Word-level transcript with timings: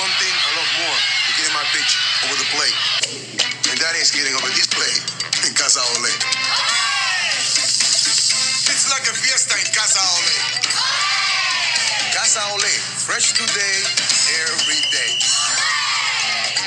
One 0.00 0.08
thing 0.16 0.32
I 0.32 0.50
love 0.56 0.70
more 0.80 0.96
than 0.96 1.32
getting 1.36 1.52
my 1.52 1.68
pitch 1.68 2.00
over 2.24 2.32
the 2.40 2.48
plate, 2.56 2.72
and 3.68 3.76
that 3.76 3.92
is 4.00 4.08
getting 4.08 4.32
over 4.40 4.48
this 4.56 4.64
plate 4.72 5.04
in 5.44 5.52
Casa 5.52 5.84
Ole. 5.84 6.12
It's 8.72 8.88
like 8.88 9.04
a 9.04 9.12
fiesta 9.12 9.52
in 9.52 9.68
Casa 9.76 10.00
Ole. 10.00 10.36
Casa 12.16 12.40
Ole, 12.56 12.72
fresh 13.04 13.36
today, 13.36 13.76
every 14.48 14.80
day. 14.96 15.12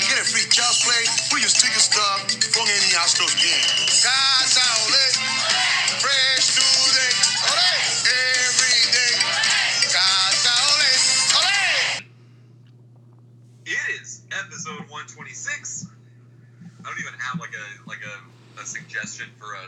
Get 0.05 0.21
a 0.21 0.26
free 0.30 0.46
child's 0.54 0.86
play, 0.86 1.02
put 1.34 1.42
your 1.42 1.50
sticker 1.50 1.82
stuff 1.82 2.30
from 2.54 2.70
any 2.70 2.94
Astros 2.94 3.34
game. 3.42 3.66
126. 15.14 15.87
I 16.79 16.83
don't 16.89 17.00
even 17.00 17.14
have 17.19 17.39
like 17.39 17.54
a 17.54 17.89
like 17.89 18.00
a, 18.05 18.61
a 18.61 18.65
suggestion 18.65 19.28
for 19.37 19.54
a 19.54 19.68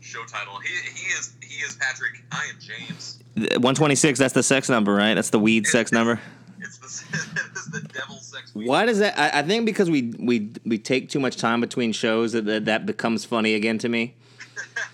show 0.00 0.24
title. 0.24 0.58
He 0.58 0.68
he 0.94 1.06
is 1.08 1.34
he 1.42 1.62
is 1.64 1.74
Patrick. 1.76 2.22
I 2.32 2.46
am 2.52 2.58
James. 2.60 3.18
126. 3.36 4.18
That's 4.18 4.34
the 4.34 4.42
sex 4.42 4.68
number, 4.68 4.94
right? 4.94 5.14
That's 5.14 5.30
the 5.30 5.38
weed 5.38 5.66
sex 5.66 5.92
number. 5.92 6.20
It's 6.60 6.78
the 6.78 7.16
it 7.40 7.56
is 7.56 7.66
the 7.66 7.80
devil 7.92 8.16
sex. 8.16 8.54
week. 8.54 8.68
Why 8.68 8.84
does 8.86 8.98
that? 8.98 9.18
I, 9.18 9.40
I 9.40 9.42
think 9.42 9.64
because 9.66 9.90
we 9.90 10.14
we 10.18 10.50
we 10.64 10.78
take 10.78 11.08
too 11.08 11.20
much 11.20 11.36
time 11.36 11.60
between 11.60 11.92
shows 11.92 12.32
that 12.32 12.44
that, 12.46 12.64
that 12.66 12.86
becomes 12.86 13.24
funny 13.24 13.54
again 13.54 13.78
to 13.78 13.88
me. 13.88 14.14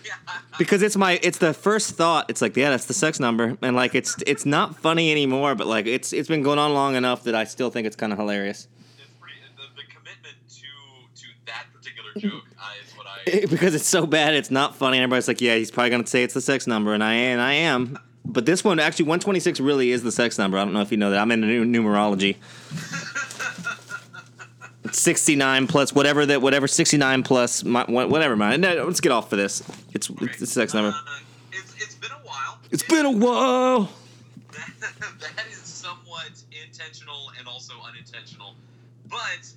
yeah, 0.05 0.13
Because 0.57 0.81
it's 0.81 0.95
my 0.95 1.19
it's 1.23 1.37
the 1.39 1.53
first 1.53 1.95
thought. 1.95 2.29
It's 2.29 2.41
like 2.41 2.55
yeah, 2.55 2.69
that's 2.69 2.85
the 2.85 2.93
sex 2.93 3.19
number, 3.19 3.57
and 3.61 3.75
like 3.75 3.95
it's 3.95 4.15
it's 4.27 4.45
not 4.45 4.75
funny 4.77 5.11
anymore. 5.11 5.55
But 5.55 5.67
like 5.67 5.85
it's 5.85 6.11
it's 6.13 6.27
been 6.29 6.43
going 6.43 6.59
on 6.59 6.73
long 6.73 6.95
enough 6.95 7.23
that 7.23 7.35
I 7.35 7.43
still 7.45 7.69
think 7.69 7.87
it's 7.87 7.95
kind 7.95 8.11
of 8.13 8.19
hilarious. 8.19 8.67
it's 8.97 9.07
pretty, 9.19 9.35
the, 9.57 9.63
the 9.75 9.87
commitment 9.91 10.35
to 10.49 11.21
to 11.21 11.27
that 11.47 11.65
particular 11.73 12.04
joke 12.17 12.43
is 12.85 12.97
what 12.97 13.07
I. 13.07 13.45
because 13.49 13.75
it's 13.75 13.87
so 13.87 14.05
bad, 14.05 14.33
it's 14.33 14.51
not 14.51 14.75
funny. 14.75 14.97
And 14.97 15.03
everybody's 15.03 15.27
like, 15.27 15.41
yeah, 15.41 15.55
he's 15.55 15.71
probably 15.71 15.89
gonna 15.91 16.07
say 16.07 16.23
it's 16.23 16.33
the 16.33 16.41
sex 16.41 16.67
number, 16.67 16.93
and 16.93 17.03
I 17.03 17.13
and 17.13 17.41
I 17.41 17.53
am. 17.53 17.99
But 18.25 18.45
this 18.45 18.63
one 18.63 18.79
actually, 18.79 19.05
126 19.05 19.59
really 19.59 19.91
is 19.91 20.03
the 20.03 20.11
sex 20.11 20.37
number. 20.37 20.57
I 20.57 20.63
don't 20.63 20.73
know 20.73 20.81
if 20.81 20.91
you 20.91 20.97
know 20.97 21.11
that. 21.11 21.19
I'm 21.19 21.31
into 21.31 21.47
nu- 21.47 21.65
numerology. 21.65 22.37
69 24.91 25.67
plus 25.67 25.93
whatever 25.93 26.25
that 26.25 26.41
whatever 26.41 26.67
69 26.67 27.23
plus 27.23 27.63
my, 27.63 27.83
whatever 27.85 28.35
man. 28.35 28.61
No, 28.61 28.85
let's 28.85 29.01
get 29.01 29.11
off 29.11 29.29
for 29.29 29.35
this. 29.35 29.61
It's 29.93 30.09
it's 30.21 30.39
the 30.39 30.47
sex 30.47 30.73
number. 30.73 30.89
Uh, 30.89 31.19
it's, 31.51 31.75
it's 31.77 31.95
been 31.95 32.11
a 32.11 32.27
while. 32.27 32.57
It's 32.71 32.83
been 32.83 33.05
a 33.05 33.11
while. 33.11 33.91
that, 34.53 34.71
that 35.35 35.45
is 35.51 35.57
somewhat 35.57 36.31
intentional 36.63 37.31
and 37.37 37.47
also 37.47 37.73
unintentional. 37.87 38.55
But 39.09 39.51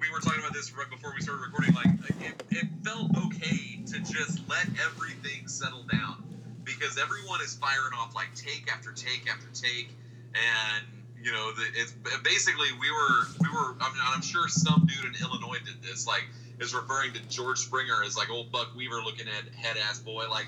we 0.00 0.10
were 0.10 0.20
talking 0.20 0.40
about 0.40 0.52
this 0.52 0.72
right 0.76 0.88
before 0.90 1.12
we 1.14 1.20
started 1.22 1.42
recording. 1.42 1.74
Like 1.74 2.20
it, 2.20 2.42
it 2.50 2.66
felt 2.84 3.10
okay 3.16 3.80
to 3.86 3.98
just 4.00 4.48
let 4.48 4.66
everything 4.84 5.48
settle 5.48 5.84
down 5.90 6.22
because 6.64 6.98
everyone 6.98 7.40
is 7.40 7.54
firing 7.54 7.92
off 7.98 8.14
like 8.14 8.34
take 8.34 8.70
after 8.72 8.92
take 8.92 9.30
after 9.30 9.48
take, 9.54 9.88
and 10.34 10.84
you 11.22 11.32
know 11.32 11.52
the, 11.52 11.64
it's 11.74 11.92
basically 12.22 12.68
we 12.80 12.90
were 12.90 13.26
we 13.40 13.48
were. 13.48 13.76
I 13.80 13.88
mean, 13.92 14.02
I'm 14.04 14.22
sure 14.22 14.48
some 14.48 14.86
dude 14.86 15.04
in 15.04 15.20
Illinois 15.20 15.58
did 15.64 15.82
this. 15.82 16.06
Like 16.06 16.24
is 16.60 16.74
referring 16.74 17.12
to 17.12 17.20
George 17.28 17.58
Springer 17.58 18.02
as 18.04 18.16
like 18.16 18.30
old 18.30 18.50
Buck 18.50 18.74
Weaver 18.74 19.02
looking 19.02 19.26
at 19.28 19.54
head 19.54 19.76
ass 19.88 19.98
boy 19.98 20.24
like 20.30 20.46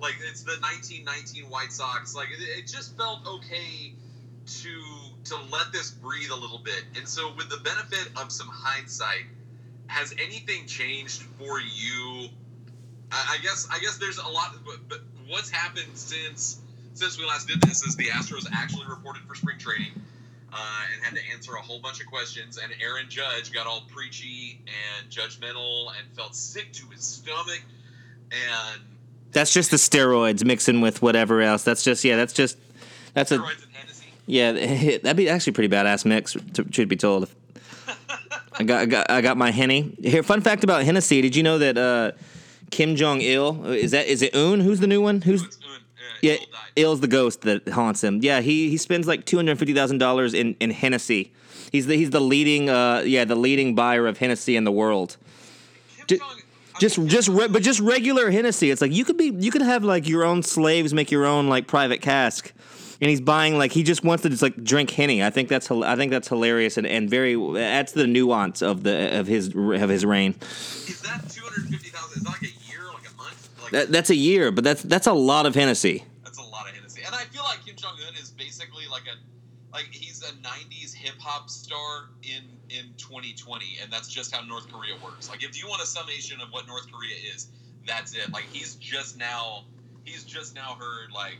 like 0.00 0.14
it's 0.28 0.42
the 0.42 0.58
1919 0.60 1.50
White 1.50 1.72
Sox. 1.72 2.14
Like 2.14 2.28
it, 2.30 2.42
it 2.42 2.66
just 2.66 2.96
felt 2.96 3.26
okay 3.26 3.94
to 4.46 4.82
to 5.28 5.36
let 5.52 5.72
this 5.72 5.90
breathe 5.90 6.30
a 6.30 6.36
little 6.36 6.58
bit. 6.58 6.84
And 6.96 7.08
so, 7.08 7.32
with 7.36 7.48
the 7.48 7.58
benefit 7.58 8.10
of 8.16 8.32
some 8.32 8.48
hindsight, 8.48 9.24
has 9.86 10.12
anything 10.12 10.66
changed 10.66 11.22
for 11.22 11.60
you? 11.60 12.28
I, 13.10 13.38
guess 13.42 13.66
I 13.70 13.78
guess 13.80 13.96
there's 13.96 14.18
a 14.18 14.28
lot. 14.28 14.54
But, 14.64 14.88
but 14.88 15.00
what's 15.28 15.50
happened 15.50 15.96
since 15.96 16.60
since 16.94 17.18
we 17.18 17.24
last 17.24 17.48
did 17.48 17.60
this 17.62 17.82
is 17.82 17.96
the 17.96 18.06
Astros 18.06 18.46
actually 18.52 18.86
reported 18.86 19.22
for 19.22 19.34
spring 19.34 19.58
training. 19.58 19.92
Uh, 20.50 20.56
and 20.94 21.04
had 21.04 21.14
to 21.14 21.20
answer 21.34 21.52
a 21.56 21.60
whole 21.60 21.78
bunch 21.78 22.00
of 22.00 22.06
questions, 22.06 22.56
and 22.56 22.72
Aaron 22.80 23.04
Judge 23.10 23.52
got 23.52 23.66
all 23.66 23.82
preachy 23.92 24.62
and 24.64 25.10
judgmental 25.10 25.88
and 25.88 26.10
felt 26.16 26.34
sick 26.34 26.72
to 26.72 26.86
his 26.86 27.02
stomach. 27.04 27.60
And 28.30 28.80
That's 29.32 29.52
just 29.52 29.70
the 29.70 29.76
steroids 29.76 30.42
mixing 30.46 30.80
with 30.80 31.02
whatever 31.02 31.42
else. 31.42 31.64
That's 31.64 31.84
just 31.84 32.02
yeah. 32.02 32.16
That's 32.16 32.32
just 32.32 32.56
that's 33.12 33.30
a 33.30 33.38
steroids 33.38 33.62
and 33.62 33.67
Hennessy. 33.67 33.67
Yeah. 34.28 34.52
That'd 35.02 35.16
be 35.16 35.28
actually 35.28 35.52
a 35.52 35.54
pretty 35.54 35.74
badass 35.74 36.04
mix. 36.04 36.36
Truth 36.52 36.88
be 36.88 36.96
told, 36.96 37.28
I 38.58 38.64
got, 38.64 38.80
I 38.82 38.86
got 38.86 39.10
I 39.10 39.20
got 39.20 39.36
my 39.36 39.50
henny 39.50 39.96
here. 40.02 40.22
Fun 40.22 40.40
fact 40.40 40.64
about 40.64 40.84
Hennessy: 40.84 41.20
Did 41.22 41.34
you 41.34 41.42
know 41.42 41.58
that 41.58 41.76
uh, 41.78 42.12
Kim 42.70 42.96
Jong 42.96 43.20
Il 43.20 43.66
is 43.66 43.92
that 43.92 44.06
is 44.06 44.22
it 44.22 44.34
Un? 44.34 44.60
Who's 44.60 44.80
the 44.80 44.86
new 44.86 45.00
one? 45.00 45.22
Who's 45.22 45.58
yeah? 46.22 46.36
Il's 46.76 47.00
the 47.00 47.08
ghost 47.08 47.42
that 47.42 47.68
haunts 47.68 48.02
him. 48.02 48.20
Yeah, 48.22 48.40
he 48.40 48.68
he 48.70 48.76
spends 48.76 49.06
like 49.06 49.24
two 49.24 49.36
hundred 49.36 49.58
fifty 49.58 49.74
thousand 49.74 49.98
dollars 49.98 50.34
in 50.34 50.54
in 50.60 50.70
Hennessy. 50.70 51.32
He's 51.70 51.86
the 51.86 51.96
he's 51.96 52.10
the 52.10 52.20
leading 52.20 52.68
uh 52.68 53.02
yeah 53.04 53.24
the 53.24 53.36
leading 53.36 53.74
buyer 53.74 54.06
of 54.06 54.18
Hennessy 54.18 54.56
in 54.56 54.64
the 54.64 54.72
world. 54.72 55.16
Kim 56.06 56.18
Jong- 56.18 56.42
Just 56.80 57.04
just 57.06 57.28
re- 57.28 57.48
but 57.48 57.62
just 57.62 57.80
regular 57.80 58.30
Hennessy. 58.30 58.70
It's 58.70 58.80
like 58.80 58.92
you 58.92 59.04
could 59.04 59.16
be 59.16 59.34
you 59.38 59.50
could 59.50 59.62
have 59.62 59.84
like 59.84 60.08
your 60.08 60.24
own 60.24 60.42
slaves 60.42 60.92
make 60.94 61.10
your 61.10 61.26
own 61.26 61.48
like 61.48 61.66
private 61.66 62.00
cask. 62.00 62.52
And 63.00 63.08
he's 63.08 63.20
buying 63.20 63.56
like 63.56 63.72
he 63.72 63.82
just 63.84 64.02
wants 64.02 64.22
to 64.24 64.28
just 64.28 64.42
like 64.42 64.62
drink 64.64 64.90
henny. 64.90 65.22
I 65.22 65.30
think 65.30 65.48
that's 65.48 65.70
I 65.70 65.94
think 65.94 66.10
that's 66.10 66.28
hilarious 66.28 66.76
and, 66.76 66.86
and 66.86 67.08
very 67.08 67.36
that's 67.54 67.92
the 67.92 68.06
nuance 68.06 68.60
of 68.60 68.82
the 68.82 69.18
of 69.18 69.26
his 69.26 69.48
of 69.54 69.88
his 69.88 70.04
reign. 70.04 70.34
Is 70.40 71.00
that 71.02 71.28
two 71.30 71.42
hundred 71.44 71.68
fifty 71.68 71.90
thousand? 71.90 72.18
Is 72.18 72.24
that 72.24 72.30
like 72.30 72.42
a 72.42 72.68
year, 72.68 72.80
like 72.92 73.08
a 73.08 73.16
month? 73.16 73.48
Like 73.62 73.72
That, 73.72 73.92
that's 73.92 74.10
a 74.10 74.16
year, 74.16 74.50
but 74.50 74.64
that's 74.64 74.82
that's 74.82 75.06
a 75.06 75.12
lot 75.12 75.46
of 75.46 75.54
Hennessy. 75.54 76.04
that's 76.24 76.38
a 76.38 76.42
lot 76.42 76.68
of 76.68 76.74
Hennessy. 76.74 77.02
And 77.06 77.14
I 77.14 77.22
feel 77.24 77.44
like 77.44 77.64
Kim 77.64 77.76
Jong 77.76 77.94
Un 78.08 78.14
is 78.20 78.30
basically 78.30 78.84
like 78.90 79.04
a 79.04 79.16
like 79.72 79.88
he's 79.92 80.22
a 80.22 80.32
'90s 80.42 80.92
hip 80.92 81.14
hop 81.20 81.48
star 81.50 82.08
in 82.24 82.42
in 82.68 82.86
2020, 82.96 83.78
and 83.80 83.92
that's 83.92 84.08
just 84.08 84.34
how 84.34 84.44
North 84.44 84.70
Korea 84.72 84.94
works. 85.04 85.30
Like 85.30 85.44
if 85.44 85.56
you 85.60 85.68
want 85.68 85.82
a 85.82 85.86
summation 85.86 86.40
of 86.40 86.48
what 86.50 86.66
North 86.66 86.90
Korea 86.90 87.14
is, 87.32 87.48
that's 87.86 88.14
it. 88.14 88.32
Like 88.32 88.46
he's 88.52 88.74
just 88.74 89.16
now 89.16 89.64
he's 90.04 90.24
just 90.24 90.54
now 90.54 90.76
heard 90.80 91.12
like 91.14 91.38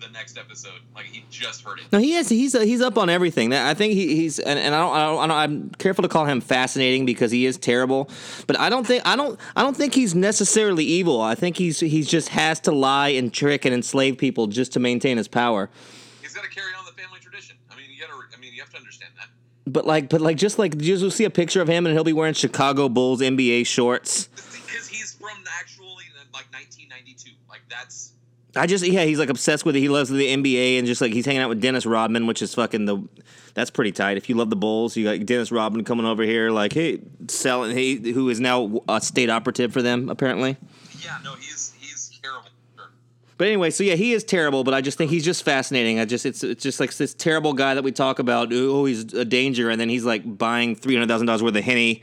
the 0.00 0.08
next 0.08 0.38
episode. 0.38 0.80
Like 0.94 1.06
he 1.06 1.24
just 1.30 1.62
heard 1.62 1.78
it. 1.78 1.84
No, 1.92 1.98
he 1.98 2.14
is. 2.14 2.28
He's 2.28 2.54
uh, 2.54 2.60
he's 2.60 2.80
up 2.80 2.98
on 2.98 3.08
everything. 3.08 3.52
I 3.52 3.74
think 3.74 3.94
he, 3.94 4.16
he's 4.16 4.38
and, 4.38 4.58
and 4.58 4.74
I, 4.74 4.80
don't, 4.80 4.94
I 4.94 5.04
don't. 5.04 5.18
I 5.18 5.26
don't. 5.26 5.36
I'm 5.36 5.70
careful 5.78 6.02
to 6.02 6.08
call 6.08 6.24
him 6.24 6.40
fascinating 6.40 7.06
because 7.06 7.30
he 7.30 7.46
is 7.46 7.58
terrible. 7.58 8.08
But 8.46 8.58
I 8.58 8.70
don't 8.70 8.86
think 8.86 9.06
I 9.06 9.16
don't. 9.16 9.38
I 9.54 9.62
don't 9.62 9.76
think 9.76 9.94
he's 9.94 10.14
necessarily 10.14 10.84
evil. 10.84 11.20
I 11.20 11.34
think 11.34 11.56
he's 11.56 11.80
he's 11.80 12.08
just 12.08 12.30
has 12.30 12.60
to 12.60 12.72
lie 12.72 13.08
and 13.08 13.32
trick 13.32 13.64
and 13.64 13.74
enslave 13.74 14.18
people 14.18 14.46
just 14.46 14.72
to 14.72 14.80
maintain 14.80 15.16
his 15.16 15.28
power. 15.28 15.70
He's 16.22 16.34
got 16.34 16.44
to 16.44 16.50
carry 16.50 16.72
on 16.78 16.84
the 16.86 16.92
family 16.92 17.20
tradition. 17.20 17.56
I 17.70 17.76
mean, 17.76 17.86
you 17.90 18.00
got 18.00 18.08
to. 18.08 18.36
I 18.36 18.40
mean, 18.40 18.52
you 18.54 18.60
have 18.60 18.70
to 18.70 18.78
understand 18.78 19.12
that. 19.18 19.28
But 19.66 19.86
like, 19.86 20.08
but 20.08 20.20
like, 20.20 20.36
just 20.36 20.58
like 20.58 20.80
you'll 20.80 21.10
see 21.10 21.24
a 21.24 21.30
picture 21.30 21.60
of 21.60 21.68
him 21.68 21.86
and 21.86 21.94
he'll 21.94 22.04
be 22.04 22.12
wearing 22.12 22.34
Chicago 22.34 22.88
Bulls 22.88 23.20
NBA 23.20 23.66
shorts. 23.66 24.28
I 28.56 28.66
just 28.66 28.84
yeah, 28.86 29.04
he's 29.04 29.18
like 29.18 29.28
obsessed 29.28 29.64
with 29.64 29.76
it. 29.76 29.80
He 29.80 29.88
loves 29.88 30.10
the 30.10 30.26
NBA 30.26 30.78
and 30.78 30.86
just 30.86 31.00
like 31.00 31.12
he's 31.12 31.24
hanging 31.26 31.42
out 31.42 31.48
with 31.48 31.60
Dennis 31.60 31.86
Rodman, 31.86 32.26
which 32.26 32.42
is 32.42 32.54
fucking 32.54 32.84
the. 32.86 33.02
That's 33.54 33.70
pretty 33.70 33.92
tight. 33.92 34.16
If 34.16 34.28
you 34.28 34.36
love 34.36 34.48
the 34.50 34.56
Bulls, 34.56 34.96
you 34.96 35.04
got 35.04 35.26
Dennis 35.26 35.50
Rodman 35.50 35.84
coming 35.84 36.06
over 36.06 36.22
here, 36.22 36.50
like 36.50 36.72
hey, 36.72 37.00
selling. 37.28 37.76
He 37.76 38.12
who 38.12 38.28
is 38.28 38.40
now 38.40 38.82
a 38.88 39.00
state 39.00 39.30
operative 39.30 39.72
for 39.72 39.82
them 39.82 40.08
apparently. 40.08 40.56
yeah. 41.00 41.18
No, 41.24 41.34
he's. 41.34 41.59
But 43.40 43.48
anyway, 43.48 43.70
so 43.70 43.82
yeah, 43.84 43.94
he 43.94 44.12
is 44.12 44.22
terrible. 44.22 44.64
But 44.64 44.74
I 44.74 44.82
just 44.82 44.98
think 44.98 45.10
he's 45.10 45.24
just 45.24 45.44
fascinating. 45.44 45.98
I 45.98 46.04
just 46.04 46.26
it's 46.26 46.44
it's 46.44 46.62
just 46.62 46.78
like 46.78 46.94
this 46.94 47.14
terrible 47.14 47.54
guy 47.54 47.72
that 47.72 47.82
we 47.82 47.90
talk 47.90 48.18
about. 48.18 48.52
Oh, 48.52 48.84
he's 48.84 49.14
a 49.14 49.24
danger, 49.24 49.70
and 49.70 49.80
then 49.80 49.88
he's 49.88 50.04
like 50.04 50.36
buying 50.36 50.76
three 50.76 50.94
hundred 50.94 51.08
thousand 51.08 51.26
dollars 51.26 51.42
worth 51.42 51.56
of 51.56 51.64
henny, 51.64 52.02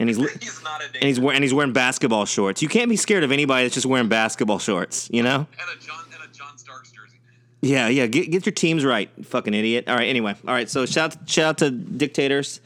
and 0.00 0.08
he's 0.08 0.16
He's 0.16 0.62
not 0.64 0.80
a 0.80 0.86
and 0.94 1.04
he's 1.04 1.20
wearing 1.20 1.36
and 1.36 1.44
he's 1.44 1.52
wearing 1.52 1.74
basketball 1.74 2.24
shorts. 2.24 2.62
You 2.62 2.70
can't 2.70 2.88
be 2.88 2.96
scared 2.96 3.22
of 3.22 3.32
anybody 3.32 3.64
that's 3.64 3.74
just 3.74 3.84
wearing 3.84 4.08
basketball 4.08 4.58
shorts. 4.58 5.10
You 5.12 5.22
know. 5.22 5.46
and 5.60 5.78
a 5.78 5.84
John 5.84 6.04
and 6.06 6.24
a 6.24 6.34
John 6.34 6.56
Starks 6.56 6.90
jersey. 6.90 7.18
Yeah, 7.60 7.88
yeah. 7.88 8.06
Get 8.06 8.30
get 8.30 8.46
your 8.46 8.54
teams 8.54 8.82
right, 8.82 9.10
fucking 9.26 9.52
idiot. 9.52 9.88
All 9.88 9.94
right. 9.94 10.08
Anyway, 10.08 10.36
all 10.46 10.54
right. 10.54 10.70
So 10.70 10.86
shout 10.86 11.18
shout 11.28 11.44
out 11.44 11.58
to 11.58 11.70
dictators. 11.70 12.62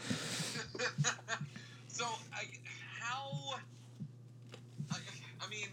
So 1.88 2.04
I, 2.32 2.44
how? 3.00 3.58
I, 4.92 4.96
I 5.40 5.48
mean, 5.50 5.66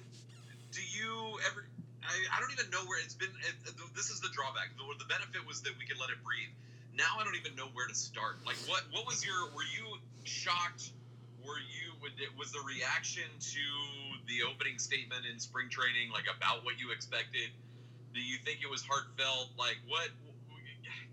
do 0.71 0.81
you 0.81 1.37
ever? 1.45 1.69
I, 2.09 2.37
I 2.37 2.39
don't 2.41 2.51
even 2.51 2.71
know 2.71 2.81
where 2.89 2.99
it's 3.05 3.13
been. 3.13 3.29
It, 3.29 3.55
this 3.95 4.09
is 4.09 4.19
the 4.19 4.29
drawback. 4.33 4.73
The, 4.77 4.83
the 4.97 5.05
benefit 5.05 5.45
was 5.45 5.61
that 5.61 5.77
we 5.77 5.85
could 5.85 5.99
let 6.01 6.09
it 6.09 6.17
breathe. 6.25 6.49
Now 6.97 7.19
I 7.19 7.23
don't 7.23 7.37
even 7.37 7.55
know 7.55 7.69
where 7.77 7.78
start. 7.95 8.37
Like, 8.45 8.57
what 8.67 8.83
what 8.91 9.05
was 9.05 9.25
your? 9.25 9.47
Were 9.55 9.63
you 9.63 9.97
shocked? 10.23 10.91
Were 11.45 11.59
you? 11.59 11.93
Was 12.37 12.51
the 12.51 12.61
reaction 12.65 13.23
to 13.39 13.65
the 14.27 14.43
opening 14.49 14.77
statement 14.77 15.25
in 15.31 15.39
spring 15.39 15.69
training 15.69 16.11
like 16.11 16.25
about 16.25 16.65
what 16.65 16.79
you 16.79 16.91
expected? 16.91 17.49
Do 18.13 18.21
you 18.21 18.37
think 18.43 18.59
it 18.61 18.69
was 18.69 18.83
heartfelt? 18.83 19.49
Like 19.57 19.77
what? 19.87 20.09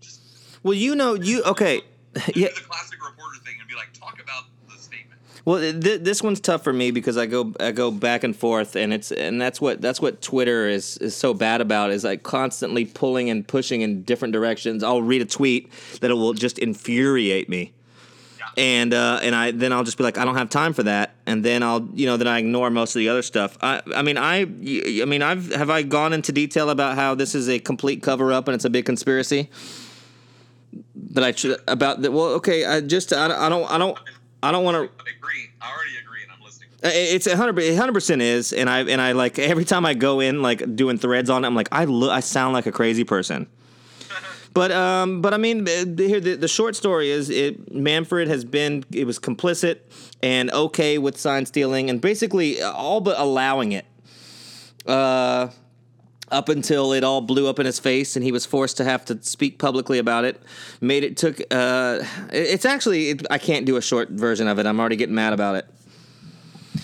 Just 0.01 0.21
Well, 0.63 0.73
you 0.73 0.95
know, 0.95 1.13
you 1.13 1.43
okay. 1.43 1.81
Yeah. 2.35 2.47
The 2.49 2.61
classic 2.61 3.03
reporter 3.05 3.37
thing 3.45 3.55
and 3.59 3.67
be 3.67 3.75
like, 3.75 3.93
talk 3.93 4.21
about 4.21 4.43
the 4.67 4.77
statement. 4.81 5.19
Well, 5.45 5.59
th- 5.59 6.01
this 6.01 6.21
one's 6.21 6.39
tough 6.41 6.63
for 6.63 6.73
me 6.73 6.91
because 6.91 7.15
I 7.17 7.25
go 7.25 7.53
I 7.59 7.71
go 7.71 7.89
back 7.91 8.23
and 8.25 8.35
forth, 8.35 8.75
and 8.75 8.91
it's 8.91 9.11
and 9.11 9.39
that's 9.39 9.61
what 9.61 9.81
that's 9.81 10.01
what 10.01 10.21
Twitter 10.21 10.67
is 10.67 10.97
is 10.97 11.15
so 11.15 11.33
bad 11.33 11.61
about 11.61 11.91
is 11.91 12.03
like 12.03 12.23
constantly 12.23 12.85
pulling 12.85 13.29
and 13.29 13.47
pushing 13.47 13.81
in 13.81 14.01
different 14.03 14.33
directions. 14.33 14.83
I'll 14.83 15.01
read 15.03 15.21
a 15.21 15.25
tweet 15.25 15.71
that 16.01 16.11
it 16.11 16.15
will 16.15 16.33
just 16.33 16.59
infuriate 16.59 17.47
me, 17.47 17.71
Yeah. 18.39 18.45
and 18.57 18.93
uh, 18.93 19.19
and 19.21 19.33
I 19.35 19.51
then 19.51 19.71
I'll 19.71 19.85
just 19.85 19.97
be 19.97 20.03
like 20.03 20.17
I 20.17 20.25
don't 20.25 20.35
have 20.35 20.49
time 20.49 20.73
for 20.73 20.83
that, 20.83 21.15
and 21.25 21.45
then 21.45 21.63
I'll 21.63 21.87
you 21.93 22.07
know 22.07 22.17
then 22.17 22.27
I 22.27 22.39
ignore 22.39 22.69
most 22.69 22.95
of 22.95 22.99
the 22.99 23.07
other 23.07 23.21
stuff. 23.21 23.57
I 23.61 23.81
I 23.95 24.01
mean 24.01 24.17
I 24.17 24.41
I 24.41 25.05
mean 25.05 25.21
I've 25.21 25.53
have 25.53 25.69
I 25.69 25.83
gone 25.83 26.11
into 26.11 26.33
detail 26.33 26.69
about 26.71 26.95
how 26.95 27.15
this 27.15 27.35
is 27.35 27.47
a 27.47 27.59
complete 27.59 28.01
cover 28.03 28.33
up 28.33 28.47
and 28.49 28.55
it's 28.55 28.65
a 28.65 28.69
big 28.69 28.85
conspiracy. 28.85 29.49
But 31.09 31.23
I 31.23 31.31
should 31.31 31.59
about 31.67 32.01
the 32.01 32.11
well 32.11 32.27
okay 32.39 32.65
I 32.65 32.81
just 32.81 33.13
I, 33.13 33.27
don't- 33.27 33.39
I 33.39 33.49
don't 33.49 33.71
I 33.71 33.77
don't 33.77 33.97
I 34.43 34.51
don't 34.51 34.63
want 34.63 34.75
to 34.75 34.83
agree. 35.17 35.49
I 35.61 35.71
already 35.73 35.97
agree, 36.03 36.21
and 36.23 36.31
I'm 36.31 36.43
listening. 36.45 36.69
Uh, 36.83 36.89
It's 36.93 37.25
a 37.27 37.35
hundred, 37.35 37.75
hundred 37.75 37.93
percent 37.93 38.21
is, 38.21 38.53
and 38.53 38.69
I 38.69 38.81
and 38.81 39.01
I 39.01 39.13
like 39.13 39.39
every 39.39 39.65
time 39.65 39.85
I 39.85 39.93
go 39.95 40.19
in 40.19 40.41
like 40.43 40.75
doing 40.75 40.97
threads 40.99 41.29
on 41.29 41.43
it, 41.43 41.47
I'm 41.47 41.55
like 41.55 41.69
I 41.71 41.85
look, 41.85 42.11
I 42.11 42.19
sound 42.19 42.53
like 42.53 42.65
a 42.67 42.71
crazy 42.71 43.03
person. 43.03 43.47
But 44.53 44.71
um, 44.71 45.21
but 45.21 45.33
I 45.35 45.37
mean, 45.37 45.67
uh, 45.67 45.85
here 45.97 46.19
the, 46.19 46.35
the 46.35 46.47
short 46.47 46.75
story 46.75 47.11
is 47.11 47.29
it 47.29 47.71
Manfred 47.73 48.27
has 48.27 48.43
been 48.43 48.83
it 48.91 49.05
was 49.05 49.19
complicit 49.19 49.77
and 50.23 50.49
okay 50.51 50.97
with 50.97 51.15
sign 51.17 51.45
stealing 51.45 51.89
and 51.91 52.01
basically 52.01 52.59
all 52.61 52.99
but 53.01 53.19
allowing 53.19 53.71
it. 53.73 53.85
Uh, 54.85 55.49
up 56.29 56.49
until 56.49 56.91
it 56.91 57.03
all 57.03 57.21
blew 57.21 57.47
up 57.47 57.59
in 57.59 57.65
his 57.65 57.79
face 57.79 58.15
and 58.15 58.25
he 58.25 58.31
was 58.31 58.45
forced 58.45 58.77
to 58.77 58.83
have 58.83 59.05
to 59.05 59.17
speak 59.23 59.57
publicly 59.57 59.97
about 59.97 60.25
it 60.25 60.41
made 60.81 61.03
it 61.03 61.15
took 61.15 61.39
uh 61.51 61.99
it's 62.31 62.65
actually 62.65 63.11
it, 63.11 63.25
i 63.29 63.37
can't 63.37 63.65
do 63.65 63.77
a 63.77 63.81
short 63.81 64.09
version 64.09 64.47
of 64.47 64.59
it. 64.59 64.65
I'm 64.65 64.79
already 64.79 64.95
getting 64.95 65.15
mad 65.15 65.33
about 65.33 65.55
it. 65.55 65.65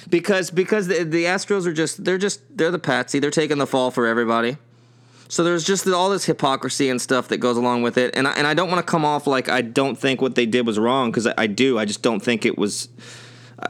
Because 0.09 0.51
because 0.51 0.87
the, 0.87 1.03
the 1.03 1.25
astros 1.25 1.65
are 1.65 1.73
just 1.73 2.03
they're 2.03 2.17
just 2.17 2.41
they're 2.55 2.71
the 2.71 2.79
patsy. 2.79 3.19
They're 3.19 3.31
taking 3.31 3.57
the 3.57 3.67
fall 3.67 3.91
for 3.91 4.05
everybody. 4.05 4.57
So 5.27 5.43
there's 5.43 5.63
just 5.63 5.87
all 5.87 6.09
this 6.09 6.25
hypocrisy 6.25 6.89
and 6.89 7.01
stuff 7.01 7.29
that 7.29 7.37
goes 7.37 7.57
along 7.57 7.81
with 7.81 7.97
it. 7.97 8.15
And 8.15 8.27
I, 8.27 8.33
and 8.33 8.45
I 8.45 8.53
don't 8.53 8.69
want 8.69 8.85
to 8.85 8.89
come 8.89 9.05
off 9.05 9.25
like 9.25 9.49
i 9.49 9.61
don't 9.61 9.95
think 9.95 10.21
what 10.21 10.35
they 10.35 10.45
did 10.45 10.67
was 10.67 10.77
wrong 10.77 11.09
because 11.11 11.27
I, 11.27 11.33
I 11.37 11.47
do. 11.47 11.79
I 11.79 11.85
just 11.85 12.01
don't 12.01 12.19
think 12.19 12.45
it 12.45 12.57
was 12.57 12.89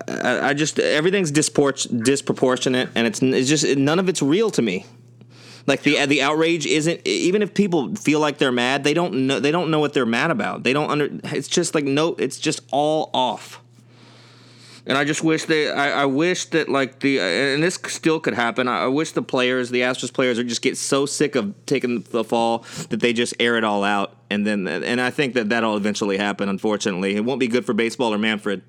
I, 0.07 0.49
I 0.49 0.53
just 0.53 0.79
everything's 0.79 1.31
dispor- 1.31 2.03
disproportionate 2.03 2.89
and 2.95 3.07
it's 3.07 3.21
it's 3.21 3.49
just 3.49 3.77
none 3.77 3.99
of 3.99 4.09
it's 4.09 4.21
real 4.21 4.49
to 4.51 4.61
me 4.61 4.85
like 5.65 5.83
the 5.83 6.05
the 6.05 6.21
outrage 6.21 6.65
isn't 6.65 7.05
even 7.05 7.41
if 7.41 7.53
people 7.53 7.95
feel 7.95 8.19
like 8.19 8.37
they're 8.37 8.51
mad, 8.51 8.83
they 8.83 8.93
don't 8.93 9.27
know 9.27 9.39
they 9.39 9.51
don't 9.51 9.71
know 9.71 9.79
what 9.79 9.93
they're 9.93 10.05
mad 10.05 10.31
about. 10.31 10.63
They 10.63 10.73
don't 10.73 10.89
under. 10.89 11.09
It's 11.35 11.47
just 11.47 11.73
like 11.73 11.85
no, 11.85 12.15
it's 12.15 12.39
just 12.39 12.61
all 12.71 13.09
off. 13.13 13.61
And 14.85 14.97
I 14.97 15.05
just 15.05 15.23
wish 15.23 15.45
they. 15.45 15.71
I, 15.71 16.01
I 16.01 16.05
wish 16.05 16.45
that 16.47 16.67
like 16.67 16.99
the 16.99 17.19
and 17.19 17.63
this 17.63 17.79
still 17.87 18.19
could 18.19 18.33
happen. 18.33 18.67
I, 18.67 18.83
I 18.83 18.87
wish 18.87 19.13
the 19.13 19.21
players, 19.21 19.69
the 19.69 19.81
Astros 19.81 20.11
players, 20.11 20.37
would 20.37 20.49
just 20.49 20.61
get 20.61 20.77
so 20.77 21.05
sick 21.05 21.35
of 21.35 21.53
taking 21.65 22.01
the 22.01 22.23
fall 22.25 22.65
that 22.89 22.99
they 22.99 23.13
just 23.13 23.33
air 23.39 23.55
it 23.55 23.63
all 23.63 23.85
out. 23.85 24.17
And 24.29 24.45
then 24.45 24.67
and 24.67 24.99
I 24.99 25.09
think 25.09 25.35
that 25.35 25.49
that'll 25.49 25.77
eventually 25.77 26.17
happen. 26.17 26.49
Unfortunately, 26.49 27.15
it 27.15 27.23
won't 27.23 27.39
be 27.39 27.47
good 27.47 27.65
for 27.65 27.73
baseball 27.73 28.13
or 28.13 28.17
Manfred, 28.17 28.61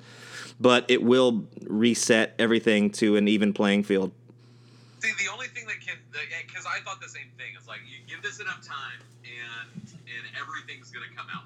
but 0.60 0.84
it 0.88 1.02
will 1.02 1.46
reset 1.62 2.34
everything 2.38 2.90
to 2.90 3.16
an 3.16 3.26
even 3.26 3.52
playing 3.52 3.82
field. 3.82 4.12
See, 5.00 5.10
the 5.18 5.32
only 5.32 5.43
because 6.64 6.80
I 6.80 6.84
thought 6.84 7.00
the 7.00 7.12
same 7.12 7.28
thing. 7.36 7.52
It's 7.56 7.68
like 7.68 7.80
you 7.84 8.00
give 8.08 8.24
this 8.24 8.40
enough 8.40 8.64
time, 8.64 9.00
and 9.28 9.68
and 10.08 10.24
everything's 10.40 10.90
gonna 10.90 11.12
come 11.12 11.28
out. 11.28 11.44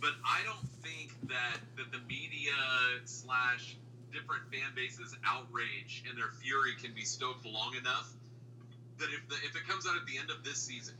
But 0.00 0.12
I 0.24 0.44
don't 0.44 0.68
think 0.84 1.16
that 1.32 1.56
that 1.80 1.88
the 1.92 2.00
media 2.04 2.52
slash 3.04 3.76
different 4.12 4.44
fan 4.52 4.74
bases 4.76 5.16
outrage 5.24 6.04
and 6.08 6.18
their 6.18 6.34
fury 6.42 6.74
can 6.76 6.92
be 6.92 7.06
stoked 7.06 7.46
long 7.46 7.72
enough 7.78 8.10
that 8.98 9.08
if 9.08 9.22
the 9.28 9.36
if 9.48 9.56
it 9.56 9.64
comes 9.64 9.86
out 9.88 9.96
at 9.96 10.04
the 10.04 10.18
end 10.18 10.28
of 10.28 10.44
this 10.44 10.60
season 10.60 10.94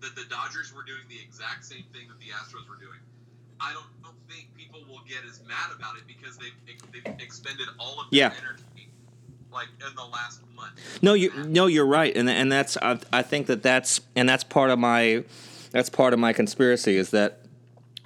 that 0.00 0.16
the 0.16 0.24
Dodgers 0.30 0.72
were 0.72 0.82
doing 0.82 1.04
the 1.08 1.20
exact 1.20 1.64
same 1.64 1.84
thing 1.92 2.08
that 2.08 2.18
the 2.18 2.32
Astros 2.34 2.66
were 2.66 2.80
doing. 2.80 2.98
I 3.60 3.70
don't, 3.70 3.86
don't 4.02 4.18
think 4.26 4.50
people 4.58 4.82
will 4.90 5.02
get 5.06 5.22
as 5.22 5.38
mad 5.46 5.70
about 5.78 5.94
it 5.94 6.02
because 6.10 6.34
they've, 6.38 6.58
they've 6.66 7.06
expended 7.22 7.68
all 7.78 8.02
of 8.02 8.10
their 8.10 8.26
Yeah. 8.26 8.34
energy 8.34 8.61
like 9.52 9.68
in 9.86 9.94
the 9.94 10.04
last 10.04 10.40
month. 10.56 10.72
No, 11.02 11.14
you 11.14 11.32
no, 11.44 11.66
you're 11.66 11.86
right, 11.86 12.16
and 12.16 12.28
and 12.28 12.50
that's 12.50 12.76
I, 12.76 12.98
I 13.12 13.22
think 13.22 13.46
that 13.48 13.62
that's 13.62 14.00
and 14.16 14.28
that's 14.28 14.44
part 14.44 14.70
of 14.70 14.78
my 14.78 15.24
that's 15.70 15.90
part 15.90 16.12
of 16.12 16.18
my 16.18 16.32
conspiracy 16.32 16.96
is 16.96 17.10
that 17.10 17.40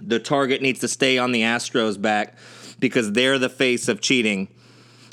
the 0.01 0.19
target 0.19 0.63
needs 0.63 0.81
to 0.81 0.89
stay 0.89 1.19
on 1.19 1.33
the 1.33 1.43
Astros 1.43 2.01
back 2.01 2.37
because 2.79 3.13
they're 3.13 3.39
the 3.39 3.49
face 3.49 3.89
of 3.89 4.01
cheating. 4.01 4.49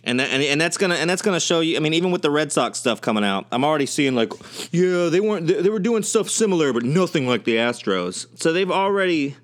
And, 0.06 0.20
that, 0.20 0.30
and 0.32 0.44
and 0.44 0.60
that's 0.60 0.78
gonna 0.78 0.96
and 0.96 1.10
that's 1.10 1.22
gonna 1.22 1.40
show 1.40 1.62
you. 1.62 1.78
I 1.78 1.80
mean, 1.80 1.94
even 1.94 2.12
with 2.12 2.22
the 2.22 2.30
Red 2.30 2.52
Sox 2.52 2.78
stuff 2.78 3.00
coming 3.00 3.24
out, 3.24 3.48
I'm 3.54 3.64
already 3.64 3.86
seeing 3.86 4.16
like, 4.16 4.34
yeah, 4.72 5.08
they 5.08 5.22
weren't 5.22 5.48
they, 5.48 5.62
they 5.62 5.70
were 5.70 5.80
doing 5.80 6.04
stuff 6.04 6.30
similar, 6.30 6.74
but 6.74 6.84
nothing 6.84 7.26
like 7.26 7.46
the 7.46 7.56
Astros. 7.56 8.28
So 8.38 8.52
they've 8.52 8.70
already, 8.70 9.38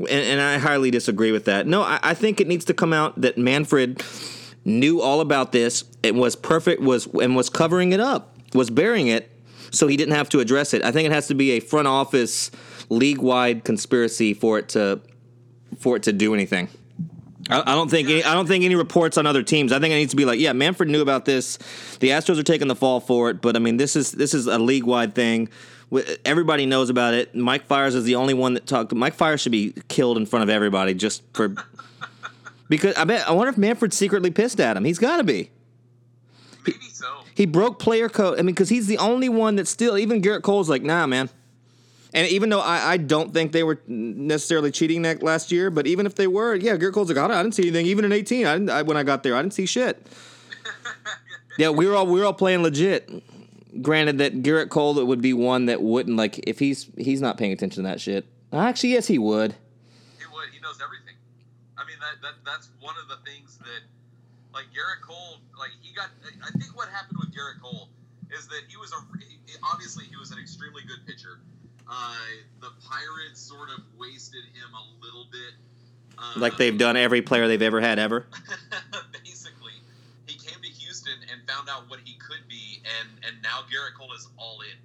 and, 0.00 0.08
and 0.08 0.40
I 0.40 0.58
highly 0.58 0.90
disagree 0.90 1.30
with 1.30 1.44
that. 1.44 1.68
No, 1.68 1.82
I, 1.82 2.00
I 2.02 2.14
think 2.14 2.40
it 2.40 2.48
needs 2.48 2.64
to 2.64 2.74
come 2.74 2.92
out 2.92 3.20
that 3.20 3.38
Manfred 3.38 4.02
knew 4.64 5.00
all 5.00 5.20
about 5.20 5.52
this 5.52 5.84
and 6.02 6.18
was 6.18 6.36
perfect 6.36 6.80
was 6.80 7.06
and 7.06 7.36
was 7.36 7.50
covering 7.50 7.92
it 7.92 8.00
up, 8.00 8.36
was 8.54 8.70
burying 8.70 9.08
it, 9.08 9.30
so 9.70 9.86
he 9.86 9.96
didn't 9.96 10.14
have 10.14 10.28
to 10.30 10.40
address 10.40 10.74
it. 10.74 10.82
I 10.84 10.92
think 10.92 11.06
it 11.06 11.12
has 11.12 11.26
to 11.28 11.34
be 11.34 11.52
a 11.52 11.60
front 11.60 11.88
office, 11.88 12.50
league 12.88 13.18
wide 13.18 13.64
conspiracy 13.64 14.34
for 14.34 14.58
it 14.58 14.68
to 14.70 15.00
for 15.78 15.96
it 15.96 16.04
to 16.04 16.12
do 16.12 16.34
anything. 16.34 16.68
I, 17.50 17.60
I 17.60 17.74
don't 17.74 17.90
think 17.90 18.08
any, 18.08 18.24
I 18.24 18.34
don't 18.34 18.46
think 18.46 18.64
any 18.64 18.74
reports 18.74 19.18
on 19.18 19.26
other 19.26 19.42
teams. 19.42 19.72
I 19.72 19.78
think 19.78 19.92
it 19.92 19.96
needs 19.96 20.12
to 20.12 20.16
be 20.16 20.24
like, 20.24 20.40
yeah, 20.40 20.52
Manfred 20.52 20.88
knew 20.88 21.02
about 21.02 21.24
this. 21.24 21.58
The 22.00 22.10
Astros 22.10 22.38
are 22.38 22.44
taking 22.44 22.68
the 22.68 22.76
fall 22.76 23.00
for 23.00 23.30
it, 23.30 23.42
but 23.42 23.56
I 23.56 23.58
mean, 23.58 23.76
this 23.76 23.96
is 23.96 24.12
this 24.12 24.34
is 24.34 24.46
a 24.46 24.58
league 24.58 24.84
wide 24.84 25.14
thing. 25.14 25.48
Everybody 26.24 26.66
knows 26.66 26.90
about 26.90 27.14
it. 27.14 27.34
Mike 27.34 27.66
Fiers 27.66 27.94
is 27.94 28.04
the 28.04 28.16
only 28.16 28.34
one 28.34 28.54
that 28.54 28.66
talked. 28.66 28.92
Mike 28.94 29.14
Fiers 29.14 29.40
should 29.40 29.52
be 29.52 29.74
killed 29.88 30.16
in 30.16 30.26
front 30.26 30.42
of 30.42 30.48
everybody 30.48 30.94
just 30.94 31.22
for 31.34 31.54
because 32.68 32.94
I 32.96 33.04
bet 33.04 33.28
I 33.28 33.32
wonder 33.32 33.50
if 33.50 33.58
Manfred's 33.58 33.96
secretly 33.96 34.30
pissed 34.30 34.60
at 34.60 34.76
him. 34.76 34.84
He's 34.84 34.98
got 34.98 35.18
to 35.18 35.24
be. 35.24 35.50
Maybe 36.66 36.78
so. 36.92 37.06
He 37.34 37.46
broke 37.46 37.78
player 37.78 38.08
code. 38.08 38.38
I 38.38 38.42
mean, 38.42 38.54
because 38.54 38.68
he's 38.68 38.86
the 38.86 38.98
only 38.98 39.28
one 39.28 39.56
that 39.56 39.68
still. 39.68 39.98
Even 39.98 40.22
Gerrit 40.22 40.42
Cole's 40.42 40.70
like, 40.70 40.82
nah, 40.82 41.06
man. 41.06 41.28
And 42.14 42.28
even 42.28 42.48
though 42.48 42.60
I, 42.60 42.92
I 42.92 42.96
don't 42.96 43.34
think 43.34 43.50
they 43.50 43.64
were 43.64 43.80
necessarily 43.88 44.70
cheating 44.70 45.02
that 45.02 45.22
last 45.22 45.50
year, 45.50 45.68
but 45.68 45.88
even 45.88 46.06
if 46.06 46.14
they 46.14 46.28
were, 46.28 46.54
yeah, 46.54 46.76
Gerrit 46.76 46.94
Cole's 46.94 47.10
like, 47.10 47.18
I 47.18 47.42
didn't 47.42 47.56
see 47.56 47.64
anything. 47.64 47.86
Even 47.86 48.04
in 48.04 48.12
eighteen, 48.12 48.46
I 48.46 48.52
didn't. 48.54 48.70
I, 48.70 48.82
when 48.82 48.96
I 48.96 49.02
got 49.02 49.24
there, 49.24 49.34
I 49.34 49.42
didn't 49.42 49.54
see 49.54 49.66
shit. 49.66 50.06
yeah, 51.58 51.70
we 51.70 51.86
were 51.86 51.96
all 51.96 52.06
we 52.06 52.20
were 52.20 52.26
all 52.26 52.32
playing 52.32 52.62
legit. 52.62 53.10
Granted 53.82 54.18
that 54.18 54.42
Gerrit 54.44 54.68
Cole 54.68 55.04
would 55.04 55.20
be 55.20 55.32
one 55.32 55.66
that 55.66 55.82
wouldn't 55.82 56.16
like 56.16 56.38
if 56.48 56.60
he's 56.60 56.88
he's 56.96 57.20
not 57.20 57.36
paying 57.36 57.52
attention 57.52 57.82
to 57.82 57.88
that 57.88 58.00
shit. 58.00 58.24
Actually, 58.52 58.90
yes, 58.90 59.08
he 59.08 59.18
would. 59.18 59.56
He 60.18 60.26
would. 60.32 60.48
He 60.52 60.60
knows 60.60 60.78
everything. 60.80 61.16
I 61.76 61.84
mean, 61.84 61.96
that, 62.24 62.32
that 62.32 62.44
that's 62.44 62.68
one 62.80 62.94
of 62.96 63.08
the 63.08 63.20
things 63.28 63.58
that, 63.58 63.82
like 64.52 64.64
Gerrit 64.72 65.04
Cole, 65.04 65.40
like 65.58 65.70
he 65.82 65.94
got. 65.94 66.08
I 66.42 66.50
think 66.56 66.76
what 66.76 66.88
happened 66.88 67.18
with 67.20 67.36
Gerrit 67.36 67.60
Cole 67.60 67.88
is 68.32 68.48
that 68.48 68.62
he 68.68 68.76
was 68.76 68.92
a 68.92 69.00
obviously 69.70 70.04
he 70.04 70.16
was 70.16 70.30
an 70.32 70.38
extremely 70.38 70.82
good 70.88 71.04
pitcher. 71.06 71.40
Uh, 71.88 72.16
the 72.60 72.70
Pirates 72.88 73.40
sort 73.40 73.68
of 73.68 73.84
wasted 73.98 74.44
him 74.56 74.72
a 74.72 75.04
little 75.04 75.26
bit. 75.30 75.52
Uh, 76.16 76.40
Like 76.40 76.56
they've 76.56 76.78
done 76.78 76.96
every 76.96 77.20
player 77.20 77.46
they've 77.46 77.60
ever 77.60 77.80
had 77.80 77.98
ever. 77.98 78.26
basically, 79.24 79.76
he 80.26 80.38
came 80.38 80.60
to 80.62 80.68
Houston 80.68 81.18
and 81.30 81.46
found 81.48 81.68
out 81.68 81.90
what 81.90 82.00
he 82.04 82.16
could 82.16 82.48
be, 82.48 82.80
and 83.00 83.08
and 83.26 83.42
now 83.42 83.60
Gerrit 83.68 83.98
Cole 83.98 84.12
is 84.16 84.28
all 84.38 84.60
in. 84.62 84.78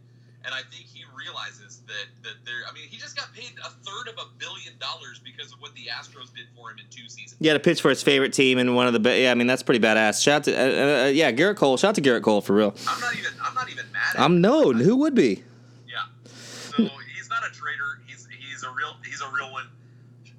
And 0.45 0.53
I 0.53 0.61
think 0.71 0.85
he 0.85 1.03
realizes 1.17 1.81
that 1.87 2.07
that 2.23 2.33
there. 2.45 2.61
I 2.69 2.73
mean, 2.73 2.87
he 2.87 2.97
just 2.97 3.15
got 3.17 3.33
paid 3.33 3.51
a 3.63 3.69
third 3.69 4.07
of 4.07 4.15
a 4.17 4.27
billion 4.37 4.73
dollars 4.79 5.19
because 5.23 5.51
of 5.51 5.59
what 5.59 5.73
the 5.75 5.87
Astros 5.91 6.33
did 6.33 6.45
for 6.55 6.71
him 6.71 6.77
in 6.79 6.85
two 6.89 7.09
seasons. 7.09 7.35
Yeah, 7.39 7.53
to 7.53 7.59
pitch 7.59 7.81
for 7.81 7.89
his 7.89 8.01
favorite 8.01 8.31
team 8.31 8.57
and 8.57 8.73
one 8.73 8.87
of 8.87 8.93
the 8.93 8.99
best. 9.01 9.19
Yeah, 9.19 9.31
I 9.31 9.35
mean 9.35 9.47
that's 9.47 9.63
pretty 9.63 9.85
badass. 9.85 10.23
Shout 10.23 10.35
out 10.35 10.43
to 10.45 10.55
uh, 10.55 11.05
uh, 11.05 11.07
yeah 11.07 11.31
Gerrit 11.33 11.57
Cole. 11.57 11.75
Shout 11.75 11.89
out 11.89 11.95
to 11.95 12.01
Gerrit 12.01 12.21
Cole 12.23 12.39
for 12.41 12.53
real. 12.53 12.73
I'm 12.87 13.01
not 13.01 13.15
even. 13.17 13.31
I'm 13.43 13.53
not 13.53 13.69
even 13.69 13.85
mad. 13.91 14.15
At 14.15 14.21
I'm 14.21 14.39
no, 14.39 14.71
who 14.71 14.95
would 14.97 15.13
be? 15.13 15.43
Yeah. 15.87 16.03
So 16.25 16.83
he's 17.15 17.29
not 17.29 17.43
a 17.45 17.51
traitor. 17.53 17.99
He's 18.07 18.25
he's 18.39 18.63
a 18.63 18.69
real 18.71 18.95
he's 19.05 19.21
a 19.21 19.29
real 19.35 19.51
one. 19.51 19.67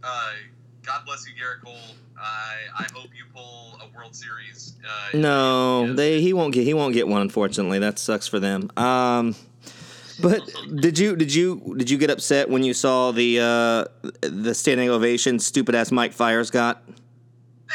Uh, 0.02 0.32
God 0.82 1.02
bless 1.04 1.26
you, 1.28 1.34
Gerrit 1.34 1.62
Cole. 1.62 1.74
I 2.18 2.54
I 2.78 2.86
hope 2.94 3.08
you 3.16 3.24
pull 3.34 3.78
a 3.82 3.96
World 3.96 4.14
Series. 4.14 4.74
Uh, 4.82 5.16
No, 5.18 5.92
they 5.92 6.22
he 6.22 6.32
won't 6.32 6.54
get 6.54 6.64
he 6.64 6.72
won't 6.72 6.94
get 6.94 7.06
one. 7.06 7.20
Unfortunately, 7.20 7.78
that 7.80 7.98
sucks 7.98 8.26
for 8.26 8.40
them. 8.40 8.70
Um, 8.78 9.34
but 10.22 10.42
did 10.80 10.98
you 10.98 11.16
did 11.16 11.32
you 11.34 11.74
did 11.76 11.90
you 11.90 11.98
get 11.98 12.10
upset 12.10 12.48
when 12.48 12.62
you 12.62 12.74
saw 12.74 13.10
the 13.12 13.40
uh, 13.40 13.84
the 14.20 14.54
standing 14.54 14.88
ovation 14.90 15.38
stupid 15.38 15.74
ass 15.74 15.90
Mike 15.90 16.12
Fiers 16.12 16.50
got? 16.50 16.82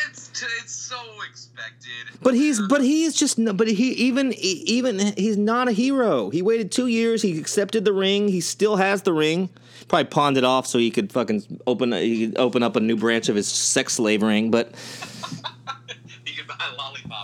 It's 0.10 0.28
t- 0.30 0.46
it's 0.62 0.74
so 0.74 0.98
expected. 1.30 2.20
But 2.22 2.34
he's 2.34 2.62
but 2.62 2.82
he's 2.82 3.16
just 3.16 3.40
but 3.58 3.68
he 3.68 3.92
even 3.94 4.34
even 4.34 5.00
he's 5.18 5.38
not 5.38 5.68
a 5.68 5.72
hero. 5.72 6.30
He 6.30 6.42
waited 6.42 6.72
two 6.72 6.88
years. 6.88 7.22
He 7.22 7.40
accepted 7.40 7.86
the 7.86 7.94
ring. 7.94 8.28
He 8.28 8.42
still 8.42 8.76
has 8.76 9.04
the 9.04 9.14
ring. 9.14 9.50
probably 9.88 10.06
pawned 10.06 10.38
it 10.38 10.44
off 10.44 10.68
so 10.68 10.78
he 10.80 10.92
could 10.92 11.12
fucking 11.12 11.62
open 11.68 11.92
he 11.94 12.28
could 12.28 12.38
open 12.38 12.64
up 12.64 12.76
a 12.76 12.80
new 12.80 12.98
branch 12.98 13.30
of 13.30 13.36
his 13.36 13.48
sex 13.48 13.94
slave 13.94 14.22
ring. 14.22 14.52
But 14.52 14.72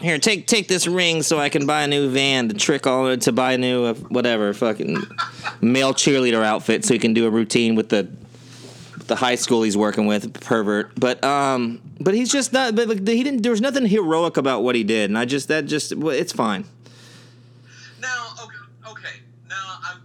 here, 0.01 0.17
take 0.17 0.47
take 0.47 0.67
this 0.67 0.87
ring 0.87 1.23
so 1.23 1.39
I 1.39 1.49
can 1.49 1.65
buy 1.65 1.83
a 1.83 1.87
new 1.87 2.09
van 2.09 2.49
to 2.49 2.55
trick 2.55 2.87
all 2.87 3.15
to 3.15 3.31
buy 3.31 3.53
a 3.53 3.57
new 3.57 3.85
uh, 3.85 3.93
whatever 3.93 4.53
fucking 4.53 4.97
male 5.61 5.93
cheerleader 5.93 6.43
outfit 6.43 6.85
so 6.85 6.93
he 6.93 6.99
can 6.99 7.13
do 7.13 7.25
a 7.25 7.29
routine 7.29 7.75
with 7.75 7.89
the 7.89 8.09
the 9.07 9.15
high 9.15 9.35
school 9.35 9.63
he's 9.63 9.77
working 9.77 10.07
with 10.07 10.39
pervert. 10.41 10.97
But 10.99 11.23
um, 11.23 11.81
but 11.99 12.13
he's 12.13 12.31
just 12.31 12.53
not. 12.53 12.75
But 12.75 12.87
like, 12.87 13.07
he 13.07 13.23
didn't. 13.23 13.43
There 13.43 13.51
was 13.51 13.61
nothing 13.61 13.85
heroic 13.85 14.37
about 14.37 14.63
what 14.63 14.75
he 14.75 14.83
did, 14.83 15.09
and 15.09 15.17
I 15.17 15.25
just 15.25 15.47
that 15.49 15.65
just 15.65 15.95
well, 15.95 16.15
it's 16.15 16.31
fine. 16.31 16.65
Now, 18.01 18.27
okay, 18.43 18.91
okay. 18.91 19.19
Now 19.49 19.77
I'm. 19.83 20.01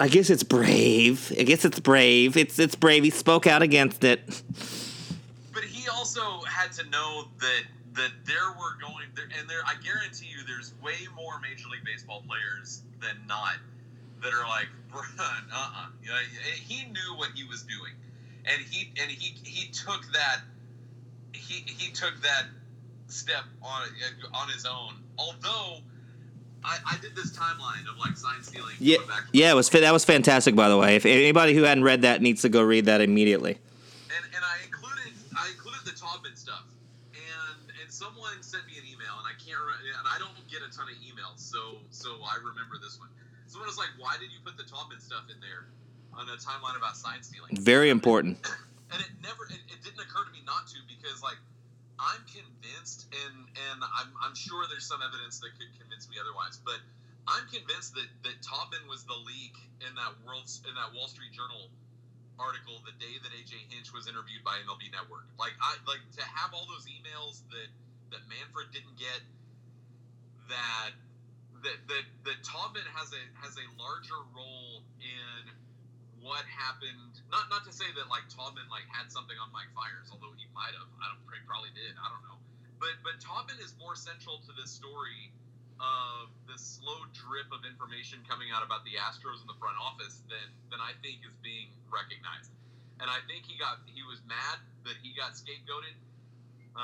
I 0.00 0.08
guess 0.08 0.28
it's 0.28 0.42
brave. 0.42 1.32
I 1.38 1.44
guess 1.44 1.64
it's 1.64 1.80
brave. 1.80 2.36
It's 2.36 2.58
it's 2.58 2.74
brave. 2.74 3.04
He 3.04 3.10
spoke 3.10 3.46
out 3.46 3.62
against 3.62 4.04
it. 4.04 4.42
But 5.52 5.64
he 5.64 5.88
also 5.88 6.40
had 6.42 6.72
to 6.72 6.90
know 6.90 7.28
that 7.40 7.62
that 7.94 8.10
there 8.24 8.50
were 8.58 8.74
going 8.80 9.06
there, 9.14 9.26
and 9.38 9.48
there. 9.48 9.60
I 9.66 9.74
guarantee 9.82 10.26
you, 10.26 10.44
there's 10.46 10.72
way 10.82 11.06
more 11.14 11.40
Major 11.40 11.68
League 11.68 11.84
Baseball 11.84 12.22
players 12.26 12.82
than 13.00 13.16
not 13.26 13.56
that 14.22 14.32
are 14.32 14.46
like, 14.48 14.68
"Bruh, 14.92 15.02
uh-uh. 15.20 15.86
You 16.02 16.08
know, 16.08 16.16
he 16.62 16.84
knew 16.86 17.14
what 17.16 17.30
he 17.34 17.44
was 17.44 17.62
doing, 17.62 17.92
and 18.44 18.60
he 18.70 18.92
and 19.00 19.10
he 19.10 19.36
he 19.44 19.70
took 19.72 20.02
that 20.12 20.40
he 21.32 21.64
he 21.66 21.92
took 21.92 22.20
that 22.22 22.46
step 23.08 23.44
on 23.62 23.82
on 24.32 24.48
his 24.48 24.64
own. 24.66 24.94
Although. 25.18 25.78
I, 26.66 26.78
I 26.92 26.96
did 27.02 27.14
this 27.14 27.30
timeline 27.36 27.86
of 27.92 27.98
like 27.98 28.16
sign 28.16 28.42
stealing. 28.42 28.74
Yeah, 28.78 28.96
back- 29.06 29.28
yeah. 29.34 29.50
It 29.50 29.54
was 29.54 29.68
that 29.68 29.92
was 29.92 30.02
fantastic. 30.06 30.56
By 30.56 30.70
the 30.70 30.78
way, 30.78 30.96
if 30.96 31.04
anybody 31.04 31.52
who 31.54 31.62
hadn't 31.64 31.84
read 31.84 32.00
that 32.02 32.22
needs 32.22 32.40
to 32.40 32.48
go 32.48 32.62
read 32.62 32.86
that 32.86 33.02
immediately. 33.02 33.58
and, 34.08 34.24
and 34.34 34.42
I 34.42 34.64
included 34.64 35.12
I 35.38 35.48
included 35.50 35.84
the 35.84 35.90
Taubman 35.90 36.34
stuff, 36.38 36.64
and 37.34 37.70
and 37.82 37.88
someone 37.90 38.40
sent 38.42 38.66
me 38.66 38.78
an 38.78 38.86
email, 38.86 39.14
and 39.18 39.26
I 39.26 39.34
can't 39.36 39.58
remember, 39.58 39.82
and 39.82 40.06
I 40.06 40.16
don't 40.22 40.36
get 40.46 40.62
a 40.62 40.70
ton 40.70 40.86
of 40.88 40.96
emails, 41.02 41.42
so 41.42 41.82
so 41.90 42.22
I 42.22 42.38
remember 42.40 42.78
this 42.78 42.98
one. 42.98 43.10
Someone 43.46 43.68
was 43.68 43.78
like, 43.78 43.92
"Why 43.98 44.16
did 44.18 44.32
you 44.32 44.40
put 44.42 44.56
the 44.56 44.66
Taubman 44.66 45.00
stuff 45.02 45.26
in 45.30 45.38
there 45.42 45.68
on 46.14 46.26
a 46.30 46.36
timeline 46.40 46.76
about 46.78 46.96
sign 46.96 47.22
stealing?" 47.22 47.54
Very 47.56 47.90
important. 47.90 48.40
And 48.94 49.02
it 49.02 49.10
never 49.26 49.42
it, 49.50 49.58
it 49.74 49.82
didn't 49.82 49.98
occur 50.06 50.22
to 50.22 50.30
me 50.30 50.38
not 50.46 50.70
to 50.70 50.78
because 50.86 51.18
like 51.18 51.40
I'm 51.98 52.22
convinced, 52.30 53.10
and 53.10 53.34
and 53.72 53.82
I'm 53.82 54.14
I'm 54.22 54.36
sure 54.38 54.62
there's 54.70 54.86
some 54.86 55.02
evidence 55.02 55.42
that 55.42 55.50
could 55.58 55.72
convince 55.74 56.06
me 56.06 56.14
otherwise, 56.22 56.62
but 56.62 56.78
I'm 57.26 57.42
convinced 57.50 57.98
that 57.98 58.06
that 58.22 58.38
Taubman 58.44 58.86
was 58.86 59.02
the 59.02 59.18
leak 59.18 59.56
in 59.82 59.90
that 59.98 60.14
world 60.22 60.46
in 60.62 60.74
that 60.78 60.94
Wall 60.94 61.08
Street 61.10 61.32
Journal 61.34 61.74
article 62.38 62.82
the 62.82 62.94
day 62.98 63.14
that 63.22 63.30
AJ 63.32 63.70
Hinch 63.70 63.94
was 63.94 64.10
interviewed 64.10 64.42
by 64.42 64.58
MLB 64.66 64.90
Network. 64.90 65.26
Like 65.38 65.54
I 65.62 65.78
like 65.86 66.02
to 66.18 66.24
have 66.24 66.50
all 66.54 66.66
those 66.66 66.86
emails 66.86 67.42
that 67.54 67.70
that 68.14 68.22
Manfred 68.30 68.70
didn't 68.74 68.98
get. 68.98 69.20
That 70.50 70.92
that 71.64 71.78
that 71.88 72.04
that 72.28 72.38
Taubman 72.44 72.84
has 72.92 73.08
a 73.14 73.22
has 73.40 73.54
a 73.56 73.66
larger 73.80 74.20
role 74.34 74.84
in 75.00 75.42
what 76.20 76.44
happened. 76.48 77.20
Not 77.32 77.48
not 77.48 77.64
to 77.64 77.72
say 77.72 77.86
that 77.96 78.06
like 78.12 78.26
Taubman 78.28 78.66
like 78.68 78.86
had 78.92 79.08
something 79.08 79.36
on 79.40 79.48
Mike 79.54 79.72
Fiers, 79.72 80.10
although 80.12 80.34
he 80.36 80.48
might 80.52 80.74
have. 80.76 80.90
I 81.00 81.12
don't 81.12 81.22
he 81.32 81.42
probably 81.48 81.72
did. 81.72 81.96
I 81.96 82.06
don't 82.12 82.24
know. 82.28 82.38
But 82.82 83.00
but 83.00 83.16
Taubman 83.22 83.56
is 83.62 83.72
more 83.80 83.96
central 83.96 84.42
to 84.44 84.52
this 84.56 84.70
story 84.70 85.32
of 85.82 86.30
the 86.46 86.56
slow 86.58 87.02
drip 87.12 87.50
of 87.52 87.66
information 87.66 88.20
coming 88.28 88.48
out 88.54 88.62
about 88.64 88.84
the 88.84 88.94
Astros 88.98 89.40
in 89.42 89.48
the 89.48 89.58
front 89.58 89.76
office 89.82 90.22
than 90.30 90.46
than 90.70 90.80
I 90.80 90.92
think 91.02 91.20
is 91.26 91.34
being 91.42 91.68
recognized. 91.92 92.50
And 93.00 93.10
I 93.10 93.18
think 93.26 93.44
he 93.46 93.58
got 93.58 93.82
he 93.90 94.02
was 94.06 94.22
mad 94.28 94.58
that 94.84 94.94
he 95.02 95.12
got 95.16 95.32
scapegoated. 95.34 95.94
Uh, 96.76 96.80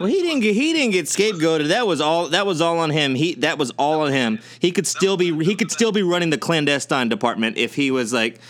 Well, 0.00 0.08
he 0.08 0.22
didn't 0.22 0.40
get 0.40 0.54
he 0.54 0.72
didn't 0.72 0.92
get 0.92 1.06
scapegoated. 1.06 1.68
That 1.68 1.86
was 1.86 2.00
all. 2.00 2.28
That 2.28 2.46
was 2.46 2.60
all 2.60 2.78
on 2.78 2.90
him. 2.90 3.14
He 3.14 3.34
that 3.36 3.58
was 3.58 3.70
all 3.78 4.00
on 4.02 4.12
him. 4.12 4.38
He 4.60 4.70
could 4.72 4.86
still 4.86 5.16
be 5.16 5.32
he 5.44 5.54
could 5.54 5.70
still 5.70 5.92
be 5.92 6.02
running 6.02 6.30
the 6.30 6.38
clandestine 6.38 7.08
department 7.08 7.56
if 7.58 7.74
he 7.74 7.90
was 7.90 8.12
like. 8.12 8.40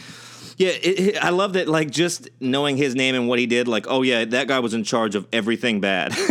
Yeah, 0.59 0.69
it, 0.71 0.99
it- 1.01 1.25
I 1.25 1.31
love 1.31 1.53
that. 1.53 1.69
Like 1.69 1.91
just 1.91 2.29
knowing 2.41 2.77
his 2.79 2.95
name 2.95 3.15
and 3.15 3.29
what 3.29 3.39
he 3.39 3.47
did. 3.47 3.69
Like, 3.69 3.87
oh 3.89 4.03
yeah, 4.03 4.25
that 4.25 4.49
guy 4.49 4.59
was 4.61 4.73
in 4.75 4.85
charge 4.85 5.15
of 5.15 5.27
everything 5.33 5.81
bad. 5.81 6.13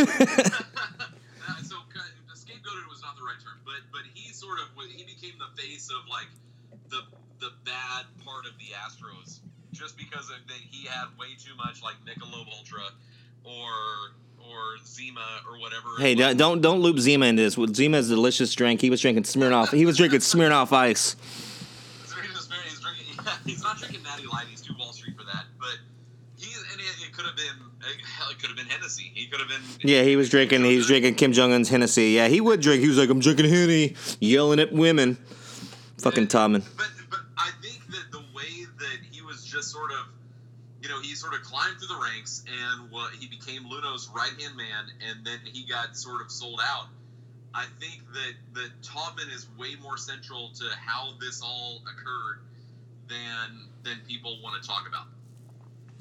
Uh, 1.48 1.62
so 1.62 1.76
uh, 1.78 2.34
scapegoated 2.34 2.90
was 2.90 3.02
not 3.02 3.16
the 3.18 3.24
right 3.24 3.38
term, 3.44 3.60
but 3.66 3.82
but 3.92 4.02
he 4.14 4.32
sort 4.34 4.58
of 4.60 4.68
he 4.90 5.04
became 5.26 5.40
the 5.40 5.62
face 5.62 5.90
of 5.90 6.08
like 6.10 6.28
the 6.90 7.02
the 7.40 7.52
bad 7.66 8.06
part 8.24 8.46
of 8.46 8.54
the 8.58 8.66
Astros 8.86 9.40
just 9.72 9.98
because 9.98 10.30
of 10.30 10.38
that 10.48 10.58
he 10.70 10.88
had 10.88 11.06
way 11.20 11.28
too 11.38 11.56
much 11.58 11.82
like 11.84 11.96
Michelob 12.06 12.48
Ultra 12.58 12.84
or 13.44 13.72
or 14.40 14.78
Zima 14.86 15.42
or 15.50 15.60
whatever. 15.60 15.90
hey, 16.00 16.16
don't 16.16 16.38
don't- 16.38 16.62
don't 16.62 16.80
loop 16.82 17.00
Zima 17.00 17.26
into 17.26 17.42
this. 17.44 17.58
Zima 17.76 17.98
is 17.98 18.12
a 18.12 18.16
delicious 18.16 18.54
drink. 18.54 18.82
He 18.82 18.90
was 18.90 19.02
drinking 19.02 19.24
Smirnoff. 19.24 19.74
He 19.74 19.86
was 19.86 19.98
drinking 19.98 20.20
Smirnoff 20.20 20.72
Ice. 20.72 21.16
So 22.06 22.16
he 22.22 22.32
was 22.32 22.46
very, 22.48 22.62
he's 22.70 22.80
drinking. 22.80 23.06
he's 23.46 23.64
not 23.64 23.78
drinking 23.78 24.04
Natty 24.04 24.28
Light. 24.28 24.46
He's 24.50 24.62
too 24.62 24.74
Wall 24.78 24.94
Street 24.94 25.18
for 25.18 25.26
that. 25.26 25.46
But 25.60 25.78
he 26.38 26.54
and 26.72 26.80
it, 26.80 27.08
it 27.08 27.14
could 27.14 27.26
have 27.26 27.36
been 27.36 27.58
hell. 28.18 28.30
It 28.30 28.40
could 28.40 28.50
have 28.50 28.55
been 28.66 28.76
Hennessy. 28.76 29.12
He 29.14 29.28
could 29.28 29.40
have 29.40 29.50
been. 29.50 29.62
Yeah, 29.82 30.04
he 30.04 30.16
was 30.16 30.30
drinking. 30.30 30.64
He 30.64 30.78
was 30.78 30.88
drinking 30.88 31.16
Kim 31.16 31.34
Jong 31.34 31.54
Un's 31.54 31.70
Hennessy. 31.70 32.12
Yeah, 32.12 32.28
he 32.28 32.42
would 32.42 32.62
drink. 32.62 32.82
He 32.82 32.88
was 32.88 32.98
like, 32.98 33.10
I'm 33.10 33.20
drinking 33.20 33.50
Henny, 33.50 33.96
yelling 34.20 34.60
at 34.60 34.72
women. 34.72 35.18
Fucking 36.00 36.28
Taubman. 36.28 36.64
But 36.78 36.88
but 37.10 37.20
I 37.38 37.52
think 37.62 37.86
that 37.88 38.12
the 38.12 38.24
way 38.36 38.66
that 38.80 38.98
he 39.12 39.22
was 39.22 39.46
just 39.46 39.72
sort 39.72 39.92
of, 39.92 40.08
you 40.82 40.90
know, 40.90 41.00
he 41.02 41.16
sort 41.16 41.34
of 41.34 41.42
climbed 41.42 41.78
through 41.78 41.88
the 41.88 42.02
ranks 42.02 42.44
and 42.48 42.92
what 42.92 43.14
he 43.14 43.28
became 43.28 43.64
Luhnow's 43.64 44.10
right 44.16 44.34
hand 44.42 44.56
man, 44.56 44.86
and 45.10 45.26
then 45.26 45.40
he 45.46 45.66
got 45.68 45.98
sort 45.98 46.22
of 46.22 46.32
sold 46.32 46.60
out. 46.64 46.88
I 47.54 47.66
think 47.80 48.04
that 48.14 48.34
that 48.56 48.70
Taubman 48.84 49.34
is 49.34 49.48
way 49.58 49.76
more 49.82 49.98
central 49.98 50.52
to 50.56 50.66
how 50.86 51.14
this 51.22 51.42
all 51.42 51.82
occurred 51.84 52.42
than 53.08 53.70
than 53.84 54.00
people 54.08 54.40
want 54.44 54.62
to 54.62 54.68
talk 54.68 54.88
about. 54.88 55.06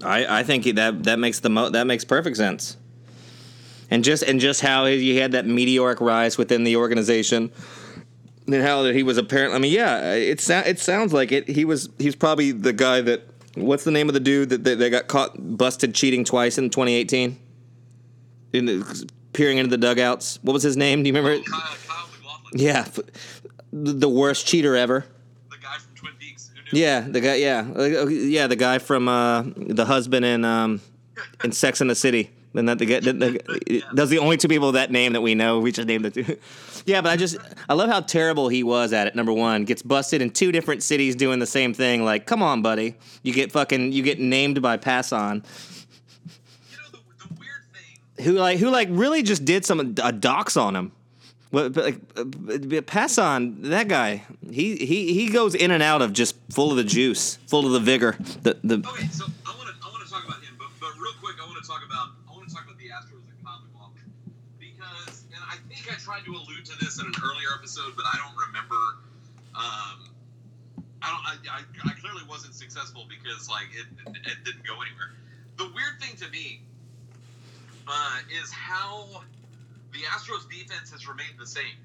I, 0.02 0.40
I 0.40 0.42
think 0.42 0.64
that 0.74 1.04
that 1.04 1.18
makes 1.18 1.40
the 1.40 1.50
mo- 1.50 1.70
that 1.70 1.86
makes 1.86 2.04
perfect 2.04 2.36
sense. 2.36 2.76
And 3.90 4.02
just 4.02 4.22
and 4.22 4.40
just 4.40 4.60
how 4.60 4.86
he 4.86 5.16
had 5.16 5.32
that 5.32 5.46
meteoric 5.46 6.00
rise 6.00 6.36
within 6.38 6.64
the 6.64 6.76
organization, 6.76 7.50
and 8.46 8.62
how 8.62 8.82
that 8.82 8.94
he 8.94 9.02
was 9.02 9.18
apparently. 9.18 9.56
I 9.56 9.58
mean, 9.60 9.72
yeah, 9.72 10.12
it 10.14 10.48
it 10.50 10.78
sounds 10.80 11.12
like 11.12 11.30
it. 11.32 11.48
He 11.48 11.64
was 11.64 11.88
he's 11.98 12.16
probably 12.16 12.52
the 12.52 12.72
guy 12.72 13.00
that. 13.02 13.28
What's 13.56 13.84
the 13.84 13.92
name 13.92 14.08
of 14.08 14.14
the 14.14 14.20
dude 14.20 14.48
that 14.48 14.64
that 14.64 14.90
got 14.90 15.06
caught 15.06 15.36
busted 15.56 15.94
cheating 15.94 16.24
twice 16.24 16.58
in 16.58 16.70
2018? 16.70 17.38
In 18.52 18.66
the, 18.66 19.10
peering 19.32 19.58
into 19.58 19.70
the 19.70 19.78
dugouts. 19.78 20.40
What 20.42 20.54
was 20.54 20.62
his 20.64 20.76
name? 20.76 21.02
Do 21.04 21.08
you 21.08 21.14
remember? 21.14 21.32
it? 21.32 21.46
Kyle, 21.46 21.60
Kyle 21.86 22.08
McLaughlin, 22.18 22.52
Yeah, 22.60 22.86
the 23.72 24.08
worst 24.08 24.46
cheater 24.46 24.74
ever. 24.74 25.04
the 25.50 25.56
guy 25.58 25.76
from 25.78 25.94
Twin 25.94 26.12
Peaks. 26.18 26.48
Who 26.48 26.53
knew? 26.53 26.53
Yeah, 26.72 27.00
the 27.00 27.20
guy. 27.20 27.34
Yeah, 27.36 27.66
uh, 27.76 28.06
yeah, 28.06 28.46
the 28.46 28.56
guy 28.56 28.78
from 28.78 29.08
uh, 29.08 29.44
the 29.56 29.84
husband 29.84 30.24
in 30.24 30.44
um, 30.44 30.80
in 31.42 31.52
Sex 31.52 31.80
and 31.80 31.88
the 31.90 31.94
City. 31.94 32.30
And 32.56 32.68
that 32.68 32.78
the, 32.78 32.86
the, 32.86 33.12
the, 33.66 33.82
those 33.92 34.08
are 34.08 34.10
the 34.10 34.18
only 34.18 34.36
two 34.36 34.46
people 34.46 34.72
that 34.72 34.92
name 34.92 35.14
that 35.14 35.20
we 35.20 35.34
know. 35.34 35.58
We 35.58 35.72
just 35.72 35.88
named 35.88 36.04
the 36.04 36.10
two. 36.10 36.38
yeah, 36.86 37.00
but 37.00 37.10
I 37.10 37.16
just 37.16 37.36
I 37.68 37.74
love 37.74 37.90
how 37.90 38.00
terrible 38.00 38.48
he 38.48 38.62
was 38.62 38.92
at 38.92 39.06
it. 39.08 39.16
Number 39.16 39.32
one, 39.32 39.64
gets 39.64 39.82
busted 39.82 40.22
in 40.22 40.30
two 40.30 40.52
different 40.52 40.82
cities 40.82 41.16
doing 41.16 41.40
the 41.40 41.46
same 41.46 41.74
thing. 41.74 42.04
Like, 42.04 42.26
come 42.26 42.42
on, 42.42 42.62
buddy, 42.62 42.96
you 43.22 43.32
get 43.32 43.50
fucking 43.50 43.90
you 43.92 44.02
get 44.02 44.20
named 44.20 44.62
by 44.62 44.76
Passan, 44.76 45.44
You 46.70 46.76
know 46.78 46.90
the, 46.92 46.98
the 47.26 47.34
weird 47.40 47.62
thing. 48.16 48.24
who 48.24 48.32
like 48.34 48.58
who 48.58 48.70
like 48.70 48.88
really 48.90 49.22
just 49.22 49.44
did 49.44 49.64
some 49.64 49.80
a 49.80 50.12
docs 50.12 50.56
on 50.56 50.76
him. 50.76 50.92
Well, 51.54 51.70
but 51.70 51.84
like 51.84 52.00
uh, 52.16 52.24
but 52.24 52.66
Passan 52.90 53.62
that 53.70 53.86
guy. 53.86 54.26
He 54.50 54.74
he 54.74 55.14
he 55.14 55.30
goes 55.30 55.54
in 55.54 55.70
and 55.70 55.84
out 55.84 56.02
of 56.02 56.12
just 56.12 56.34
full 56.50 56.72
of 56.72 56.76
the 56.76 56.82
juice, 56.82 57.36
full 57.46 57.64
of 57.64 57.70
the 57.70 57.78
vigor. 57.78 58.16
The 58.42 58.58
the 58.64 58.82
Okay, 58.82 59.06
so 59.06 59.30
I 59.46 59.54
want 59.54 59.70
to 59.70 59.74
I 59.78 59.86
want 59.86 60.02
to 60.02 60.10
talk 60.10 60.26
about 60.26 60.42
him, 60.42 60.58
but 60.58 60.66
but 60.80 60.90
real 60.98 61.14
quick, 61.22 61.36
I 61.38 61.46
want 61.46 61.62
to 61.62 61.68
talk 61.70 61.86
about 61.86 62.18
I 62.26 62.34
want 62.34 62.48
to 62.48 62.54
talk 62.54 62.64
about 62.64 62.76
the 62.76 62.90
Astros 62.90 63.22
and 63.22 63.38
Kyle 63.46 63.62
McLaughlin 63.70 64.02
because, 64.58 65.30
and 65.30 65.46
I 65.46 65.62
think 65.70 65.86
I 65.86 65.94
tried 65.94 66.26
to 66.26 66.32
allude 66.34 66.66
to 66.66 66.76
this 66.82 66.98
in 66.98 67.06
an 67.06 67.14
earlier 67.22 67.54
episode, 67.54 67.94
but 67.94 68.02
I 68.02 68.18
don't 68.18 68.34
remember. 68.34 68.82
Um, 69.54 70.10
I 71.02 71.06
don't. 71.06 71.22
I, 71.22 71.34
I, 71.54 71.60
I 71.86 71.92
clearly 72.02 72.26
wasn't 72.28 72.58
successful 72.58 73.06
because 73.06 73.46
like 73.46 73.70
it, 73.78 73.86
it 74.26 74.42
didn't 74.42 74.66
go 74.66 74.74
anywhere. 74.82 75.14
The 75.54 75.70
weird 75.70 76.02
thing 76.02 76.18
to 76.18 76.26
me 76.34 76.66
uh, 77.86 78.42
is 78.42 78.50
how 78.50 79.22
the 79.94 80.02
Astros 80.10 80.50
defense 80.50 80.90
has 80.90 81.06
remained 81.06 81.38
the 81.38 81.46
same 81.46 81.78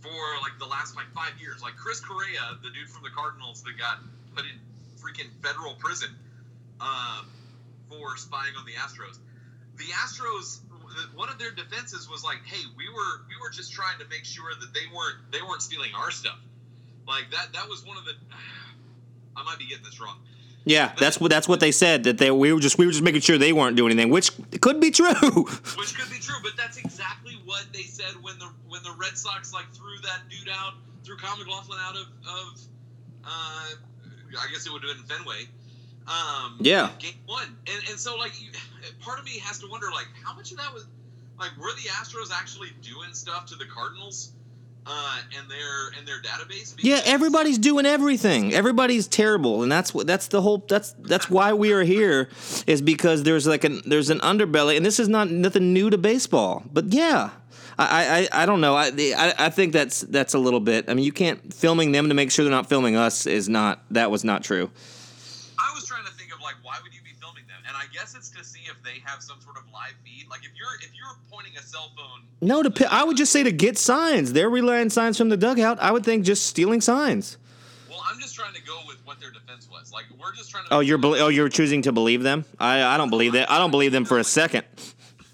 for 0.00 0.22
like 0.40 0.54
the 0.58 0.70
last 0.70 0.94
like 0.94 1.10
five 1.12 1.34
years. 1.42 1.60
Like 1.60 1.74
Chris 1.76 1.98
Correa, 2.00 2.56
the 2.62 2.70
dude 2.70 2.88
from 2.88 3.02
the 3.02 3.10
Cardinals 3.10 3.62
that 3.66 3.76
got 3.76 3.98
put 4.34 4.46
in 4.46 4.54
freaking 5.02 5.28
federal 5.42 5.74
prison 5.74 6.14
um, 6.80 7.26
for 7.90 8.16
spying 8.16 8.54
on 8.54 8.64
the 8.64 8.78
Astros. 8.78 9.18
The 9.76 9.90
Astros, 10.06 10.62
one 11.14 11.28
of 11.28 11.38
their 11.38 11.50
defenses 11.50 12.08
was 12.08 12.22
like, 12.22 12.38
"Hey, 12.46 12.62
we 12.78 12.88
were 12.88 13.26
we 13.28 13.34
were 13.42 13.50
just 13.50 13.74
trying 13.74 13.98
to 13.98 14.06
make 14.06 14.24
sure 14.24 14.48
that 14.54 14.72
they 14.72 14.86
weren't 14.94 15.18
they 15.34 15.42
weren't 15.42 15.62
stealing 15.62 15.90
our 15.98 16.10
stuff." 16.14 16.38
Like 17.06 17.30
that 17.34 17.52
that 17.52 17.68
was 17.68 17.84
one 17.84 17.98
of 17.98 18.04
the 18.06 18.14
I 19.36 19.42
might 19.42 19.58
be 19.58 19.66
getting 19.66 19.84
this 19.84 20.00
wrong. 20.00 20.22
Yeah, 20.66 20.92
that's 20.98 21.20
what 21.20 21.30
that's 21.30 21.46
what 21.46 21.60
they 21.60 21.70
said 21.70 22.02
that 22.04 22.18
they 22.18 22.28
we 22.32 22.52
were 22.52 22.58
just 22.58 22.76
we 22.76 22.86
were 22.86 22.92
just 22.92 23.04
making 23.04 23.20
sure 23.20 23.38
they 23.38 23.52
weren't 23.52 23.76
doing 23.76 23.92
anything, 23.92 24.10
which 24.10 24.32
could 24.60 24.80
be 24.80 24.90
true. 24.90 25.06
Which 25.78 25.96
could 25.96 26.10
be 26.10 26.18
true, 26.18 26.34
but 26.42 26.52
that's 26.56 26.76
exactly 26.76 27.34
what 27.44 27.66
they 27.72 27.82
said 27.82 28.14
when 28.20 28.36
the 28.40 28.48
when 28.66 28.82
the 28.82 28.90
Red 28.98 29.16
Sox 29.16 29.52
like 29.54 29.70
threw 29.72 29.96
that 30.02 30.28
dude 30.28 30.48
out, 30.52 30.74
threw 31.04 31.16
Kyle 31.16 31.36
McLaughlin 31.38 31.78
out 31.80 31.94
of 31.94 32.06
of 32.28 32.60
uh, 33.24 33.28
I 33.28 34.52
guess 34.52 34.66
it 34.66 34.72
would 34.72 34.82
have 34.82 34.96
been 34.96 35.06
Fenway. 35.06 35.46
Um, 36.08 36.56
Yeah. 36.60 36.90
Game 36.98 37.14
one, 37.26 37.56
and 37.68 37.88
and 37.88 37.98
so 37.98 38.16
like 38.16 38.32
you, 38.42 38.50
part 39.00 39.20
of 39.20 39.24
me 39.24 39.38
has 39.38 39.60
to 39.60 39.68
wonder 39.68 39.86
like 39.92 40.08
how 40.24 40.34
much 40.34 40.50
of 40.50 40.58
that 40.58 40.74
was 40.74 40.84
like 41.38 41.50
were 41.58 41.70
the 41.76 41.88
Astros 41.90 42.32
actually 42.34 42.70
doing 42.82 43.12
stuff 43.12 43.46
to 43.46 43.54
the 43.54 43.66
Cardinals 43.66 44.32
uh, 44.86 45.18
and 45.38 45.50
their 45.50 45.98
and 45.98 46.06
their 46.06 46.20
database? 46.22 46.74
yeah, 46.78 47.00
everybody's 47.04 47.58
doing 47.58 47.86
everything. 47.86 48.54
Everybody's 48.54 49.08
terrible, 49.08 49.62
and 49.62 49.70
that's 49.70 49.92
what 49.92 50.06
that's 50.06 50.28
the 50.28 50.40
whole 50.40 50.64
that's 50.68 50.92
that's 51.00 51.28
why 51.28 51.52
we 51.52 51.72
are 51.72 51.82
here 51.82 52.28
is 52.66 52.80
because 52.80 53.24
there's 53.24 53.46
like 53.46 53.64
an 53.64 53.82
there's 53.84 54.10
an 54.10 54.20
underbelly, 54.20 54.76
and 54.76 54.86
this 54.86 55.00
is 55.00 55.08
not 55.08 55.30
nothing 55.30 55.72
new 55.72 55.90
to 55.90 55.98
baseball. 55.98 56.62
But 56.72 56.92
yeah. 56.92 57.30
I, 57.78 58.28
I, 58.32 58.42
I 58.42 58.46
don't 58.46 58.62
know. 58.62 58.74
I, 58.74 58.90
I 58.96 59.34
I 59.38 59.50
think 59.50 59.74
that's 59.74 60.00
that's 60.00 60.32
a 60.32 60.38
little 60.38 60.60
bit. 60.60 60.88
I 60.88 60.94
mean, 60.94 61.04
you 61.04 61.12
can't 61.12 61.52
filming 61.52 61.92
them 61.92 62.08
to 62.08 62.14
make 62.14 62.30
sure 62.30 62.42
they're 62.42 62.50
not 62.50 62.70
filming 62.70 62.96
us 62.96 63.26
is 63.26 63.50
not 63.50 63.84
that 63.90 64.10
was 64.10 64.24
not 64.24 64.42
true. 64.42 64.70
I 65.58 65.72
was 65.74 65.84
trying 65.84 66.06
to 66.06 66.12
think 66.12 66.32
of 66.32 66.40
like 66.40 66.54
why 66.62 66.78
would 66.82 66.94
you 66.94 67.02
be 67.02 67.12
filming 67.20 67.44
them, 67.48 67.60
and 67.68 67.76
I 67.76 67.84
guess 68.06 68.14
it's 68.14 68.30
to 68.30 68.44
see 68.44 68.60
if 68.70 68.80
they 68.84 69.00
have 69.04 69.20
some 69.20 69.40
sort 69.40 69.56
of 69.56 69.64
live 69.72 69.94
feed. 70.04 70.28
Like 70.30 70.40
if 70.40 70.52
you're 70.56 70.74
if 70.80 70.94
you're 70.94 71.16
pointing 71.30 71.56
a 71.56 71.62
cell 71.62 71.90
phone. 71.96 72.22
No, 72.40 72.62
to 72.62 72.70
pi- 72.70 72.88
I 72.88 73.02
would 73.02 73.16
just 73.16 73.32
say 73.32 73.42
to 73.42 73.50
get 73.50 73.76
signs. 73.78 74.32
They're 74.32 74.50
relaying 74.50 74.90
signs 74.90 75.18
from 75.18 75.28
the 75.28 75.36
dugout. 75.36 75.80
I 75.80 75.90
would 75.90 76.04
think 76.04 76.24
just 76.24 76.46
stealing 76.46 76.80
signs. 76.80 77.36
Well, 77.90 77.98
I'm 78.06 78.20
just 78.20 78.36
trying 78.36 78.54
to 78.54 78.62
go 78.62 78.78
with 78.86 78.98
what 79.04 79.18
their 79.18 79.32
defense 79.32 79.68
was. 79.70 79.90
Like 79.92 80.04
we're 80.22 80.34
just 80.34 80.50
trying 80.50 80.66
to. 80.70 80.74
Oh, 80.74 80.80
you're 80.80 80.98
bel 80.98 81.16
oh 81.16 81.28
you're 81.28 81.48
choosing 81.48 81.82
to 81.82 81.92
believe 81.92 82.22
them. 82.22 82.44
I 82.60 82.84
I 82.84 82.96
don't 82.96 83.10
believe 83.10 83.32
that. 83.32 83.50
I 83.50 83.58
don't 83.58 83.72
believe 83.72 83.90
them 83.90 84.04
for 84.04 84.18
a 84.18 84.24
second. 84.24 84.62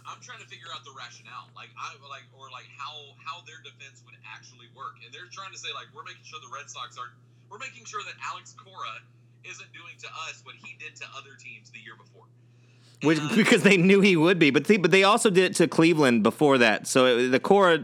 I'm 0.09 0.21
trying 0.25 0.41
to 0.41 0.49
figure 0.49 0.73
out 0.73 0.81
the 0.85 0.97
rationale, 0.97 1.53
like 1.55 1.69
I 1.77 1.93
like 2.09 2.25
or 2.33 2.49
like 2.49 2.69
how 2.73 2.97
how 3.21 3.45
their 3.45 3.61
defense 3.61 4.01
would 4.09 4.17
actually 4.33 4.73
work, 4.73 4.97
and 5.05 5.13
they're 5.13 5.29
trying 5.29 5.53
to 5.53 5.61
say 5.61 5.69
like 5.77 5.93
we're 5.93 6.09
making 6.09 6.25
sure 6.25 6.41
the 6.41 6.53
Red 6.57 6.73
Sox 6.73 6.97
are 6.97 7.13
we're 7.53 7.61
making 7.61 7.85
sure 7.85 8.01
that 8.09 8.17
Alex 8.25 8.57
Cora 8.57 9.05
isn't 9.45 9.69
doing 9.77 9.93
to 10.01 10.09
us 10.31 10.41
what 10.47 10.55
he 10.57 10.73
did 10.79 10.97
to 10.97 11.05
other 11.13 11.37
teams 11.37 11.69
the 11.69 11.83
year 11.85 11.99
before. 12.01 12.25
Which, 13.03 13.19
And- 13.19 13.35
because 13.35 13.63
they 13.63 13.77
knew 13.77 14.01
he 14.01 14.17
would 14.17 14.39
be, 14.39 14.51
but 14.51 14.65
they, 14.65 14.77
but 14.77 14.91
they 14.91 15.03
also 15.03 15.29
did 15.29 15.45
it 15.45 15.55
to 15.57 15.67
Cleveland 15.67 16.23
before 16.23 16.59
that. 16.59 16.87
So 16.87 17.07
it, 17.07 17.29
the 17.29 17.41
Cora, 17.41 17.83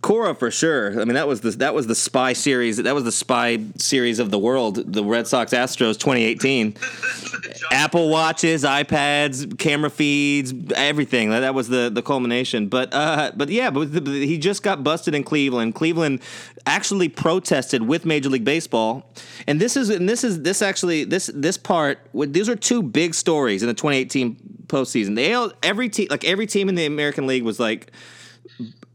Cora 0.00 0.34
for 0.34 0.50
sure. 0.50 1.00
I 1.00 1.04
mean, 1.04 1.14
that 1.14 1.28
was 1.28 1.42
the 1.42 1.50
that 1.52 1.74
was 1.74 1.86
the 1.86 1.94
spy 1.94 2.32
series. 2.32 2.78
That 2.78 2.94
was 2.94 3.04
the 3.04 3.12
spy 3.12 3.58
series 3.76 4.18
of 4.18 4.30
the 4.30 4.38
world. 4.38 4.92
The 4.92 5.04
Red 5.04 5.26
Sox 5.26 5.52
Astros 5.52 5.98
2018. 5.98 6.76
Apple 7.70 8.08
watches, 8.08 8.64
iPads, 8.64 9.58
camera 9.58 9.90
feeds, 9.90 10.52
everything. 10.74 11.30
That, 11.30 11.40
that 11.40 11.54
was 11.54 11.68
the, 11.68 11.90
the 11.90 12.02
culmination. 12.02 12.68
But 12.68 12.92
uh, 12.92 13.32
but 13.36 13.48
yeah, 13.48 13.70
but 13.70 13.92
the, 13.92 14.26
he 14.26 14.38
just 14.38 14.62
got 14.62 14.82
busted 14.84 15.14
in 15.14 15.24
Cleveland. 15.24 15.74
Cleveland 15.74 16.20
actually 16.66 17.08
protested 17.08 17.82
with 17.82 18.04
Major 18.04 18.28
League 18.30 18.44
Baseball, 18.44 19.10
and 19.46 19.60
this 19.60 19.76
is 19.76 19.90
and 19.90 20.08
this 20.08 20.24
is 20.24 20.42
this 20.42 20.62
actually 20.62 21.04
this 21.04 21.30
this 21.34 21.56
part. 21.56 21.98
These 22.14 22.48
are 22.48 22.56
two 22.56 22.82
big 22.82 23.14
stories 23.14 23.62
in 23.62 23.68
the 23.68 23.74
2018 23.74 24.53
postseason. 24.66 25.14
They 25.16 25.34
all, 25.34 25.52
every 25.62 25.88
team 25.88 26.08
like 26.10 26.24
every 26.24 26.46
team 26.46 26.68
in 26.68 26.74
the 26.74 26.86
American 26.86 27.26
League 27.26 27.42
was 27.42 27.60
like 27.60 27.92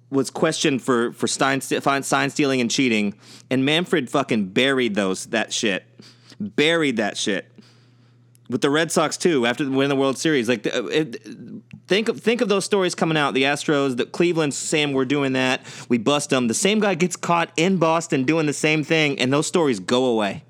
was 0.10 0.30
questioned 0.30 0.82
for 0.82 1.12
for 1.14 1.28
sign, 1.28 1.62
sign 1.62 2.30
stealing 2.30 2.62
and 2.62 2.70
cheating, 2.70 3.16
and 3.50 3.66
Manfred 3.66 4.10
fucking 4.10 4.48
buried 4.48 4.96
those 4.96 5.28
that 5.28 5.54
shit, 5.54 5.86
buried 6.40 6.98
that 6.98 7.18
shit 7.18 7.52
with 8.50 8.62
the 8.62 8.70
Red 8.70 8.92
Sox 8.92 9.16
too 9.16 9.46
after 9.46 9.70
winning 9.70 9.90
the 9.90 9.96
World 9.96 10.18
Series. 10.18 10.50
Like, 10.50 10.66
uh, 10.66 10.86
it, 10.88 11.22
think 11.88 12.10
of 12.10 12.20
think 12.20 12.42
of 12.42 12.50
those 12.50 12.66
stories 12.66 12.96
coming 12.96 13.18
out. 13.18 13.34
The 13.34 13.44
Astros, 13.44 13.96
the 13.96 14.06
Cleveland, 14.06 14.54
Sam, 14.54 14.92
we're 14.92 15.06
doing 15.06 15.34
that, 15.34 15.62
we 15.88 15.98
bust 15.98 16.32
them. 16.32 16.48
The 16.48 16.54
same 16.54 16.80
guy 16.80 16.96
gets 16.96 17.16
caught 17.16 17.52
in 17.56 17.78
Boston 17.78 18.24
doing 18.24 18.48
the 18.48 18.54
same 18.54 18.84
thing, 18.84 19.20
and 19.20 19.32
those 19.32 19.48
stories 19.48 19.80
go 19.80 20.06
away. 20.06 20.44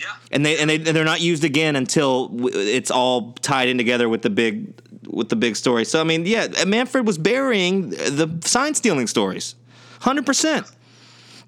Yeah, 0.00 0.06
And 0.32 0.44
they 0.46 0.58
and 0.58 0.68
they 0.70 0.76
and 0.76 0.86
they're 0.86 1.04
not 1.04 1.20
used 1.20 1.44
again 1.44 1.76
until 1.76 2.30
it's 2.54 2.90
all 2.90 3.32
tied 3.42 3.68
in 3.68 3.76
together 3.78 4.08
with 4.08 4.22
the 4.22 4.30
big 4.30 4.72
with 5.06 5.28
the 5.28 5.36
big 5.36 5.56
story. 5.56 5.84
So 5.84 6.00
I 6.00 6.04
mean, 6.04 6.24
yeah, 6.26 6.46
uh, 6.60 6.64
Manfred 6.66 7.06
was 7.06 7.18
burying 7.18 7.90
the 7.90 8.38
sign 8.44 8.74
stealing 8.74 9.06
stories, 9.06 9.54
hundred 10.00 10.26
percent. 10.26 10.66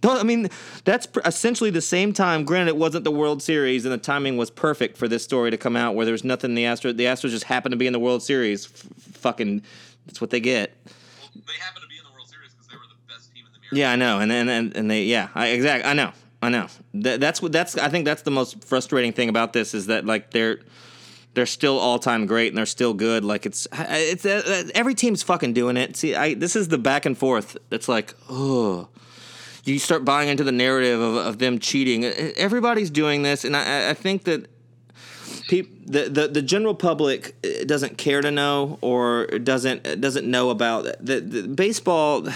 I 0.05 0.25
mean 0.25 0.49
that's 0.85 1.07
pr- 1.07 1.21
essentially 1.25 1.71
the 1.71 1.81
same 1.81 2.12
time. 2.12 2.45
Granted, 2.45 2.71
it 2.71 2.77
wasn't 2.77 3.05
the 3.05 3.12
World 3.12 3.41
Series, 3.41 3.85
and 3.85 3.93
the 3.95 3.99
timing 3.99 4.37
was 4.37 4.51
perfect 4.51 4.97
for 4.99 5.07
this 5.07 5.23
story 5.23 5.53
to 5.53 5.57
come 5.57 5.77
out, 5.77 5.95
where 5.95 6.05
there's 6.05 6.25
nothing. 6.25 6.55
The 6.57 6.65
Astros, 6.65 6.97
the 6.97 7.05
Astros 7.05 7.31
just 7.31 7.45
happened 7.45 7.73
to 7.73 7.77
be 7.77 7.87
in 7.87 7.93
the 7.93 8.01
World 8.01 8.21
Series. 8.23 8.67
F- 8.67 8.73
fucking, 9.21 9.62
that's 10.07 10.21
what 10.21 10.31
they 10.31 10.41
get. 10.41 10.77
well, 10.85 11.45
they 11.47 11.53
happen 11.62 11.81
to 11.83 11.87
be 11.88 11.99
in 11.99 12.03
the 12.05 12.11
World 12.11 12.27
Series 12.29 12.51
because 12.53 12.67
they 12.67 12.75
were 12.75 12.83
the 12.88 13.15
best 13.15 13.33
team 13.33 13.45
in 13.47 13.53
the 13.53 13.59
American. 13.59 13.79
Yeah, 13.79 13.93
I 13.93 13.97
know, 13.97 14.19
and 14.19 14.33
and 14.33 14.51
and, 14.51 14.77
and 14.77 14.91
they, 14.91 15.05
yeah, 15.05 15.29
I, 15.37 15.47
exactly. 15.49 15.88
I 15.88 15.95
know, 15.95 16.11
I 16.42 16.48
know. 16.48 16.66
That, 16.94 17.20
that's 17.20 17.40
what 17.40 17.52
that's. 17.52 17.78
I 17.78 17.88
think 17.88 18.05
that's 18.05 18.22
the 18.22 18.33
most 18.33 18.64
frustrating 18.64 19.12
thing 19.12 19.28
about 19.28 19.52
this 19.52 19.74
is 19.74 19.87
that 19.87 20.05
like 20.05 20.33
they're 20.33 20.59
they're 21.35 21.46
still 21.46 21.78
all 21.78 22.00
time 22.00 22.26
great 22.26 22.48
and 22.48 22.59
they're 22.59 22.66
still 22.66 22.94
good. 22.94 23.24
Like 23.24 23.46
it's 23.46 23.68
it's 23.72 24.26
uh, 24.26 24.68
every 24.74 24.96
team's 24.96 25.22
fucking 25.22 25.52
doing 25.52 25.76
it. 25.76 25.96
See, 25.96 26.16
I 26.16 26.35
this 26.35 26.57
is 26.57 26.66
the 26.66 26.78
back 26.78 27.07
and 27.07 27.16
forth. 27.16 27.57
It's 27.70 27.88
like, 27.88 28.14
oh, 28.28 28.88
you 29.62 29.78
start 29.78 30.05
buying 30.05 30.28
into 30.28 30.42
the 30.42 30.52
narrative 30.52 31.00
of, 31.00 31.14
of 31.14 31.38
them 31.38 31.61
cheating. 31.61 32.05
Everybody's 32.05 32.90
doing 32.90 33.22
this, 33.22 33.44
and 33.44 33.57
I, 33.57 33.90
I 33.90 33.94
think 33.94 34.24
that. 34.24 34.48
Peop, 35.48 35.87
the, 35.87 36.09
the 36.09 36.28
the 36.28 36.42
general 36.42 36.74
public 36.74 37.35
uh, 37.44 37.64
doesn't 37.64 37.98
care 37.98 38.20
to 38.20 38.31
know 38.31 38.78
or 38.81 39.26
doesn't 39.26 40.00
doesn't 40.00 40.26
know 40.26 40.50
about 40.50 40.85
the, 41.00 41.20
the 41.20 41.48
baseball 41.48 42.26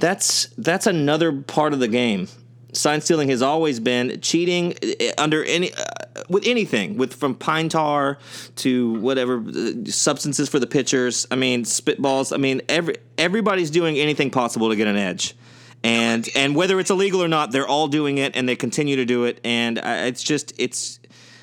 that's 0.00 0.46
that's 0.58 0.86
another 0.86 1.32
part 1.32 1.72
of 1.72 1.78
the 1.78 1.88
game. 1.88 2.28
Sign 2.72 3.00
stealing 3.00 3.28
has 3.28 3.42
always 3.42 3.80
been 3.80 4.20
cheating 4.20 4.74
uh, 4.82 5.12
under 5.18 5.44
any 5.44 5.72
uh, 5.72 5.84
with 6.28 6.46
anything 6.46 6.96
with 6.96 7.14
from 7.14 7.34
pine 7.34 7.68
tar 7.68 8.18
to 8.56 8.94
whatever 8.94 9.42
uh, 9.46 9.84
substances 9.86 10.48
for 10.48 10.58
the 10.58 10.66
pitchers. 10.66 11.26
I 11.30 11.36
mean 11.36 11.64
spitballs. 11.64 12.32
I 12.32 12.36
mean 12.36 12.62
every 12.68 12.96
everybody's 13.18 13.70
doing 13.70 13.96
anything 13.98 14.30
possible 14.30 14.68
to 14.68 14.76
get 14.76 14.86
an 14.86 14.96
edge, 14.96 15.34
and 15.82 16.28
and 16.34 16.54
whether 16.54 16.78
it's 16.80 16.90
illegal 16.90 17.22
or 17.22 17.28
not, 17.28 17.52
they're 17.52 17.68
all 17.68 17.88
doing 17.88 18.18
it 18.18 18.36
and 18.36 18.48
they 18.48 18.56
continue 18.56 18.96
to 18.96 19.04
do 19.04 19.24
it. 19.24 19.40
And 19.44 19.78
I, 19.78 20.06
it's 20.06 20.22
just 20.22 20.52
it's. 20.58 20.98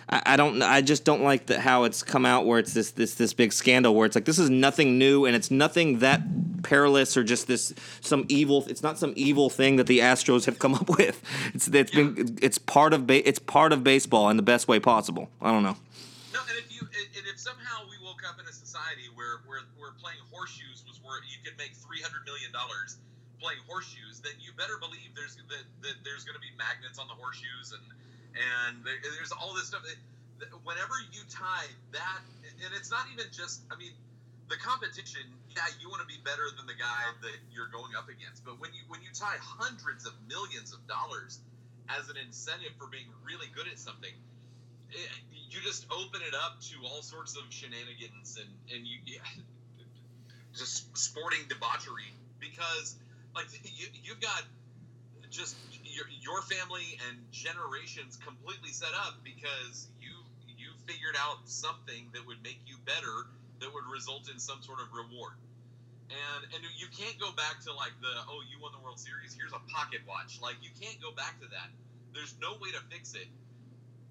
I 0.10 0.22
I 0.26 0.38
don't. 0.38 0.62
I 0.62 0.82
just 0.82 1.04
don't 1.04 1.24
like 1.24 1.48
the, 1.48 1.60
how 1.60 1.84
it's 1.84 2.04
come 2.04 2.26
out 2.26 2.46
where 2.46 2.60
it's 2.60 2.74
this 2.74 2.92
this 2.92 3.16
this 3.16 3.34
big 3.34 3.54
scandal 3.54 3.96
where 3.96 4.06
it's 4.06 4.16
like 4.16 4.26
this 4.26 4.40
is 4.40 4.50
nothing 4.50 4.98
new 4.98 5.26
and 5.26 5.36
it's 5.36 5.52
nothing 5.52 6.00
that 6.00 6.22
perilous 6.64 7.18
or 7.18 7.24
just 7.24 7.48
this 7.48 7.74
some 8.02 8.26
evil. 8.30 8.66
It's 8.68 8.84
not 8.84 8.98
some 8.98 9.14
evil 9.16 9.50
thing 9.50 9.76
that 9.78 9.88
the 9.88 10.00
Astros 10.00 10.46
have 10.46 10.60
come 10.60 10.76
up 10.82 10.90
with. 10.90 11.22
It's 11.54 11.68
it's 11.68 11.92
been 11.92 12.38
it's 12.42 12.58
part 12.58 12.94
of 12.94 13.08
ba- 13.08 13.28
it's 13.28 13.40
part 13.40 13.74
of 13.74 13.84
baseball 13.84 14.30
in 14.30 14.38
the 14.38 14.44
best 14.44 14.68
way 14.68 14.80
possible. 14.80 15.30
I 15.42 15.52
don't 15.52 15.64
know. 15.64 15.78
No, 16.34 16.40
and 16.50 16.58
if 16.58 16.74
you 16.74 16.82
and 16.82 17.26
if 17.28 17.40
somehow 17.40 17.84
we 17.90 17.98
woke 18.06 18.22
up 18.28 18.40
in 18.40 18.46
a 18.48 18.54
society 18.54 19.10
where 19.16 19.42
where, 19.46 19.62
where 19.78 19.92
playing 20.00 20.20
horseshoes 20.32 20.84
was 20.88 21.00
where 21.04 21.20
you 21.28 21.38
could 21.44 21.58
make 21.58 21.76
three 21.76 22.02
hundred 22.02 22.24
million 22.26 22.52
dollars 22.52 22.98
playing 23.42 23.60
horseshoes, 23.68 24.20
then 24.24 24.34
you 24.42 24.50
better 24.58 24.78
believe 24.82 25.14
there's 25.16 25.36
that, 25.36 25.66
that 25.84 25.96
there's 26.04 26.26
going 26.26 26.36
to 26.36 26.42
be 26.42 26.50
magnets 26.58 26.98
on 26.98 27.08
the 27.08 27.14
horseshoes 27.14 27.76
and 27.76 27.84
and 28.38 28.86
there, 28.86 28.98
there's 29.02 29.34
all 29.34 29.54
this 29.54 29.74
stuff. 29.74 29.82
Whenever 30.64 30.94
you 31.12 31.26
tie 31.30 31.66
that, 31.94 32.22
and 32.62 32.72
it's 32.78 32.92
not 32.92 33.10
even 33.14 33.26
just. 33.34 33.66
I 33.74 33.76
mean, 33.76 33.94
the 34.50 34.58
competition. 34.62 35.26
Yeah, 35.58 35.66
you 35.82 35.90
want 35.90 36.06
to 36.06 36.10
be 36.10 36.22
better 36.22 36.46
than 36.54 36.70
the 36.70 36.78
guy 36.78 37.02
that 37.26 37.38
you're 37.50 37.74
going 37.74 37.98
up 37.98 38.14
against, 38.14 38.46
but 38.46 38.62
when 38.62 38.70
you 38.78 38.86
when 38.88 39.02
you 39.02 39.10
tie 39.10 39.42
hundreds 39.42 40.06
of 40.06 40.14
millions 40.30 40.70
of 40.70 40.86
dollars 40.86 41.42
as 41.90 42.10
an 42.14 42.18
incentive 42.22 42.78
for 42.78 42.86
being 42.86 43.10
really 43.26 43.50
good 43.58 43.66
at 43.66 43.80
something 43.80 44.14
it, 44.92 45.10
you 45.50 45.60
just 45.62 45.86
open 45.92 46.22
it 46.22 46.36
up 46.36 46.60
to 46.62 46.76
all 46.86 47.02
sorts 47.02 47.36
of 47.36 47.44
shenanigans 47.50 48.38
and 48.40 48.50
and 48.74 48.88
you 48.88 48.98
yeah, 49.06 49.20
just 50.56 50.96
sporting 50.98 51.40
debauchery 51.50 52.12
because 52.40 52.96
like 53.36 53.48
you, 53.64 53.88
you've 54.04 54.22
got 54.22 54.44
just 55.30 55.60
your, 55.70 56.08
your 56.22 56.42
family 56.48 56.98
and 57.08 57.20
generations 57.32 58.18
completely 58.22 58.72
set 58.72 58.94
up 58.96 59.20
because 59.24 59.90
you 60.00 60.12
you 60.58 60.74
figured 60.90 61.16
out 61.20 61.46
something 61.46 62.10
that 62.14 62.26
would 62.26 62.42
make 62.44 62.60
you 62.66 62.80
better 62.88 63.28
that 63.62 63.70
would 63.74 63.88
result 63.90 64.30
in 64.32 64.40
some 64.40 64.62
sort 64.62 64.80
of 64.80 64.88
reward. 64.94 65.36
And 66.10 66.42
and 66.56 66.62
you 66.80 66.88
can't 66.96 67.20
go 67.20 67.32
back 67.36 67.60
to 67.68 67.72
like 67.76 67.94
the 68.00 68.14
oh 68.32 68.42
you 68.48 68.60
won 68.64 68.72
the 68.72 68.82
world 68.84 69.00
series 69.00 69.36
here's 69.36 69.54
a 69.54 69.64
pocket 69.72 70.02
watch. 70.08 70.40
Like 70.40 70.60
you 70.64 70.72
can't 70.80 70.98
go 71.04 71.12
back 71.16 71.40
to 71.44 71.48
that. 71.52 71.70
There's 72.16 72.34
no 72.40 72.56
way 72.64 72.72
to 72.72 72.82
fix 72.90 73.14
it 73.14 73.28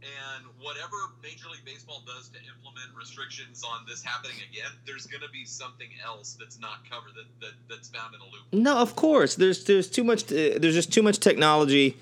and 0.03 0.45
whatever 0.61 0.97
Major 1.23 1.49
League 1.51 1.65
Baseball 1.65 2.03
does 2.07 2.29
to 2.29 2.39
implement 2.39 2.97
restrictions 2.97 3.63
on 3.65 3.87
this 3.89 4.03
happening 4.03 4.37
again, 4.51 4.71
there's 4.87 5.07
going 5.07 5.23
to 5.23 5.31
be 5.31 5.45
something 5.45 5.89
else 6.05 6.37
that's 6.39 6.61
not 6.61 6.89
covered 6.89 7.15
that, 7.15 7.29
that 7.41 7.55
that's 7.69 7.89
found 7.89 8.15
in 8.15 8.21
a 8.21 8.25
loop. 8.25 8.45
No, 8.53 8.79
of 8.79 8.97
course. 8.97 9.35
There's 9.35 9.65
there's 9.65 9.89
too 9.89 10.05
much. 10.05 10.25
Uh, 10.25 10.59
there's 10.59 10.75
just 10.75 10.93
too 10.93 11.03
much 11.03 11.19
technology 11.19 11.97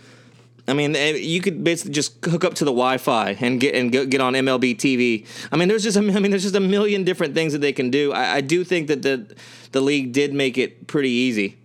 I 0.66 0.72
mean, 0.72 0.96
eh, 0.96 1.16
you 1.16 1.40
could 1.40 1.62
basically 1.62 1.92
just 1.92 2.24
hook 2.24 2.44
up 2.44 2.54
to 2.54 2.64
the 2.64 2.70
Wi-Fi 2.70 3.36
and 3.40 3.60
get 3.60 3.74
and 3.74 3.92
get 3.92 4.20
on 4.20 4.32
MLB 4.32 4.76
TV. 4.76 5.26
I 5.52 5.56
mean, 5.56 5.68
there's 5.68 5.82
just 5.82 5.96
a, 5.96 6.00
I 6.14 6.20
mean, 6.20 6.30
there's 6.30 6.42
just 6.42 6.54
a 6.54 6.60
million 6.60 7.04
different 7.04 7.34
things 7.34 7.52
that 7.52 7.60
they 7.60 7.72
can 7.72 7.90
do. 7.90 8.12
I, 8.12 8.36
I 8.36 8.40
do 8.40 8.64
think 8.64 8.88
that 8.88 9.02
the 9.02 9.34
the 9.72 9.80
league 9.80 10.12
did 10.12 10.32
make 10.32 10.56
it 10.56 10.86
pretty 10.86 11.10
easy, 11.10 11.58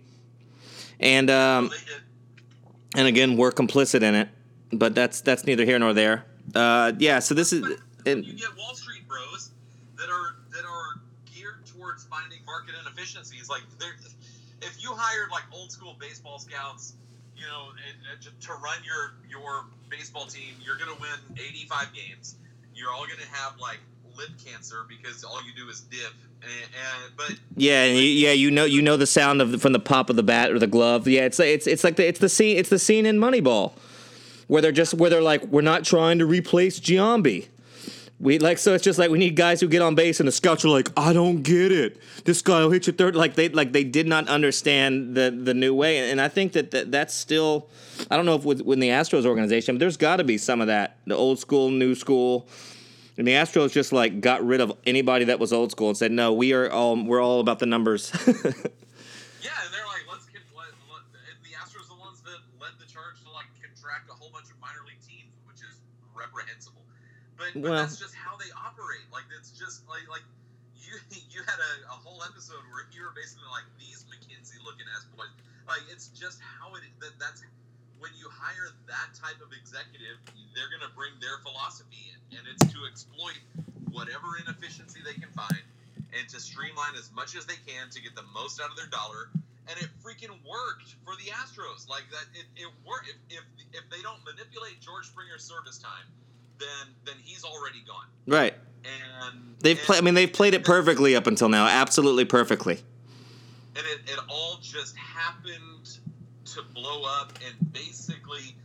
and 0.98 1.30
um, 1.30 1.70
and 2.94 3.08
again, 3.08 3.36
we're 3.36 3.52
complicit 3.52 4.02
in 4.02 4.14
it. 4.14 4.28
But 4.72 4.94
that's 4.94 5.20
that's 5.20 5.44
neither 5.46 5.64
here 5.64 5.78
nor 5.78 5.92
there. 5.92 6.24
Uh, 6.54 6.92
yeah. 6.98 7.18
So 7.18 7.34
this 7.34 7.52
is. 7.52 7.64
And, 8.06 8.24
you 8.24 8.32
get 8.32 8.56
Wall 8.56 8.74
Street 8.74 9.06
bros 9.06 9.50
that 9.98 10.08
are 10.08 10.36
that 10.52 10.64
are 10.64 11.00
geared 11.26 11.66
towards 11.66 12.04
finding 12.04 12.38
market 12.46 12.74
inefficiencies. 12.80 13.48
Like, 13.50 13.62
if 14.62 14.82
you 14.82 14.92
hired 14.92 15.30
like 15.30 15.42
old 15.52 15.70
school 15.70 15.96
baseball 16.00 16.38
scouts, 16.38 16.94
you 17.36 17.46
know, 17.46 17.68
and, 17.70 17.96
and 18.12 18.40
to- 18.40 18.52
run 18.52 18.78
your 18.84 19.14
your 19.28 19.66
baseball 19.88 20.26
team, 20.26 20.54
you're 20.64 20.76
gonna 20.76 20.98
win 21.00 21.36
85 21.36 21.88
games. 21.92 22.36
You're 22.74 22.90
all 22.90 23.06
gonna 23.06 23.28
have 23.32 23.58
like 23.58 23.78
lip 24.16 24.30
cancer 24.44 24.84
because 24.88 25.24
all 25.24 25.40
you 25.44 25.52
do 25.56 25.68
is 25.68 25.80
dip. 25.80 26.12
And, 26.42 26.50
and 26.50 27.16
but 27.16 27.38
Yeah, 27.56 27.84
yeah, 27.86 28.32
you 28.32 28.50
know, 28.50 28.64
you 28.64 28.82
know 28.82 28.96
the 28.96 29.06
sound 29.06 29.42
of 29.42 29.52
the, 29.52 29.58
from 29.58 29.72
the 29.72 29.78
pop 29.78 30.10
of 30.10 30.16
the 30.16 30.22
bat 30.22 30.50
or 30.50 30.58
the 30.58 30.66
glove. 30.66 31.06
Yeah, 31.06 31.22
it's 31.22 31.40
it's 31.40 31.66
it's 31.66 31.84
like 31.84 31.96
the 31.96 32.06
it's 32.06 32.20
the 32.20 32.28
scene 32.28 32.56
it's 32.56 32.68
the 32.68 32.78
scene 32.78 33.06
in 33.06 33.18
Moneyball, 33.18 33.72
where 34.50 34.60
they're 34.60 34.72
just 34.72 34.94
where 34.94 35.08
they're 35.08 35.22
like, 35.22 35.44
we're 35.44 35.60
not 35.60 35.84
trying 35.84 36.18
to 36.18 36.26
replace 36.26 36.80
Giambi. 36.80 37.46
We 38.18 38.40
like 38.40 38.58
so 38.58 38.74
it's 38.74 38.82
just 38.82 38.98
like 38.98 39.08
we 39.08 39.16
need 39.16 39.36
guys 39.36 39.60
who 39.60 39.68
get 39.68 39.80
on 39.80 39.94
base, 39.94 40.18
and 40.18 40.26
the 40.26 40.32
scouts 40.32 40.64
are 40.64 40.68
like, 40.68 40.88
I 40.96 41.12
don't 41.12 41.42
get 41.42 41.70
it. 41.70 41.98
This 42.24 42.42
guy 42.42 42.60
will 42.62 42.70
hit 42.70 42.88
you 42.88 42.92
third. 42.92 43.14
Like 43.14 43.36
they 43.36 43.48
like 43.48 43.70
they 43.70 43.84
did 43.84 44.08
not 44.08 44.28
understand 44.28 45.14
the 45.14 45.30
the 45.30 45.54
new 45.54 45.72
way, 45.72 46.10
and 46.10 46.20
I 46.20 46.26
think 46.26 46.52
that, 46.52 46.72
that 46.72 46.90
that's 46.90 47.14
still. 47.14 47.68
I 48.10 48.16
don't 48.16 48.26
know 48.26 48.34
if 48.34 48.44
with, 48.44 48.60
with 48.62 48.80
the 48.80 48.88
Astros 48.88 49.24
organization, 49.24 49.76
but 49.76 49.78
there's 49.78 49.96
got 49.96 50.16
to 50.16 50.24
be 50.24 50.36
some 50.36 50.60
of 50.60 50.66
that, 50.66 50.96
the 51.06 51.14
old 51.16 51.38
school, 51.38 51.70
new 51.70 51.94
school. 51.94 52.48
And 53.16 53.26
the 53.26 53.32
Astros 53.32 53.70
just 53.70 53.92
like 53.92 54.20
got 54.20 54.44
rid 54.44 54.60
of 54.60 54.76
anybody 54.84 55.26
that 55.26 55.38
was 55.38 55.52
old 55.52 55.70
school 55.70 55.88
and 55.88 55.96
said, 55.96 56.10
"No, 56.10 56.32
we 56.32 56.52
are 56.54 56.70
all 56.70 57.00
we're 57.02 57.22
all 57.22 57.38
about 57.38 57.60
the 57.60 57.66
numbers." 57.66 58.12
Yeah, 59.40 59.56
and 59.64 59.72
they're 59.72 59.88
like, 59.88 60.04
let's 60.04 60.28
get 60.28 60.44
let, 60.52 60.68
let, 60.92 61.00
and 61.16 61.40
the 61.40 61.56
Astros 61.56 61.88
are 61.88 61.96
the 61.96 62.00
ones 62.00 62.20
that 62.28 62.44
led 62.60 62.76
the 62.76 62.84
charge 62.84 63.24
to 63.24 63.32
like 63.32 63.48
contract 63.56 64.12
a 64.12 64.16
whole 64.16 64.28
bunch 64.28 64.52
of 64.52 64.60
minor 64.60 64.84
league 64.84 65.00
teams, 65.00 65.32
which 65.48 65.64
is 65.64 65.80
reprehensible. 66.12 66.84
But, 67.54 67.62
but 67.62 67.70
Well- 67.70 67.80
that's 67.82 67.98
just 67.98 68.14
how 68.14 68.36
they 68.36 68.50
operate. 68.54 69.04
Like 69.12 69.24
it's 69.36 69.50
just 69.50 69.86
like 69.88 70.06
like 70.08 70.24
you 70.78 70.98
you 71.32 71.40
had 71.46 71.58
a, 71.58 71.72
a 71.90 71.96
whole 71.98 72.22
episode 72.24 72.62
where 72.70 72.86
you 72.94 73.02
were 73.02 73.14
basically 73.14 73.48
like 73.50 73.66
these 73.78 74.04
McKinsey 74.06 74.58
looking 74.64 74.86
ass 74.94 75.06
boys. 75.16 75.30
Like 75.68 75.82
it's 75.90 76.08
just 76.14 76.40
how 76.42 76.74
it 76.74 76.82
that 77.00 77.14
that's 77.18 77.42
when 78.00 78.10
you 78.16 78.32
hire 78.32 78.72
that 78.88 79.12
type 79.12 79.36
of 79.44 79.52
executive, 79.52 80.16
they're 80.56 80.72
gonna 80.72 80.90
bring 80.96 81.12
their 81.20 81.36
philosophy 81.44 82.08
in, 82.10 82.38
and 82.40 82.44
it's 82.48 82.64
to 82.72 82.78
exploit 82.88 83.36
whatever 83.92 84.40
inefficiency 84.40 85.04
they 85.04 85.12
can 85.18 85.28
find 85.36 85.60
and 86.16 86.24
to 86.30 86.40
streamline 86.40 86.94
as 86.98 87.10
much 87.12 87.36
as 87.36 87.44
they 87.46 87.58
can 87.66 87.90
to 87.90 88.00
get 88.00 88.16
the 88.16 88.24
most 88.34 88.58
out 88.58 88.70
of 88.70 88.76
their 88.76 88.88
dollar. 88.90 89.28
And 89.68 89.78
it 89.78 89.86
freaking 90.02 90.34
worked 90.42 90.96
for 91.06 91.14
the 91.22 91.30
Astros. 91.30 91.86
Like 91.86 92.02
that, 92.10 92.26
it, 92.34 92.48
it 92.58 92.66
worked. 92.82 93.06
If, 93.06 93.18
if 93.38 93.44
if 93.70 93.84
they 93.92 94.02
don't 94.02 94.18
manipulate 94.26 94.80
George 94.82 95.06
Springer's 95.06 95.44
service 95.44 95.78
time, 95.78 96.08
then 96.60 96.94
then 97.04 97.14
he's 97.24 97.44
already 97.44 97.82
gone. 97.86 98.06
right. 98.26 98.54
And 98.84 99.56
They've 99.60 99.76
played. 99.78 99.98
I 99.98 100.00
mean, 100.00 100.14
they've 100.14 100.32
played 100.32 100.54
it 100.54 100.64
perfectly 100.64 101.14
up 101.16 101.26
until 101.26 101.48
now. 101.50 101.66
Absolutely 101.66 102.24
perfectly. 102.24 102.78
and 103.76 103.84
it, 103.86 104.10
it 104.10 104.18
all 104.28 104.58
just 104.62 104.96
happened 104.96 105.98
to 106.46 106.62
blow 106.74 107.02
up 107.04 107.32
and 107.46 107.72
basically 107.72 108.56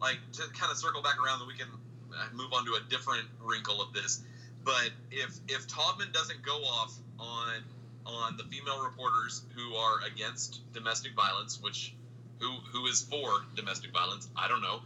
like 0.00 0.18
to 0.32 0.42
kind 0.58 0.70
of 0.70 0.76
circle 0.78 1.02
back 1.02 1.16
around 1.24 1.40
that 1.40 1.48
we 1.48 1.54
can 1.54 1.66
uh, 2.16 2.24
move 2.34 2.52
on 2.52 2.64
to 2.66 2.72
a 2.74 2.80
different 2.88 3.26
wrinkle 3.42 3.82
of 3.82 3.92
this 3.92 4.22
but 4.64 4.90
if 5.10 5.36
if 5.48 5.66
Taubman 5.66 6.12
doesn't 6.12 6.42
go 6.42 6.56
off 6.62 6.94
on 7.18 7.62
on 8.06 8.36
the 8.36 8.44
female 8.44 8.82
reporters 8.84 9.42
who 9.56 9.74
are 9.74 9.98
against 10.06 10.60
domestic 10.72 11.14
violence 11.14 11.58
which 11.60 11.94
who 12.40 12.48
who 12.72 12.86
is 12.86 13.02
for 13.02 13.28
domestic 13.56 13.92
violence 13.92 14.28
i 14.36 14.46
don't 14.48 14.62
know 14.62 14.80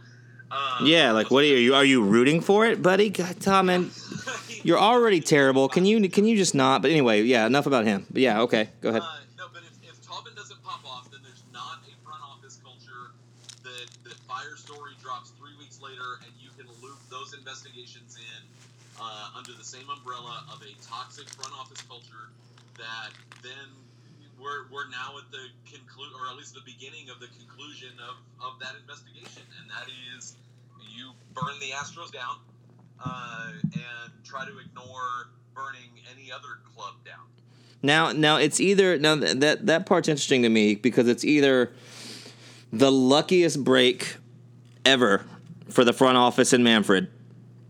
um, 0.51 0.85
Yeah, 0.85 1.11
like 1.11 1.29
what 1.31 1.43
are 1.43 1.47
you? 1.47 1.75
Are 1.75 1.85
you 1.85 2.03
rooting 2.03 2.41
for 2.41 2.65
it, 2.65 2.81
buddy? 2.81 3.09
God, 3.09 3.39
Tom, 3.39 3.67
man, 3.67 3.91
you're 4.63 4.79
already 4.79 5.21
terrible. 5.21 5.69
Can 5.69 5.85
you 5.85 6.09
can 6.09 6.25
you 6.25 6.35
just 6.37 6.55
not? 6.55 6.81
But 6.81 6.91
anyway, 6.91 7.23
yeah. 7.23 7.45
Enough 7.45 7.67
about 7.67 7.85
him. 7.85 8.05
But 8.11 8.21
yeah, 8.21 8.41
okay, 8.41 8.69
go 8.81 8.89
ahead. 8.89 9.01
Uh, 9.01 9.17
no, 9.37 9.45
but 9.53 9.63
if, 9.63 9.89
if 9.89 10.01
Taubman 10.01 10.35
doesn't 10.35 10.61
pop 10.63 10.81
off, 10.85 11.09
then 11.11 11.21
there's 11.23 11.43
not 11.53 11.79
a 11.85 11.93
front 12.05 12.21
office 12.23 12.59
culture 12.63 13.13
that 13.63 13.87
that 14.03 14.17
Fire 14.27 14.55
Story 14.55 14.93
drops 15.01 15.31
three 15.39 15.55
weeks 15.59 15.79
later, 15.81 16.19
and 16.25 16.31
you 16.41 16.49
can 16.57 16.67
loop 16.81 16.97
those 17.09 17.33
investigations 17.33 18.17
in 18.17 18.41
uh, 19.01 19.37
under 19.37 19.53
the 19.53 19.63
same 19.63 19.89
umbrella 19.89 20.43
of 20.51 20.61
a 20.61 20.73
toxic 20.85 21.29
front 21.29 21.53
office 21.53 21.81
culture 21.83 22.29
that 22.77 23.11
then 23.43 23.69
we're, 24.41 24.71
we're 24.71 24.89
now 24.89 25.15
at 25.19 25.29
the 25.31 25.51
conclude 25.69 26.09
or 26.17 26.31
at 26.31 26.35
least 26.35 26.53
the 26.53 26.65
beginning 26.65 27.09
of 27.09 27.19
the 27.19 27.27
conclusion 27.37 27.91
of, 27.99 28.15
of 28.43 28.59
that 28.59 28.75
investigation 28.79 29.43
and 29.59 29.69
that 29.69 29.87
is 30.15 30.35
you 30.95 31.11
burn 31.33 31.59
the 31.59 31.71
astros 31.71 32.11
down 32.11 32.37
uh, 33.03 33.51
and 33.73 34.11
try 34.23 34.45
to 34.45 34.51
ignore 34.59 35.29
burning 35.53 35.89
any 36.11 36.31
other 36.31 36.59
club 36.75 36.95
down. 37.05 37.25
Now, 37.81 38.11
now 38.11 38.37
it's 38.37 38.59
either 38.59 38.97
now 38.97 39.15
th- 39.15 39.37
that 39.37 39.65
that 39.67 39.85
part's 39.85 40.09
interesting 40.09 40.41
to 40.43 40.49
me 40.49 40.75
because 40.75 41.07
it's 41.07 41.23
either 41.23 41.71
the 42.73 42.91
luckiest 42.91 43.63
break 43.63 44.17
ever 44.85 45.25
for 45.69 45.85
the 45.85 45.93
front 45.93 46.17
office 46.17 46.51
in 46.51 46.63
Manfred 46.63 47.09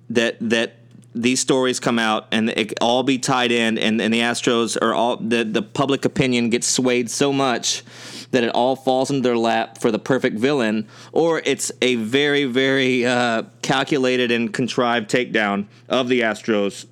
that 0.10 0.38
that 0.40 0.79
these 1.16 1.40
stories 1.40 1.80
come 1.80 1.98
out 1.98 2.28
and 2.32 2.50
it 2.50 2.74
all 2.82 3.04
be 3.04 3.18
tied 3.18 3.52
in 3.52 3.78
and, 3.78 4.00
and 4.00 4.14
the 4.14 4.20
Astros 4.20 4.78
are 4.82 4.94
all 4.94 5.18
the, 5.18 5.44
the 5.44 5.62
public 5.62 6.06
opinion 6.06 6.50
gets 6.50 6.68
swayed 6.68 7.10
so 7.10 7.34
much 7.34 7.84
that 8.32 8.44
it 8.44 8.50
all 8.50 8.76
falls 8.76 9.10
into 9.10 9.22
their 9.22 9.38
lap 9.38 9.80
for 9.80 9.92
the 9.92 9.98
perfect 9.98 10.38
villain 10.38 10.88
or 11.12 11.42
it's 11.46 11.72
a 11.82 11.96
very 11.96 12.46
very 12.46 13.06
uh, 13.06 13.44
calculated 13.62 14.32
and 14.32 14.54
contrived 14.54 15.10
takedown 15.10 15.66
of 15.88 16.10
the 16.10 16.22
Astros. 16.22 16.86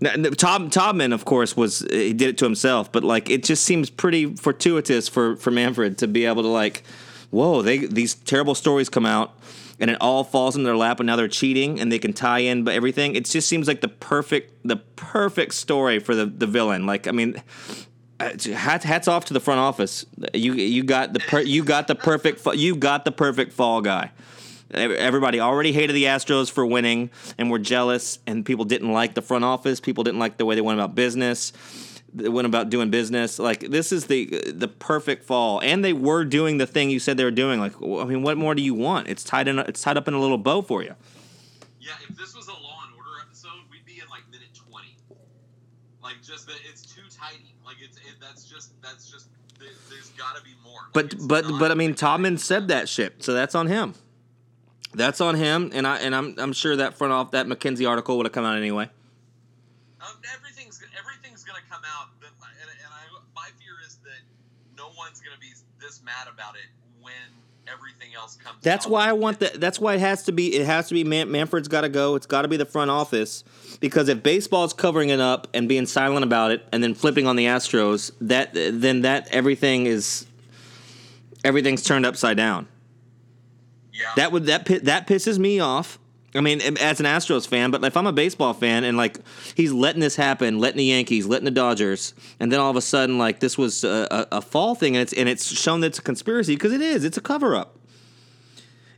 Now, 0.00 0.10
n- 0.10 0.24
Taub 0.24 0.70
Taubman, 0.70 1.12
of 1.14 1.24
course, 1.24 1.56
was 1.56 1.78
he 1.90 2.12
did 2.12 2.28
it 2.28 2.38
to 2.38 2.44
himself, 2.44 2.90
but 2.90 3.04
like 3.04 3.30
it 3.30 3.44
just 3.44 3.64
seems 3.64 3.88
pretty 3.88 4.34
fortuitous 4.34 5.08
for 5.08 5.36
for 5.36 5.50
Manfred 5.50 5.98
to 5.98 6.08
be 6.08 6.26
able 6.26 6.42
to 6.42 6.48
like, 6.48 6.82
whoa, 7.30 7.62
they 7.62 7.78
these 7.78 8.14
terrible 8.14 8.54
stories 8.54 8.88
come 8.88 9.06
out, 9.06 9.38
and 9.80 9.90
it 9.90 9.96
all 10.00 10.24
falls 10.24 10.56
in 10.56 10.62
their 10.62 10.76
lap, 10.76 11.00
and 11.00 11.06
now 11.06 11.16
they're 11.16 11.28
cheating, 11.28 11.80
and 11.80 11.90
they 11.90 11.98
can 11.98 12.12
tie 12.12 12.40
in 12.40 12.64
but 12.64 12.74
everything. 12.74 13.14
It 13.16 13.24
just 13.24 13.48
seems 13.48 13.66
like 13.68 13.80
the 13.80 13.88
perfect 13.88 14.52
the 14.66 14.76
perfect 14.76 15.54
story 15.54 15.98
for 15.98 16.14
the 16.14 16.26
the 16.26 16.46
villain. 16.46 16.86
Like, 16.86 17.06
I 17.06 17.12
mean. 17.12 17.42
uh, 18.20 18.30
Hats, 18.54 18.84
hats 18.84 19.08
off 19.08 19.24
to 19.26 19.34
the 19.34 19.40
front 19.40 19.60
office. 19.60 20.06
You 20.32 20.54
you 20.54 20.84
got 20.84 21.12
the 21.12 21.20
per, 21.20 21.40
you 21.40 21.64
got 21.64 21.88
the 21.88 21.96
perfect 21.96 22.46
you 22.54 22.76
got 22.76 23.04
the 23.04 23.12
perfect 23.12 23.52
fall 23.52 23.80
guy. 23.80 24.12
Everybody 24.70 25.40
already 25.40 25.72
hated 25.72 25.94
the 25.94 26.04
Astros 26.04 26.50
for 26.50 26.64
winning 26.66 27.10
and 27.38 27.50
were 27.50 27.58
jealous, 27.60 28.18
and 28.26 28.44
people 28.44 28.64
didn't 28.64 28.92
like 28.92 29.14
the 29.14 29.22
front 29.22 29.44
office. 29.44 29.78
People 29.80 30.04
didn't 30.04 30.18
like 30.20 30.36
the 30.36 30.44
way 30.44 30.54
they 30.54 30.60
went 30.60 30.80
about 30.80 30.94
business. 30.94 31.52
They 32.14 32.28
went 32.28 32.46
about 32.46 32.70
doing 32.70 32.90
business. 32.90 33.38
Like 33.38 33.60
this 33.60 33.90
is 33.90 34.06
the 34.06 34.52
the 34.52 34.68
perfect 34.68 35.24
fall, 35.24 35.60
and 35.62 35.84
they 35.84 35.92
were 35.92 36.24
doing 36.24 36.58
the 36.58 36.66
thing 36.66 36.90
you 36.90 37.00
said 37.00 37.16
they 37.16 37.24
were 37.24 37.30
doing. 37.32 37.58
Like 37.58 37.74
I 37.82 38.04
mean, 38.04 38.22
what 38.22 38.36
more 38.36 38.54
do 38.54 38.62
you 38.62 38.74
want? 38.74 39.08
It's 39.08 39.24
tied 39.24 39.48
in. 39.48 39.58
It's 39.58 39.82
tied 39.82 39.96
up 39.96 40.06
in 40.06 40.14
a 40.14 40.20
little 40.20 40.38
bow 40.38 40.62
for 40.62 40.82
you. 40.82 40.94
Yeah, 41.80 41.92
if 42.08 42.16
this 42.16 42.34
was 42.36 42.46
a 42.48 42.52
Law 42.52 42.78
and 42.86 42.94
Order 42.96 43.20
episode, 43.26 43.50
we'd 43.70 43.84
be 43.84 44.00
in 44.00 44.08
like 44.08 44.22
minute 44.30 44.48
twenty. 44.54 44.96
Like 46.02 46.22
just 46.22 46.46
that 46.46 46.56
it's 46.70 46.82
too 46.82 47.02
tidy. 47.10 47.54
Like 47.66 47.76
it's 47.80 47.96
it, 47.98 48.14
that's 48.20 48.44
just 48.44 48.80
that's 48.80 49.10
just 49.10 49.28
there, 49.58 49.68
there's 49.90 50.10
got 50.10 50.36
to 50.36 50.42
be 50.42 50.50
more. 50.62 50.80
Like, 50.94 51.10
But 51.10 51.28
but 51.28 51.58
but 51.58 51.70
I 51.70 51.74
mean, 51.74 51.90
like- 51.90 52.38
said 52.38 52.68
that 52.68 52.88
shit, 52.88 53.22
so 53.24 53.32
that's 53.34 53.54
on 53.54 53.66
him. 53.66 53.94
That's 54.94 55.20
on 55.20 55.34
him, 55.34 55.70
and 55.74 55.86
I 55.86 55.98
and 55.98 56.14
I'm 56.14 56.34
I'm 56.38 56.52
sure 56.52 56.76
that 56.76 56.94
front 56.94 57.12
off 57.12 57.32
that 57.32 57.46
McKinsey 57.46 57.88
article 57.88 58.16
would 58.18 58.26
have 58.26 58.32
come 58.32 58.44
out 58.44 58.56
anyway. 58.56 58.88
Um, 60.00 60.14
everything's 60.32 60.80
everything's 60.98 61.42
gonna 61.44 61.64
come 61.68 61.82
out, 61.96 62.08
but, 62.20 62.28
and, 62.30 62.70
and 62.70 62.92
I 62.92 63.02
my 63.34 63.48
fear 63.58 63.74
is 63.86 63.96
that 64.04 64.22
no 64.76 64.90
one's 64.96 65.20
gonna 65.20 65.40
be 65.40 65.52
this 65.80 66.02
mad 66.04 66.28
about 66.32 66.54
it 66.54 66.68
when 67.00 67.12
everything 67.66 68.14
else 68.14 68.33
comes. 68.33 68.33
That's 68.62 68.86
why 68.86 69.08
I 69.08 69.12
want 69.12 69.40
that. 69.40 69.60
That's 69.60 69.78
why 69.78 69.94
it 69.94 70.00
has 70.00 70.24
to 70.24 70.32
be. 70.32 70.54
It 70.54 70.66
has 70.66 70.88
to 70.88 70.94
be. 70.94 71.04
Man, 71.04 71.30
Manfred's 71.30 71.68
got 71.68 71.82
to 71.82 71.88
go. 71.88 72.14
It's 72.14 72.26
got 72.26 72.42
to 72.42 72.48
be 72.48 72.56
the 72.56 72.66
front 72.66 72.90
office 72.90 73.44
because 73.80 74.08
if 74.08 74.22
baseball's 74.22 74.72
covering 74.72 75.10
it 75.10 75.20
up 75.20 75.48
and 75.54 75.68
being 75.68 75.86
silent 75.86 76.24
about 76.24 76.50
it, 76.50 76.66
and 76.72 76.82
then 76.82 76.94
flipping 76.94 77.26
on 77.26 77.36
the 77.36 77.46
Astros, 77.46 78.12
that 78.20 78.50
then 78.52 79.02
that 79.02 79.28
everything 79.30 79.86
is 79.86 80.26
everything's 81.44 81.82
turned 81.82 82.06
upside 82.06 82.36
down. 82.36 82.66
Yeah. 83.92 84.06
That 84.16 84.32
would 84.32 84.46
that 84.46 84.64
that 84.84 85.06
pisses 85.06 85.38
me 85.38 85.60
off. 85.60 85.98
I 86.36 86.40
mean, 86.40 86.60
as 86.60 86.98
an 86.98 87.06
Astros 87.06 87.46
fan, 87.46 87.70
but 87.70 87.84
if 87.84 87.96
I'm 87.96 88.08
a 88.08 88.12
baseball 88.12 88.54
fan 88.54 88.82
and 88.82 88.96
like 88.96 89.20
he's 89.54 89.72
letting 89.72 90.00
this 90.00 90.16
happen, 90.16 90.58
letting 90.58 90.78
the 90.78 90.84
Yankees, 90.84 91.26
letting 91.26 91.44
the 91.44 91.52
Dodgers, 91.52 92.12
and 92.40 92.50
then 92.50 92.58
all 92.58 92.70
of 92.70 92.76
a 92.76 92.80
sudden 92.80 93.18
like 93.18 93.38
this 93.38 93.56
was 93.56 93.84
a, 93.84 94.08
a, 94.10 94.38
a 94.38 94.42
fall 94.42 94.74
thing, 94.74 94.96
and 94.96 95.02
it's 95.02 95.12
and 95.12 95.28
it's 95.28 95.46
shown 95.46 95.80
that 95.80 95.88
it's 95.88 96.00
a 96.00 96.02
conspiracy 96.02 96.56
because 96.56 96.72
it 96.72 96.80
is. 96.80 97.04
It's 97.04 97.16
a 97.16 97.20
cover 97.20 97.54
up. 97.54 97.73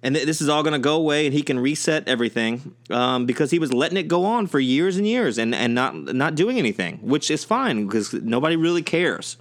And 0.06 0.14
th- 0.14 0.24
this 0.24 0.40
is 0.40 0.48
all 0.48 0.62
going 0.62 0.72
to 0.72 0.78
go 0.78 0.94
away, 0.94 1.26
and 1.26 1.34
he 1.34 1.42
can 1.42 1.58
reset 1.58 2.06
everything 2.06 2.76
um, 2.90 3.26
because 3.26 3.50
he 3.50 3.58
was 3.58 3.72
letting 3.72 3.98
it 3.98 4.06
go 4.06 4.24
on 4.24 4.46
for 4.46 4.60
years 4.60 4.96
and 4.96 5.04
years 5.04 5.36
and 5.36 5.52
and 5.52 5.74
not 5.74 5.96
not 5.96 6.36
doing 6.36 6.58
anything, 6.58 6.98
which 7.02 7.28
is 7.28 7.42
fine 7.42 7.86
because 7.86 8.12
nobody 8.12 8.54
really 8.54 8.84
cares. 8.84 9.36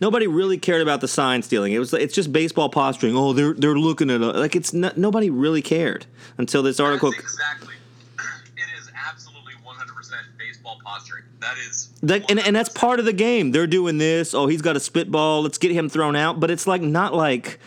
Nobody 0.00 0.28
really 0.28 0.56
cared 0.56 0.82
about 0.82 1.00
the 1.00 1.08
sign 1.08 1.42
stealing. 1.42 1.72
It 1.72 1.80
was 1.80 1.92
it's 1.92 2.14
just 2.14 2.32
baseball 2.32 2.68
posturing. 2.68 3.16
Oh, 3.16 3.32
they're 3.32 3.54
they're 3.54 3.74
looking 3.74 4.08
at 4.08 4.20
it. 4.20 4.36
like 4.36 4.54
it's 4.54 4.72
not, 4.72 4.96
nobody 4.96 5.30
really 5.30 5.62
cared 5.62 6.06
until 6.38 6.62
this 6.62 6.78
article. 6.78 7.10
That's 7.10 7.24
exactly. 7.24 7.74
It 8.56 8.78
is 8.78 8.90
absolutely 9.08 9.54
100% 9.66 10.12
baseball 10.38 10.78
posturing. 10.84 11.24
That 11.40 11.56
is. 11.68 11.88
Like, 12.02 12.30
and, 12.30 12.38
and 12.38 12.54
that's 12.54 12.68
part 12.68 13.00
of 13.00 13.04
the 13.04 13.12
game. 13.12 13.50
They're 13.50 13.66
doing 13.66 13.98
this. 13.98 14.32
Oh, 14.32 14.46
he's 14.46 14.62
got 14.62 14.76
a 14.76 14.80
spitball. 14.80 15.42
Let's 15.42 15.58
get 15.58 15.72
him 15.72 15.88
thrown 15.88 16.14
out. 16.14 16.38
But 16.38 16.50
it's 16.50 16.66
like 16.66 16.82
not 16.82 17.14
like 17.14 17.58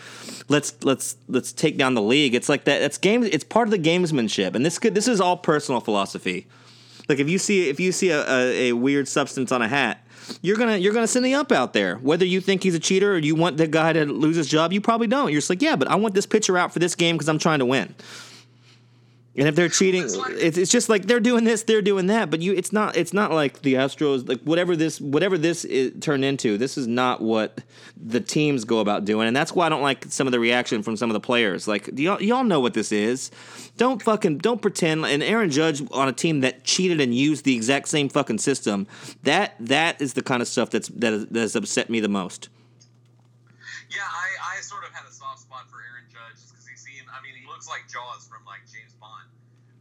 let's 0.50 0.74
let's 0.84 1.16
let's 1.28 1.52
take 1.52 1.78
down 1.78 1.94
the 1.94 2.02
league. 2.02 2.36
It's 2.36 2.50
like 2.50 2.66
that. 2.66 2.82
It's 2.82 2.98
game. 2.98 3.24
It's 3.24 3.44
part 3.44 3.68
of 3.68 3.72
the 3.72 3.80
gamesmanship. 3.80 4.56
And 4.56 4.66
this 4.66 4.80
could 4.80 4.96
this 4.96 5.08
is 5.08 5.22
all 5.22 5.38
personal 5.38 5.82
philosophy. 5.82 6.48
Like 7.10 7.20
if 7.20 7.30
you 7.30 7.38
see 7.38 7.70
if 7.70 7.80
you 7.80 7.92
see 7.92 8.10
a, 8.10 8.22
a, 8.30 8.70
a 8.70 8.74
weird 8.74 9.08
substance 9.08 9.52
on 9.52 9.62
a 9.62 9.68
hat, 9.68 10.06
you're 10.42 10.58
gonna 10.58 10.78
you're 10.78 10.94
gonna 10.94 11.08
send 11.08 11.26
the 11.26 11.34
up 11.34 11.52
out 11.52 11.74
there. 11.74 11.98
Whether 11.98 12.26
you 12.26 12.42
think 12.42 12.64
he's 12.64 12.76
a 12.76 12.80
cheater 12.80 13.14
or 13.14 13.18
you 13.18 13.36
want 13.36 13.58
the 13.58 13.68
guy 13.68 13.94
to 13.94 14.06
lose 14.06 14.36
his 14.36 14.48
job, 14.48 14.72
you 14.74 14.82
probably 14.82 15.08
don't. 15.08 15.32
You're 15.32 15.42
just 15.42 15.50
like, 15.50 15.62
yeah, 15.62 15.76
but 15.76 15.88
I 15.88 15.96
want 15.96 16.14
this 16.16 16.26
pitcher 16.26 16.58
out 16.58 16.72
for 16.74 16.80
this 16.80 16.96
game 16.96 17.16
because 17.16 17.30
I'm 17.30 17.40
trying 17.40 17.60
to 17.60 17.66
win. 17.66 17.94
And 19.36 19.48
if 19.48 19.56
they're 19.56 19.70
cheating, 19.70 20.04
It's 20.04 20.58
it's, 20.60 20.72
just 20.72 20.90
like 20.90 21.08
they're 21.08 21.20
doing 21.20 21.44
this, 21.44 21.64
they're 21.64 21.82
doing 21.82 22.06
that. 22.08 22.30
But 22.30 22.44
you, 22.44 22.54
it's 22.54 22.72
not 22.72 22.96
it's 22.96 23.14
not 23.14 23.32
like 23.32 23.64
the 23.64 23.74
Astros 23.76 24.28
like 24.30 24.42
whatever 24.42 24.76
this 24.76 25.02
whatever 25.02 25.40
this 25.40 25.66
is 25.66 25.92
turned 26.02 26.24
into. 26.24 26.56
This 26.56 26.78
is 26.78 26.86
not 26.86 27.20
what 27.20 27.62
the 27.98 28.20
teams 28.20 28.64
go 28.64 28.78
about 28.78 29.06
doing, 29.06 29.28
and 29.28 29.36
that's 29.36 29.54
why 29.54 29.66
I 29.66 29.70
don't 29.70 29.82
like 29.82 30.06
some 30.10 30.28
of 30.28 30.32
the 30.34 30.40
reaction 30.40 30.84
from 30.84 30.98
some 30.98 31.10
of 31.10 31.16
the 31.16 31.20
players. 31.20 31.68
Like, 31.68 31.90
y'all 31.98 32.22
y'all 32.22 32.44
know 32.44 32.60
what 32.60 32.76
this 32.76 32.92
is? 32.92 33.32
Don't 33.76 34.04
fucking 34.04 34.38
don't 34.38 34.62
pretend. 34.62 35.04
And 35.06 35.24
Aaron 35.24 35.50
Judge 35.50 35.82
on 35.92 36.08
a 36.08 36.14
team 36.14 36.42
that 36.42 36.64
cheated 36.64 37.02
and 37.02 37.16
used 37.16 37.44
the 37.44 37.56
exact 37.56 37.88
same 37.88 38.10
fucking 38.10 38.38
system. 38.38 38.86
That 39.24 39.56
that 39.60 40.00
is 40.00 40.14
the 40.14 40.22
kind 40.22 40.44
of 40.44 40.48
stuff 40.48 40.70
that's 40.70 40.90
that, 40.90 41.12
is, 41.12 41.26
that 41.28 41.40
has 41.40 41.56
upset 41.56 41.90
me 41.90 42.00
the 42.00 42.08
most. 42.08 42.50
Yeah, 43.90 44.02
I, 44.06 44.58
I 44.58 44.62
sort 44.62 44.84
of 44.86 44.94
had 44.94 45.10
a 45.10 45.12
soft 45.12 45.40
spot 45.42 45.70
for 45.70 45.78
Aaron 45.78 46.06
Judge 46.10 46.42
just 46.42 46.54
because 46.54 46.68
he 46.68 46.78
seemed. 46.78 47.08
I 47.10 47.22
mean, 47.24 47.34
he 47.34 47.48
looks 47.64 47.70
like 47.70 47.90
Jaws 47.90 48.28
from 48.28 48.46
like 48.46 48.62
James 48.72 48.94
Bond. 49.00 49.28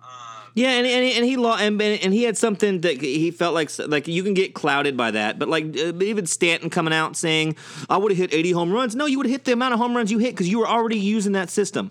Uh, 0.02 0.06
Yeah, 0.54 0.70
and 0.70 0.86
and, 0.86 1.04
and 1.04 1.24
he 1.24 1.34
and, 1.34 1.80
and 1.80 2.14
he 2.14 2.24
had 2.24 2.36
something 2.36 2.80
that 2.82 3.00
he 3.00 3.30
felt 3.30 3.54
like 3.54 3.70
like 3.88 4.08
you 4.08 4.22
can 4.22 4.34
get 4.34 4.54
clouded 4.54 4.96
by 4.96 5.10
that, 5.12 5.38
but 5.38 5.48
like 5.48 5.64
uh, 5.76 5.92
even 6.02 6.26
Stanton 6.26 6.70
coming 6.70 6.92
out 6.92 7.16
saying 7.16 7.56
I 7.88 7.96
would 7.96 8.12
have 8.12 8.18
hit 8.18 8.34
80 8.34 8.52
home 8.52 8.72
runs. 8.72 8.94
No, 8.94 9.06
you 9.06 9.18
would 9.18 9.26
have 9.26 9.32
hit 9.32 9.44
the 9.44 9.52
amount 9.52 9.74
of 9.74 9.80
home 9.80 9.96
runs 9.96 10.10
you 10.10 10.18
hit 10.18 10.32
because 10.32 10.48
you 10.48 10.58
were 10.58 10.68
already 10.68 10.98
using 10.98 11.32
that 11.32 11.50
system. 11.50 11.90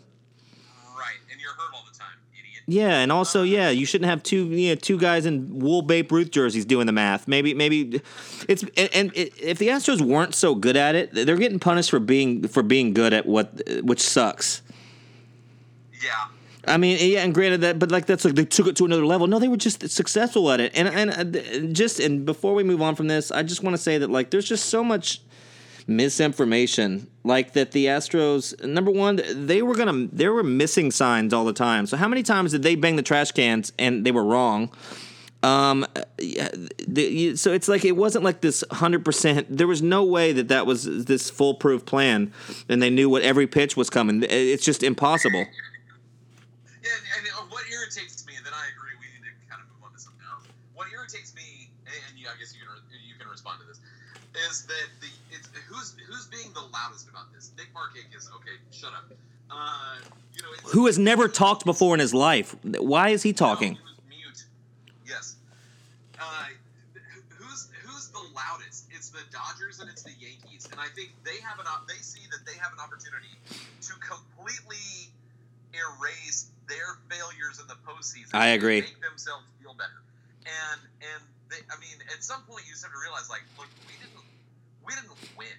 right, 0.97 1.15
and 1.31 1.39
you're 1.39 1.51
hurt 1.51 1.73
all 1.73 1.83
the 1.91 1.97
time, 1.97 2.17
idiot. 2.33 2.63
Yeah, 2.67 2.99
and 2.99 3.11
also 3.11 3.43
yeah, 3.43 3.69
you 3.69 3.85
shouldn't 3.85 4.09
have 4.09 4.23
two 4.23 4.45
you 4.45 4.69
know, 4.69 4.75
two 4.75 4.97
guys 4.97 5.25
in 5.25 5.59
wool 5.59 5.81
Babe 5.81 6.11
Ruth 6.11 6.31
jerseys 6.31 6.65
doing 6.65 6.85
the 6.85 6.93
math. 6.93 7.27
Maybe 7.27 7.53
maybe 7.53 8.01
it's 8.47 8.63
and, 8.77 8.89
and 8.93 9.11
it, 9.15 9.33
if 9.41 9.57
the 9.57 9.69
Astros 9.69 10.01
weren't 10.01 10.35
so 10.35 10.53
good 10.53 10.75
at 10.75 10.95
it, 10.95 11.13
they're 11.13 11.37
getting 11.37 11.59
punished 11.59 11.89
for 11.89 11.99
being 11.99 12.47
for 12.47 12.61
being 12.61 12.93
good 12.93 13.13
at 13.13 13.25
what 13.25 13.61
which 13.83 14.01
sucks. 14.01 14.61
Yeah. 16.03 16.11
I 16.67 16.77
mean, 16.77 16.97
yeah, 16.99 17.23
and 17.23 17.33
granted 17.33 17.61
that, 17.61 17.79
but 17.79 17.89
like 17.89 18.05
that's 18.05 18.23
like 18.23 18.35
they 18.35 18.45
took 18.45 18.67
it 18.67 18.75
to 18.75 18.85
another 18.85 19.05
level. 19.05 19.25
No, 19.25 19.39
they 19.39 19.47
were 19.47 19.57
just 19.57 19.89
successful 19.89 20.51
at 20.51 20.59
it, 20.59 20.71
and 20.75 20.87
and 20.87 21.35
uh, 21.35 21.73
just 21.73 21.99
and 21.99 22.23
before 22.23 22.53
we 22.53 22.63
move 22.63 22.83
on 22.83 22.93
from 22.95 23.07
this, 23.07 23.31
I 23.31 23.41
just 23.41 23.63
want 23.63 23.75
to 23.75 23.81
say 23.81 23.97
that 23.97 24.11
like 24.11 24.29
there's 24.29 24.47
just 24.47 24.67
so 24.67 24.83
much 24.83 25.21
misinformation, 25.87 27.07
like 27.23 27.53
that 27.53 27.71
the 27.71 27.87
Astros 27.87 28.63
number 28.63 28.91
one 28.91 29.21
they 29.33 29.63
were 29.63 29.73
gonna 29.73 30.07
they 30.13 30.27
were 30.29 30.43
missing 30.43 30.91
signs 30.91 31.33
all 31.33 31.45
the 31.45 31.53
time. 31.53 31.87
So 31.87 31.97
how 31.97 32.07
many 32.07 32.21
times 32.21 32.51
did 32.51 32.61
they 32.61 32.75
bang 32.75 32.95
the 32.95 33.01
trash 33.01 33.31
cans 33.31 33.73
and 33.79 34.05
they 34.05 34.11
were 34.11 34.23
wrong? 34.23 34.71
Um, 35.43 35.87
the, 36.17 37.35
so 37.35 37.51
it's 37.51 37.67
like 37.67 37.83
it 37.83 37.97
wasn't 37.97 38.23
like 38.23 38.41
this 38.41 38.63
hundred 38.69 39.03
percent. 39.03 39.47
There 39.49 39.65
was 39.65 39.81
no 39.81 40.03
way 40.03 40.31
that 40.33 40.49
that 40.49 40.67
was 40.67 40.83
this 41.05 41.31
foolproof 41.31 41.85
plan, 41.85 42.31
and 42.69 42.81
they 42.81 42.91
knew 42.91 43.09
what 43.09 43.23
every 43.23 43.47
pitch 43.47 43.75
was 43.75 43.89
coming. 43.89 44.23
It's 44.29 44.63
just 44.63 44.83
impossible. 44.83 45.39
Yeah, 45.39 46.97
and, 47.17 47.25
and 47.25 47.33
uh, 47.33 47.45
what 47.49 47.63
irritates 47.69 48.25
me, 48.25 48.33
and 48.37 48.45
then 48.45 48.53
I 48.53 48.69
agree, 48.73 48.93
we 49.01 49.05
need 49.17 49.25
to 49.25 49.33
kind 49.49 49.61
of 49.61 49.69
move 49.73 49.81
on 49.85 49.93
to 49.93 49.99
something 50.01 50.25
else. 50.29 50.45
What 50.73 50.89
irritates 50.93 51.33
me, 51.33 51.69
and, 51.85 51.93
and 52.09 52.17
you, 52.17 52.25
I 52.29 52.37
guess 52.37 52.53
you 52.53 52.61
can 52.61 52.73
re- 52.73 53.01
you 53.01 53.17
can 53.17 53.29
respond 53.29 53.61
to 53.61 53.65
this, 53.65 53.81
is 54.49 54.65
that 54.65 54.87
the 55.01 55.07
it's 55.31 55.49
who's 55.67 55.95
who's 56.07 56.27
being 56.27 56.51
the 56.53 56.61
loudest 56.73 57.09
about 57.09 57.33
this. 57.33 57.51
Nick 57.57 57.69
Markakis, 57.73 58.29
okay, 58.35 58.57
shut 58.71 58.91
up. 58.93 59.11
Uh, 59.49 59.95
you 60.33 60.41
know, 60.41 60.47
it's, 60.53 60.71
who 60.71 60.85
has 60.85 60.97
never 60.97 61.27
talked 61.27 61.65
before 61.65 61.93
in 61.93 61.99
his 61.99 62.13
life. 62.13 62.55
Why 62.63 63.09
is 63.09 63.23
he 63.23 63.33
talking? 63.33 63.73
No, 63.73 63.79
he. 64.09 64.23
Yes. 65.07 65.35
Uh, 66.19 66.45
who's 67.29 67.69
who's 67.83 68.07
the 68.09 68.23
loudest? 68.35 68.87
It's 68.91 69.09
the 69.09 69.23
Dodgers 69.31 69.79
and 69.79 69.89
it's 69.89 70.03
the 70.03 70.15
Yankees, 70.19 70.67
and 70.71 70.79
I 70.79 70.87
think 70.95 71.11
they 71.23 71.39
have 71.43 71.59
an 71.59 71.65
op- 71.67 71.87
they 71.87 71.99
see 72.01 72.21
that 72.31 72.45
they 72.45 72.57
have 72.57 72.71
an 72.73 72.79
opportunity 72.79 73.35
to 73.81 73.93
completely 73.99 75.11
erase 75.73 76.47
their 76.67 76.99
failures 77.09 77.59
in 77.59 77.67
the 77.67 77.79
postseason. 77.83 78.33
I 78.33 78.47
and 78.47 78.61
agree. 78.61 78.81
Make 78.81 79.01
themselves 79.01 79.43
feel 79.61 79.73
better, 79.73 79.99
and 80.45 80.79
and 81.01 81.21
they, 81.51 81.59
I 81.67 81.75
mean, 81.83 81.99
at 82.15 82.23
some 82.23 82.41
point 82.47 82.63
you 82.65 82.71
just 82.71 82.87
have 82.87 82.95
to 82.95 83.01
realize, 83.03 83.27
like, 83.27 83.43
look, 83.59 83.67
we 83.83 83.99
didn't 83.99 84.15
we 84.85 84.93
didn't 84.93 85.11
win, 85.37 85.57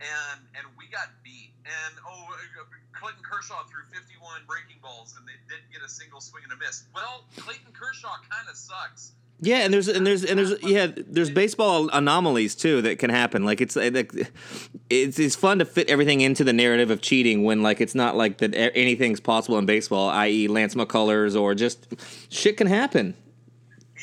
and 0.00 0.40
and 0.54 0.64
we 0.78 0.86
got 0.88 1.10
beat, 1.22 1.52
and 1.64 1.94
oh, 2.06 2.28
uh, 2.30 2.64
Clayton 2.92 3.22
Kershaw 3.22 3.64
threw 3.64 3.82
51 3.92 4.42
breaking 4.46 4.80
balls 4.82 5.14
and 5.18 5.26
they 5.26 5.36
didn't 5.48 5.70
get 5.72 5.82
a 5.82 5.88
single 5.88 6.20
swing 6.20 6.42
and 6.44 6.52
a 6.52 6.56
miss. 6.56 6.84
Well, 6.94 7.24
Clayton 7.36 7.72
Kershaw 7.72 8.16
kind 8.30 8.48
of 8.48 8.56
sucks. 8.56 9.12
Yeah, 9.40 9.58
and 9.58 9.74
there's 9.74 9.88
and 9.88 10.06
there's 10.06 10.24
and 10.24 10.38
there's 10.38 10.62
yeah, 10.62 10.86
there's 10.96 11.28
baseball 11.28 11.90
anomalies 11.92 12.54
too 12.54 12.80
that 12.82 12.98
can 12.98 13.10
happen. 13.10 13.44
Like 13.44 13.60
it's 13.60 13.76
like 13.76 14.14
it's 14.88 15.18
it's 15.18 15.34
fun 15.34 15.58
to 15.58 15.64
fit 15.64 15.90
everything 15.90 16.20
into 16.20 16.44
the 16.44 16.52
narrative 16.52 16.90
of 16.90 17.02
cheating 17.02 17.42
when 17.42 17.62
like 17.62 17.80
it's 17.80 17.94
not 17.94 18.16
like 18.16 18.38
that 18.38 18.54
anything's 18.54 19.20
possible 19.20 19.58
in 19.58 19.66
baseball, 19.66 20.08
i.e. 20.10 20.46
Lance 20.46 20.74
McCullers 20.76 21.38
or 21.38 21.54
just 21.54 21.94
shit 22.30 22.56
can 22.56 22.68
happen. 22.68 23.14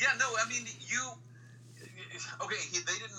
Yeah, 0.00 0.08
no, 0.18 0.26
I 0.38 0.48
mean 0.48 0.66
you. 0.86 1.12
Okay, 2.44 2.56
he, 2.70 2.78
they 2.78 2.92
didn't 2.92 2.92
they 2.92 2.98
didn't 2.98 3.11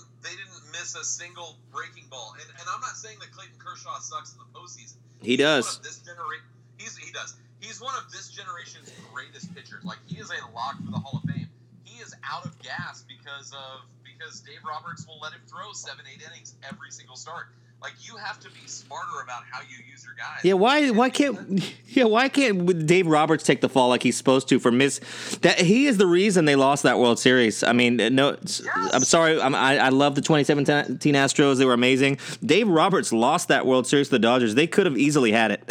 miss 0.84 0.96
a 1.00 1.06
single 1.08 1.56
breaking 1.72 2.04
ball, 2.12 2.36
and, 2.36 2.50
and 2.60 2.68
I'm 2.68 2.82
not 2.84 3.00
saying 3.00 3.16
that 3.24 3.32
Clayton 3.32 3.56
Kershaw 3.56 4.04
sucks 4.04 4.36
in 4.36 4.40
the 4.44 4.50
postseason. 4.52 5.00
He 5.24 5.32
He's 5.32 5.40
does. 5.40 5.80
this 5.80 6.04
genera- 6.04 6.44
he's 6.78 6.98
he 6.98 7.08
does. 7.14 7.36
He's 7.64 7.80
one 7.80 7.96
of 7.96 8.12
this 8.12 8.28
generation's 8.28 8.92
greatest 9.14 9.56
pitchers. 9.56 9.86
Like 9.86 10.04
he 10.06 10.20
is 10.20 10.28
a 10.28 10.36
lock 10.52 10.76
for 10.84 10.92
the 10.92 11.00
Hall 11.00 11.24
of 11.24 11.30
Fame. 11.32 11.48
He 11.86 12.04
is 12.04 12.14
out 12.28 12.44
of 12.44 12.52
gas 12.60 13.06
because 13.08 13.56
of 13.56 13.88
because 14.04 14.42
Dave 14.42 14.60
Roberts 14.68 15.08
will 15.08 15.20
let 15.24 15.32
him 15.32 15.40
throw 15.48 15.72
seven 15.72 16.04
eight 16.12 16.20
innings 16.20 16.56
every 16.68 16.92
single 16.92 17.16
start. 17.16 17.48
Like 17.84 17.94
you 18.08 18.16
have 18.16 18.40
to 18.40 18.50
be 18.50 18.66
smarter 18.66 19.22
about 19.22 19.44
how 19.52 19.60
you 19.62 19.76
use 19.92 20.06
your 20.06 20.14
guys. 20.18 20.40
Yeah, 20.44 20.54
why 20.54 20.90
why 20.92 21.10
can't 21.10 21.62
yeah 21.90 22.06
why 22.06 22.30
can't 22.30 22.88
Dave 22.88 23.08
Roberts 23.08 23.44
take 23.44 23.60
the 23.60 23.68
fall 23.68 23.90
like 23.90 24.02
he's 24.04 24.16
supposed 24.16 24.48
to 24.50 24.60
for 24.60 24.72
miss 24.72 25.00
that 25.42 25.60
he 25.60 25.86
is 25.88 25.98
the 25.98 26.06
reason 26.08 26.46
they 26.46 26.56
lost 26.56 26.84
that 26.84 26.98
World 26.98 27.20
Series. 27.20 27.62
I 27.62 27.74
mean, 27.74 28.00
uh, 28.00 28.08
no, 28.08 28.30
it's- 28.30 28.62
I'm 28.94 29.04
sorry, 29.04 29.40
I'm, 29.42 29.54
I 29.54 29.78
I 29.78 29.90
love 29.90 30.16
the 30.16 30.22
2017 30.22 31.14
Astros; 31.14 31.58
they 31.58 31.66
were 31.66 31.74
amazing. 31.74 32.20
Dave 32.46 32.70
Roberts 32.70 33.12
lost 33.12 33.50
that 33.50 33.66
World 33.66 33.86
Series 33.86 34.08
to 34.08 34.12
the 34.12 34.20
Dodgers. 34.20 34.56
They 34.56 34.68
could 34.68 34.86
have 34.86 34.98
easily 34.98 35.32
had 35.34 35.52
it. 35.52 35.64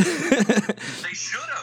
They 1.03 1.15
should 1.15 1.41
have. 1.55 1.62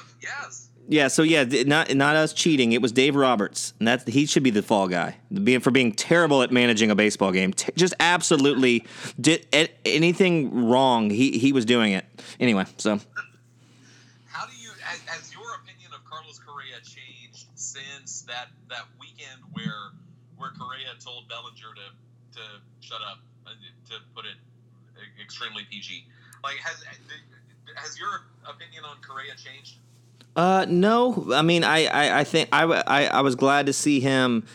Yeah, 0.92 1.08
so 1.08 1.22
yeah, 1.22 1.44
not 1.44 1.94
not 1.94 2.16
us 2.16 2.34
cheating. 2.34 2.72
It 2.72 2.82
was 2.82 2.92
Dave 2.92 3.16
Roberts, 3.16 3.76
and 3.78 3.88
that 3.88 4.08
he 4.08 4.26
should 4.26 4.42
be 4.42 4.50
the 4.50 4.64
fall 4.64 4.88
guy, 4.88 5.18
being 5.32 5.60
for 5.60 5.70
being 5.70 5.92
terrible 5.92 6.42
at 6.42 6.52
managing 6.52 6.90
a 6.90 6.96
baseball 6.96 7.32
game. 7.32 7.54
T- 7.54 7.72
just 7.76 7.94
absolutely 8.00 8.88
did 9.22 9.46
anything 9.86 10.66
wrong. 10.68 11.12
He 11.12 11.38
he 11.38 11.54
was 11.54 11.64
doing 11.66 11.94
it 11.94 12.06
anyway. 12.40 12.66
So. 12.78 13.00
How 14.26 14.48
do 14.48 14.54
you, 14.58 14.72
as, 14.90 15.00
has 15.06 15.32
your 15.32 15.46
opinion 15.62 15.94
of 15.94 16.04
Carlos 16.10 16.40
Correa 16.40 16.82
changed 16.82 17.46
since 17.54 18.24
that 18.24 18.48
that 18.70 18.86
weekend 19.00 19.46
where 19.54 19.94
where 20.38 20.50
Correa 20.58 20.98
told 21.00 21.30
Bellinger 21.30 21.70
to 21.70 22.40
to 22.42 22.44
shut 22.82 23.02
up, 23.06 23.20
uh, 23.46 23.52
to 23.90 23.96
put 24.16 24.26
it 24.26 24.42
extremely 25.22 25.66
PG? 25.70 26.06
Like, 26.44 26.58
has 26.58 26.82
has 27.76 28.00
your 28.00 28.26
opinion 28.50 28.86
on 28.86 28.98
Correa 29.06 29.38
changed? 29.38 29.78
Uh, 30.36 30.66
no. 30.70 31.28
I 31.34 31.42
mean, 31.42 31.64
I, 31.64 31.86
I, 31.86 32.20
I 32.20 32.24
think 32.24 32.50
I, 32.52 32.64
I, 32.64 33.06
I 33.06 33.22
was 33.22 33.36
glad 33.36 33.66
to 33.66 33.74
see 33.74 34.00
him 34.00 34.46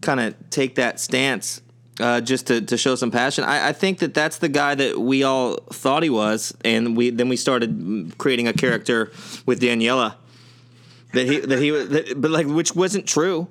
kind 0.00 0.20
of 0.20 0.34
take 0.50 0.76
that 0.76 0.98
stance, 0.98 1.60
uh, 2.00 2.20
just 2.22 2.46
to, 2.46 2.62
to 2.62 2.76
show 2.78 2.94
some 2.94 3.10
passion. 3.10 3.44
I, 3.44 3.68
I 3.68 3.72
think 3.72 3.98
that 3.98 4.14
that's 4.14 4.38
the 4.38 4.48
guy 4.48 4.74
that 4.74 4.98
we 4.98 5.22
all 5.22 5.56
thought 5.72 6.02
he 6.02 6.10
was, 6.10 6.56
and 6.64 6.96
we 6.96 7.10
then 7.10 7.28
we 7.28 7.36
started 7.36 8.14
creating 8.16 8.48
a 8.48 8.54
character 8.54 9.12
with 9.44 9.60
Daniela 9.60 10.14
that 11.12 11.26
he 11.26 11.40
that 11.40 11.58
he 11.58 11.70
was, 11.72 11.88
that, 11.90 12.20
but 12.20 12.30
like 12.30 12.46
which 12.46 12.74
wasn't 12.74 13.06
true. 13.06 13.48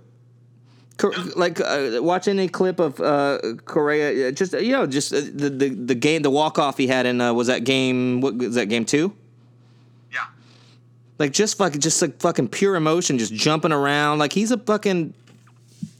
Like 1.35 1.61
uh, 1.61 1.99
watching 2.01 2.39
a 2.39 2.49
clip 2.49 2.79
of 2.79 2.99
uh, 2.99 3.39
Correa, 3.63 4.29
uh, 4.29 4.31
just 4.31 4.53
you 4.53 4.73
know, 4.73 4.85
just 4.85 5.13
uh, 5.13 5.21
the, 5.21 5.49
the 5.49 5.69
the 5.69 5.95
game, 5.95 6.23
the 6.23 6.29
walk 6.29 6.59
off 6.59 6.77
he 6.77 6.87
had 6.87 7.05
in 7.05 7.21
uh, 7.21 7.33
was 7.33 7.47
that 7.47 7.63
game? 7.63 8.19
What 8.19 8.35
was 8.35 8.55
that 8.55 8.65
game 8.65 8.83
two? 8.83 9.13
Like 11.19 11.33
just 11.33 11.57
fucking, 11.57 11.81
just 11.81 12.01
like 12.01 12.19
fucking 12.19 12.47
pure 12.47 12.75
emotion, 12.75 13.17
just 13.17 13.33
jumping 13.33 13.73
around. 13.73 14.19
Like 14.19 14.33
he's 14.33 14.51
a 14.51 14.57
fucking, 14.57 15.13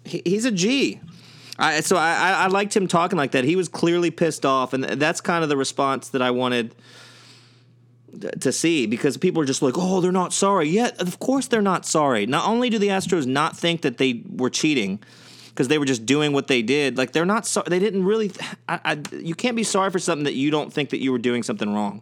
he, 0.06 0.22
he's 0.26 0.46
a 0.46 0.52
G. 0.52 1.00
I, 1.60 1.82
so 1.82 1.98
I, 1.98 2.32
I, 2.32 2.48
liked 2.48 2.76
him 2.76 2.88
talking 2.88 3.18
like 3.18 3.32
that. 3.32 3.44
He 3.44 3.58
was 3.58 3.68
clearly 3.68 4.12
pissed 4.12 4.46
off, 4.46 4.72
and 4.72 4.86
that's 4.86 5.20
kind 5.20 5.44
of 5.44 5.50
the 5.50 5.58
response 5.58 6.08
that 6.10 6.22
I 6.22 6.32
wanted 6.32 6.74
to 8.40 8.52
see 8.52 8.86
because 8.88 9.18
people 9.18 9.42
are 9.42 9.46
just 9.46 9.62
like, 9.62 9.74
oh, 9.78 10.00
they're 10.00 10.12
not 10.12 10.32
sorry. 10.32 10.70
Yeah, 10.70 10.92
of 11.00 11.20
course 11.20 11.48
they're 11.48 11.62
not 11.62 11.86
sorry. 11.86 12.26
Not 12.26 12.48
only 12.48 12.70
do 12.70 12.80
the 12.80 12.88
Astros 12.88 13.26
not 13.26 13.58
think 13.58 13.82
that 13.82 13.98
they 13.98 14.24
were 14.34 14.50
cheating 14.50 15.00
because 15.50 15.68
they 15.68 15.78
were 15.78 15.86
just 15.86 16.06
doing 16.06 16.32
what 16.32 16.48
they 16.48 16.62
did, 16.62 16.98
like 16.98 17.12
they're 17.12 17.26
not 17.26 17.46
sorry. 17.46 17.66
They 17.70 17.80
didn't 17.80 18.06
really. 18.06 18.32
I, 18.70 18.80
I, 18.86 19.02
you 19.18 19.36
can't 19.36 19.58
be 19.58 19.64
sorry 19.64 19.92
for 19.92 20.00
something 20.00 20.24
that 20.24 20.36
you 20.36 20.52
don't 20.52 20.72
think 20.72 20.92
that 20.92 21.02
you 21.02 21.12
were 21.12 21.18
doing 21.18 21.44
something 21.44 21.74
wrong. 21.74 22.02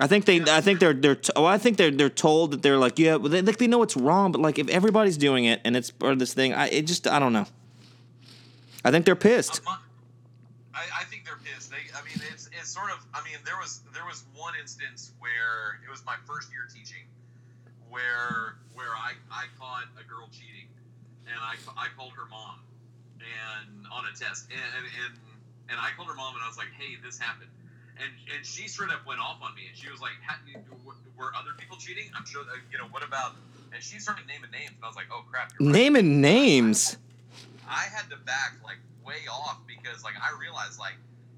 I 0.00 0.06
think 0.06 0.24
they. 0.24 0.40
I 0.42 0.60
think 0.60 0.80
they're. 0.80 0.92
They're. 0.94 1.16
T- 1.16 1.32
oh, 1.34 1.44
I 1.44 1.58
think 1.58 1.76
they're. 1.76 1.90
They're 1.90 2.08
told 2.08 2.52
that 2.52 2.62
they're 2.62 2.78
like, 2.78 2.98
yeah, 2.98 3.16
well, 3.16 3.30
they, 3.30 3.42
like 3.42 3.58
they 3.58 3.66
know 3.66 3.82
it's 3.82 3.96
wrong, 3.96 4.32
but 4.32 4.40
like 4.40 4.58
if 4.58 4.68
everybody's 4.68 5.16
doing 5.16 5.44
it 5.44 5.60
and 5.64 5.76
it's 5.76 5.90
part 5.90 6.12
of 6.12 6.18
this 6.18 6.34
thing, 6.34 6.54
I 6.54 6.68
it 6.68 6.82
just. 6.82 7.06
I 7.08 7.18
don't 7.18 7.32
know. 7.32 7.46
I 8.84 8.90
think 8.90 9.04
they're 9.04 9.16
pissed. 9.16 9.60
I'm 9.66 9.78
I, 10.78 11.02
I 11.02 11.04
think 11.10 11.26
they're 11.26 11.42
pissed. 11.42 11.74
They, 11.74 11.82
I 11.90 12.06
mean, 12.06 12.22
it's 12.30 12.46
it's 12.54 12.70
sort 12.70 12.94
of. 12.94 13.02
I 13.10 13.18
mean, 13.26 13.34
there 13.44 13.58
was 13.58 13.82
there 13.92 14.06
was 14.06 14.22
one 14.38 14.54
instance 14.54 15.10
where 15.18 15.82
it 15.82 15.90
was 15.90 16.06
my 16.06 16.14
first 16.22 16.54
year 16.54 16.70
teaching, 16.70 17.02
where 17.90 18.54
where 18.78 18.94
I, 18.94 19.18
I 19.26 19.50
caught 19.58 19.90
a 19.98 20.06
girl 20.06 20.30
cheating, 20.30 20.70
and 21.26 21.34
I, 21.34 21.58
I 21.74 21.90
called 21.98 22.14
her 22.14 22.30
mom, 22.30 22.62
and 23.18 23.90
on 23.90 24.06
a 24.06 24.14
test, 24.14 24.46
and 24.54 24.62
and 24.62 25.18
and 25.66 25.76
I 25.82 25.90
called 25.98 26.06
her 26.06 26.14
mom, 26.14 26.38
and 26.38 26.44
I 26.44 26.48
was 26.48 26.56
like, 26.56 26.70
hey, 26.78 26.94
this 27.02 27.18
happened. 27.18 27.50
And, 28.00 28.10
and 28.36 28.46
she 28.46 28.68
straight 28.68 28.90
up 28.90 29.06
went 29.06 29.20
off 29.20 29.38
on 29.42 29.54
me, 29.54 29.62
and 29.68 29.76
she 29.76 29.90
was 29.90 30.00
like, 30.00 30.12
"Were 31.18 31.32
other 31.36 31.50
people 31.58 31.76
cheating? 31.76 32.10
I'm 32.16 32.24
sure. 32.26 32.42
uh, 32.42 32.56
You 32.70 32.78
know 32.78 32.86
what 32.90 33.02
about?" 33.02 33.34
And 33.74 33.82
she 33.82 33.98
started 33.98 34.26
naming 34.26 34.50
names, 34.50 34.70
and 34.76 34.84
I 34.84 34.86
was 34.86 34.96
like, 34.96 35.06
"Oh 35.12 35.24
crap!" 35.30 35.52
You're 35.58 35.68
right. 35.68 35.74
Naming 35.78 36.20
names. 36.20 36.96
I 37.68 37.84
had 37.94 38.08
to 38.10 38.16
back 38.24 38.54
like 38.64 38.78
way 39.04 39.26
off 39.30 39.58
because 39.66 40.04
like 40.04 40.14
I 40.16 40.38
realized 40.40 40.78
like 40.78 40.94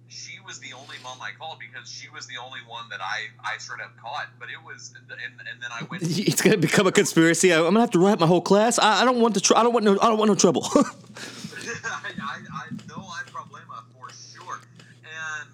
she 0.09 0.39
was 0.47 0.59
the 0.61 0.73
only 0.75 0.97
mom 1.03 1.19
I 1.23 1.31
called 1.39 1.59
because 1.61 1.91
she 1.91 2.09
was 2.11 2.27
the 2.27 2.37
only 2.37 2.61
one 2.69 2.89
that 2.91 3.01
I 3.01 3.29
I 3.43 3.57
straight 3.59 3.81
up 3.81 3.97
caught. 3.97 4.27
But 4.39 4.49
it 4.51 4.63
was 4.65 4.93
and 5.11 5.11
and 5.51 5.63
then 5.63 5.71
I 5.73 5.85
went. 5.91 6.03
It's 6.31 6.43
gonna 6.43 6.59
become 6.59 6.87
a 6.87 6.93
conspiracy. 6.93 7.53
I'm 7.55 7.63
gonna 7.65 7.81
have 7.81 7.91
to 7.93 7.99
write 7.99 8.21
my 8.21 8.27
whole 8.27 8.43
class. 8.43 8.79
I, 8.79 9.03
I 9.03 9.05
don't 9.05 9.21
want 9.21 9.35
the. 9.35 9.41
Tr- 9.41 9.57
I 9.57 9.63
don't 9.63 9.73
want 9.73 9.85
no. 9.85 9.93
I 10.01 10.09
don't 10.09 10.19
want 10.19 10.29
no 10.29 10.35
trouble. 10.35 10.69
I, 10.75 12.11
I, 12.23 12.41
I 12.53 12.65
know 12.89 13.03
I'm 13.09 13.27
problema 13.33 13.83
for 13.95 14.09
sure, 14.13 14.61
and 15.05 15.49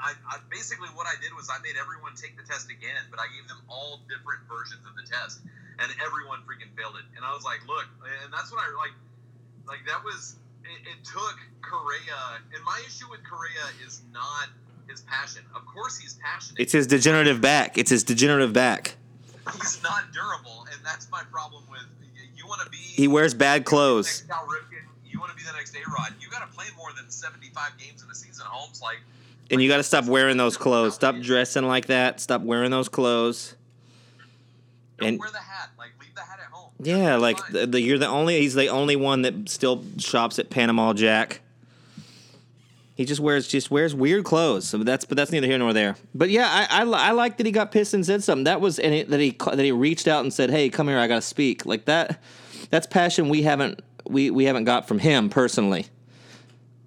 I, 0.00 0.16
I 0.28 0.40
basically 0.50 0.88
what 0.96 1.06
I 1.06 1.14
did 1.20 1.36
was 1.36 1.52
I 1.52 1.60
made 1.60 1.76
everyone 1.76 2.16
take 2.16 2.34
the 2.36 2.42
test 2.42 2.72
again, 2.72 3.04
but 3.12 3.20
I 3.20 3.28
gave 3.36 3.46
them 3.46 3.60
all 3.68 4.00
different 4.08 4.48
versions 4.48 4.80
of 4.88 4.96
the 4.96 5.04
test, 5.04 5.44
and 5.78 5.88
everyone 6.00 6.40
freaking 6.48 6.72
failed 6.74 6.96
it. 6.96 7.06
And 7.16 7.24
I 7.24 7.36
was 7.36 7.44
like, 7.44 7.60
look, 7.68 7.86
and 8.24 8.32
that's 8.32 8.50
when 8.50 8.58
I 8.58 8.68
like, 8.76 8.96
like 9.68 9.84
that 9.86 10.02
was 10.02 10.40
it, 10.64 10.96
it 10.96 11.00
took 11.04 11.36
Correa, 11.60 12.40
and 12.54 12.60
my 12.64 12.80
issue 12.86 13.08
with 13.10 13.20
Correa 13.28 13.68
is 13.84 14.02
not 14.12 14.48
his 14.88 15.00
passion. 15.02 15.44
Of 15.54 15.66
course, 15.66 15.98
he's 15.98 16.14
passionate. 16.14 16.60
it's 16.60 16.72
his 16.72 16.86
degenerative 16.86 17.40
back. 17.40 17.78
It's 17.78 17.90
his 17.90 18.04
degenerative 18.04 18.52
back. 18.52 18.96
he's 19.54 19.82
not 19.82 20.12
durable, 20.12 20.66
and 20.72 20.80
that's 20.84 21.10
my 21.10 21.22
problem 21.30 21.64
with 21.70 21.86
you. 22.34 22.46
Want 22.46 22.62
to 22.62 22.70
be 22.70 22.78
He 22.78 23.06
wears 23.06 23.32
bad 23.34 23.64
clothes. 23.64 24.24
Ripken, 24.26 24.82
you 25.06 25.20
want 25.20 25.30
to 25.30 25.36
be 25.36 25.44
the 25.44 25.52
next 25.52 25.76
A 25.76 25.90
Rod. 25.90 26.14
You 26.20 26.28
got 26.30 26.40
to 26.40 26.56
play 26.56 26.66
more 26.76 26.90
than 26.96 27.10
75 27.10 27.78
games 27.78 28.02
in 28.02 28.10
a 28.10 28.14
season. 28.14 28.44
Holmes, 28.48 28.82
like, 28.82 28.98
And 29.50 29.60
you 29.60 29.68
got 29.68 29.78
to 29.78 29.82
stop 29.82 30.04
wearing 30.06 30.36
those 30.36 30.56
clothes. 30.56 30.94
Stop 30.94 31.18
dressing 31.20 31.64
like 31.66 31.86
that. 31.86 32.20
Stop 32.20 32.42
wearing 32.42 32.70
those 32.70 32.88
clothes. 32.88 33.56
don't 34.98 35.08
And- 35.08 35.18
wear 35.18 35.30
the 35.30 35.38
hat. 35.38 35.70
Like, 35.78 35.90
leave 36.00 36.14
the 36.14 36.20
hat 36.20 36.38
at 36.40 36.50
home. 36.52 36.70
Yeah, 36.82 37.16
like 37.16 37.38
the, 37.48 37.66
the, 37.66 37.80
you're 37.80 37.98
the 37.98 38.08
only. 38.08 38.40
He's 38.40 38.54
the 38.54 38.68
only 38.68 38.96
one 38.96 39.22
that 39.22 39.48
still 39.48 39.84
shops 39.98 40.38
at 40.38 40.50
Panama 40.50 40.92
Jack. 40.92 41.40
He 42.94 43.06
just 43.06 43.20
wears 43.20 43.48
just 43.48 43.70
wears 43.70 43.94
weird 43.94 44.24
clothes. 44.24 44.68
So 44.68 44.76
that's 44.78 45.06
but 45.06 45.16
that's 45.16 45.32
neither 45.32 45.46
here 45.46 45.56
nor 45.58 45.72
there. 45.72 45.96
But 46.14 46.28
yeah, 46.28 46.46
I 46.70 46.82
I, 46.82 46.84
I 46.84 47.10
like 47.12 47.38
that 47.38 47.46
he 47.46 47.52
got 47.52 47.72
pissed 47.72 47.94
and 47.94 48.04
said 48.04 48.22
something. 48.22 48.44
That 48.44 48.60
was 48.60 48.78
and 48.78 48.92
it, 48.94 49.08
that 49.08 49.20
he 49.20 49.30
that 49.40 49.58
he 49.58 49.72
reached 49.72 50.06
out 50.06 50.22
and 50.22 50.32
said, 50.32 50.50
"Hey, 50.50 50.68
come 50.68 50.86
here, 50.86 50.98
I 50.98 51.06
got 51.06 51.14
to 51.16 51.22
speak." 51.22 51.64
Like 51.64 51.86
that. 51.86 52.22
That's 52.68 52.86
passion 52.86 53.30
we 53.30 53.40
haven't 53.42 53.80
we 54.06 54.30
we 54.30 54.44
haven't 54.44 54.64
got 54.64 54.86
from 54.86 54.98
him 54.98 55.30
personally. 55.30 55.86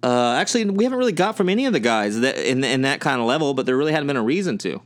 Uh, 0.04 0.34
actually, 0.34 0.66
we 0.66 0.84
haven't 0.84 0.98
really 0.98 1.12
got 1.12 1.34
from 1.34 1.48
any 1.48 1.64
of 1.64 1.72
the 1.72 1.80
guys 1.80 2.20
that 2.20 2.36
in 2.36 2.62
in 2.62 2.82
that 2.82 3.00
kind 3.00 3.22
of 3.22 3.26
level. 3.26 3.54
But 3.54 3.64
there 3.64 3.74
really 3.74 3.92
hadn't 3.92 4.06
been 4.06 4.18
a 4.18 4.22
reason 4.22 4.58
to. 4.58 4.82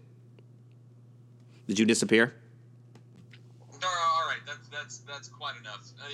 Did 1.67 1.79
you 1.79 1.85
disappear? 1.85 2.33
No, 3.83 3.89
all 3.89 4.29
right, 4.29 4.39
that's 4.47 4.69
that's 4.69 4.99
that's 4.99 5.29
quite 5.29 5.57
enough. 5.61 5.85
Uh, 6.01 6.07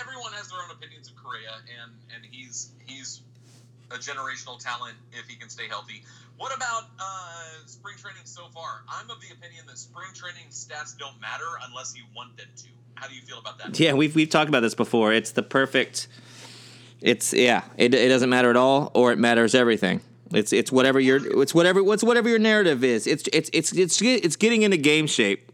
everyone 0.00 0.32
has 0.32 0.48
their 0.48 0.58
own 0.58 0.72
opinions 0.72 1.08
of 1.08 1.14
Correa, 1.14 1.54
and 1.80 1.92
and 2.14 2.24
he's 2.28 2.72
he's 2.84 3.20
a 3.92 3.94
generational 3.94 4.58
talent 4.58 4.96
if 5.12 5.28
he 5.28 5.36
can 5.36 5.48
stay 5.48 5.68
healthy. 5.68 6.02
What 6.36 6.54
about 6.54 6.82
uh, 6.98 7.64
spring 7.66 7.94
training 7.96 8.22
so 8.24 8.48
far? 8.52 8.82
I'm 8.88 9.08
of 9.08 9.20
the 9.20 9.28
opinion 9.32 9.66
that 9.68 9.78
spring 9.78 10.08
training 10.14 10.48
stats 10.50 10.98
don't 10.98 11.20
matter 11.20 11.46
unless 11.68 11.96
you 11.96 12.02
want 12.14 12.36
them 12.36 12.48
to. 12.56 12.66
How 12.96 13.06
do 13.06 13.14
you 13.14 13.22
feel 13.22 13.38
about 13.38 13.58
that? 13.58 13.78
Yeah, 13.78 13.92
we've 13.92 14.16
we've 14.16 14.28
talked 14.28 14.48
about 14.48 14.60
this 14.60 14.74
before. 14.74 15.12
It's 15.12 15.30
the 15.30 15.44
perfect. 15.44 16.08
It's 17.00 17.32
yeah. 17.32 17.62
It, 17.76 17.94
it 17.94 18.08
doesn't 18.08 18.30
matter 18.30 18.50
at 18.50 18.56
all, 18.56 18.90
or 18.94 19.12
it 19.12 19.18
matters 19.18 19.54
everything. 19.54 20.00
It's 20.32 20.52
it's 20.52 20.72
whatever 20.72 20.98
your 20.98 21.42
it's 21.42 21.54
whatever 21.54 21.82
what's 21.82 22.02
whatever 22.02 22.28
your 22.28 22.38
narrative 22.38 22.82
is. 22.82 23.06
It's 23.06 23.28
it's 23.32 23.50
it's 23.52 23.72
it's 23.72 24.02
it's 24.02 24.36
getting 24.36 24.62
into 24.62 24.76
game 24.76 25.06
shape. 25.06 25.52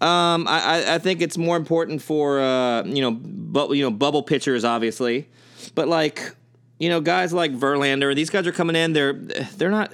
Um, 0.00 0.48
I 0.48 0.94
I- 0.94 0.98
think 0.98 1.22
it's 1.22 1.38
more 1.38 1.56
important 1.56 2.02
for 2.02 2.40
uh 2.40 2.82
you 2.84 3.00
know 3.00 3.12
bu- 3.12 3.74
you 3.74 3.84
know 3.84 3.90
bubble 3.92 4.22
pitchers 4.24 4.64
obviously, 4.64 5.28
but 5.76 5.86
like 5.86 6.34
you 6.80 6.88
know 6.88 7.00
guys 7.00 7.32
like 7.32 7.52
Verlander, 7.52 8.14
these 8.16 8.28
guys 8.30 8.46
are 8.46 8.52
coming 8.52 8.74
in. 8.74 8.92
They're 8.92 9.12
they're 9.12 9.70
not. 9.70 9.92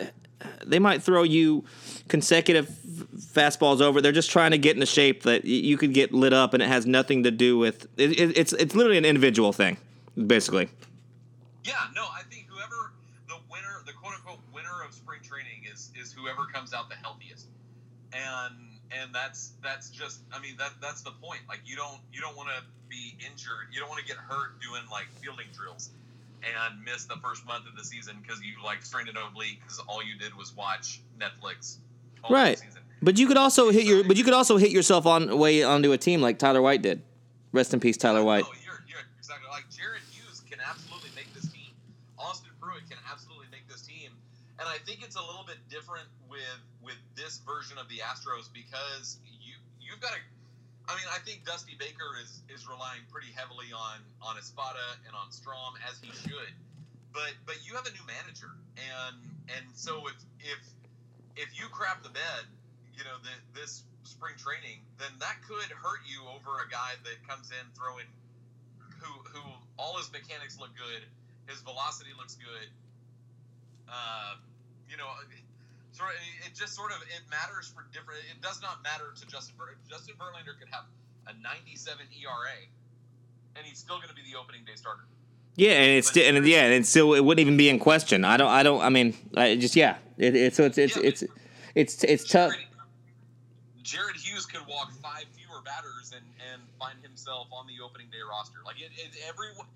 They 0.64 0.78
might 0.78 1.02
throw 1.02 1.22
you 1.24 1.64
consecutive 2.08 2.68
fastballs 3.16 3.80
over. 3.80 4.00
They're 4.00 4.12
just 4.12 4.30
trying 4.30 4.52
to 4.52 4.58
get 4.58 4.76
in 4.76 4.82
into 4.82 4.86
shape 4.86 5.24
that 5.24 5.44
you 5.44 5.76
could 5.76 5.92
get 5.92 6.12
lit 6.14 6.32
up, 6.32 6.54
and 6.54 6.62
it 6.62 6.68
has 6.68 6.86
nothing 6.86 7.24
to 7.24 7.30
do 7.30 7.58
with. 7.58 7.86
It, 7.98 8.12
it, 8.18 8.38
it's 8.38 8.52
it's 8.54 8.74
literally 8.74 8.98
an 8.98 9.04
individual 9.04 9.52
thing, 9.52 9.76
basically. 10.26 10.68
Yeah, 11.64 11.74
no, 11.94 12.02
I 12.04 12.22
think 12.30 12.46
whoever 12.48 12.92
the 13.28 13.36
winner, 13.50 13.82
the 13.86 13.92
quote 13.92 14.14
unquote 14.14 14.40
winner 14.52 14.82
of 14.86 14.94
spring 14.94 15.20
training 15.22 15.64
is 15.70 15.90
is 16.00 16.12
whoever 16.12 16.46
comes 16.52 16.72
out 16.72 16.88
the 16.88 16.96
healthiest. 16.96 17.46
And 18.12 18.54
and 18.90 19.14
that's 19.14 19.52
that's 19.62 19.90
just 19.90 20.20
I 20.32 20.40
mean 20.40 20.56
that 20.58 20.72
that's 20.80 21.02
the 21.02 21.12
point. 21.22 21.40
Like 21.48 21.60
you 21.64 21.76
don't 21.76 22.00
you 22.12 22.20
don't 22.20 22.36
want 22.36 22.48
to 22.48 22.64
be 22.88 23.16
injured. 23.20 23.68
You 23.72 23.80
don't 23.80 23.88
want 23.88 24.00
to 24.00 24.06
get 24.06 24.16
hurt 24.16 24.60
doing 24.60 24.82
like 24.90 25.06
fielding 25.20 25.46
drills 25.52 25.90
and 26.42 26.82
miss 26.84 27.04
the 27.04 27.16
first 27.22 27.44
month 27.46 27.66
of 27.68 27.76
the 27.76 27.84
season 27.84 28.16
because 28.22 28.40
you 28.40 28.54
like 28.64 28.82
strained 28.82 29.08
an 29.08 29.16
oblique 29.16 29.60
because 29.62 29.80
all 29.88 30.02
you 30.02 30.16
did 30.18 30.34
was 30.34 30.54
watch 30.56 31.00
Netflix 31.18 31.76
Right. 32.28 32.58
season. 32.58 32.82
But 33.00 33.18
you 33.18 33.26
could 33.28 33.36
also 33.36 33.70
hit 33.70 33.84
your. 33.84 34.04
But 34.04 34.16
you 34.16 34.24
could 34.24 34.34
also 34.34 34.56
hit 34.56 34.70
yourself 34.70 35.06
on 35.06 35.38
way 35.38 35.62
onto 35.62 35.92
a 35.92 35.98
team 35.98 36.20
like 36.20 36.38
Tyler 36.38 36.60
White 36.62 36.82
did. 36.82 37.02
Rest 37.52 37.72
in 37.72 37.80
peace, 37.80 37.96
Tyler 37.96 38.24
White. 38.24 38.44
No, 38.44 38.50
I 44.68 44.78
think 44.84 45.02
it's 45.02 45.16
a 45.16 45.24
little 45.24 45.44
bit 45.48 45.58
different 45.72 46.06
with 46.28 46.60
with 46.84 47.00
this 47.16 47.40
version 47.42 47.80
of 47.80 47.88
the 47.88 48.04
Astros 48.04 48.52
because 48.52 49.18
you 49.24 49.56
you've 49.80 50.00
got 50.00 50.12
to. 50.12 50.20
I 50.88 50.96
mean, 50.96 51.08
I 51.12 51.20
think 51.24 51.44
Dusty 51.44 51.76
Baker 51.76 52.16
is 52.20 52.44
is 52.52 52.68
relying 52.68 53.04
pretty 53.08 53.32
heavily 53.32 53.72
on 53.72 54.04
on 54.20 54.36
Espada 54.36 55.00
and 55.08 55.16
on 55.16 55.32
Strom 55.32 55.76
as 55.88 55.96
he 56.00 56.12
should, 56.12 56.52
but 57.12 57.32
but 57.48 57.56
you 57.64 57.72
have 57.74 57.88
a 57.88 57.94
new 57.96 58.04
manager, 58.04 58.52
and 58.76 59.16
and 59.48 59.64
so 59.72 60.04
if 60.08 60.16
if 60.40 60.60
if 61.36 61.48
you 61.56 61.68
crap 61.72 62.02
the 62.02 62.10
bed, 62.10 62.44
you 62.96 63.04
know, 63.04 63.16
the, 63.22 63.32
this 63.54 63.84
spring 64.02 64.34
training, 64.36 64.82
then 64.98 65.12
that 65.20 65.38
could 65.46 65.70
hurt 65.70 66.02
you 66.02 66.18
over 66.34 66.58
a 66.58 66.68
guy 66.68 66.98
that 67.06 67.16
comes 67.28 67.54
in 67.54 67.64
throwing 67.78 68.08
who 69.00 69.12
who 69.30 69.42
all 69.78 69.96
his 69.96 70.10
mechanics 70.10 70.58
look 70.58 70.74
good, 70.74 71.06
his 71.46 71.62
velocity 71.62 72.10
looks 72.18 72.34
good. 72.34 72.68
Uh, 73.88 74.36
you 74.90 74.96
know, 74.96 75.08
sort 75.92 76.10
of, 76.10 76.16
it 76.46 76.54
just 76.54 76.74
sort 76.74 76.92
of 76.92 76.98
it 77.02 77.22
matters 77.30 77.68
for 77.68 77.86
different. 77.92 78.20
It 78.30 78.40
does 78.40 78.62
not 78.62 78.82
matter 78.82 79.12
to 79.14 79.26
Justin 79.26 79.54
Ver, 79.58 79.76
Justin 79.88 80.14
Verlander 80.16 80.58
could 80.58 80.68
have 80.70 80.84
a 81.26 81.34
97 81.42 82.06
ERA, 82.20 82.58
and 83.56 83.66
he's 83.66 83.78
still 83.78 83.96
going 83.96 84.08
to 84.08 84.14
be 84.14 84.22
the 84.24 84.38
opening 84.38 84.64
day 84.64 84.76
starter. 84.76 85.04
Yeah, 85.58 85.72
and 85.72 85.90
it's 85.98 86.08
still, 86.08 86.22
and 86.22 86.46
yeah, 86.46 86.64
and 86.64 86.74
it's 86.74 86.88
still 86.88 87.14
it 87.14 87.24
wouldn't 87.24 87.42
even 87.42 87.56
be 87.56 87.68
in 87.68 87.78
question. 87.78 88.24
I 88.24 88.36
don't, 88.36 88.48
I 88.48 88.62
don't. 88.62 88.80
I 88.80 88.90
mean, 88.90 89.14
I 89.36 89.56
just 89.56 89.74
yeah. 89.74 89.96
It, 90.16 90.36
it, 90.36 90.54
so 90.54 90.64
it's 90.64 90.78
it's 90.78 90.96
Yeah, 90.96 91.02
it's 91.02 91.24
it's 91.74 92.04
it's 92.04 92.24
tough. 92.24 92.52
Jared, 92.52 92.68
Jared 93.82 94.16
Hughes 94.16 94.46
could 94.46 94.62
walk 94.68 94.92
five 95.02 95.24
fewer 95.34 95.60
batters 95.64 96.12
and, 96.14 96.24
and 96.52 96.62
find 96.78 97.02
himself 97.02 97.48
on 97.50 97.66
the 97.66 97.82
opening 97.82 98.06
day 98.06 98.22
roster. 98.22 98.58
Like 98.64 98.78
it, 98.78 98.94
it 98.94 99.10
everyone, 99.26 99.66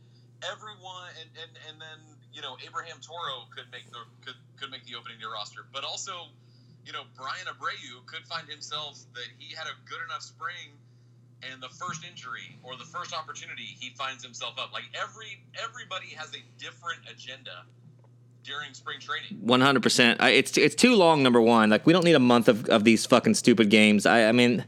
everyone, 0.47 1.11
and, 1.19 1.31
and, 1.35 1.51
and 1.67 1.77
then 1.83 1.99
you 2.33 2.43
know 2.43 2.57
Abraham 2.67 2.97
Toro 3.01 3.47
could 3.55 3.67
make 3.71 3.91
the 3.91 4.03
could, 4.25 4.37
could 4.59 4.71
make 4.71 4.85
the 4.87 4.95
opening 4.97 5.19
day 5.19 5.27
roster. 5.33 5.67
But 5.73 5.85
also, 5.85 6.33
you 6.85 6.93
know, 6.93 7.03
Bryan 7.17 7.47
Abreu 7.47 8.05
could 8.07 8.25
find 8.27 8.49
himself 8.49 8.99
that 9.15 9.29
he 9.39 9.55
had 9.55 9.67
a 9.67 9.77
good 9.89 10.01
enough 10.07 10.23
spring, 10.23 10.75
and 11.43 11.63
the 11.63 11.69
first 11.69 12.05
injury 12.05 12.59
or 12.63 12.77
the 12.77 12.85
first 12.85 13.15
opportunity, 13.15 13.77
he 13.79 13.91
finds 13.91 14.23
himself 14.25 14.55
up. 14.59 14.73
Like 14.73 14.85
every 14.95 15.43
everybody 15.63 16.15
has 16.17 16.33
a 16.35 16.43
different 16.59 17.01
agenda 17.11 17.65
during 18.45 18.75
spring 18.75 19.01
training. 19.01 19.39
One 19.41 19.61
hundred 19.61 19.83
percent. 19.83 20.21
It's 20.21 20.57
it's 20.57 20.75
too 20.75 20.97
long. 20.97 21.23
Number 21.23 21.41
one, 21.41 21.71
like 21.71 21.87
we 21.87 21.93
don't 21.93 22.05
need 22.05 22.17
a 22.17 22.21
month 22.21 22.49
of, 22.49 22.69
of 22.69 22.85
these 22.85 23.07
fucking 23.07 23.35
stupid 23.35 23.71
games. 23.71 24.07
I 24.07 24.29
I 24.29 24.33
mean, 24.33 24.65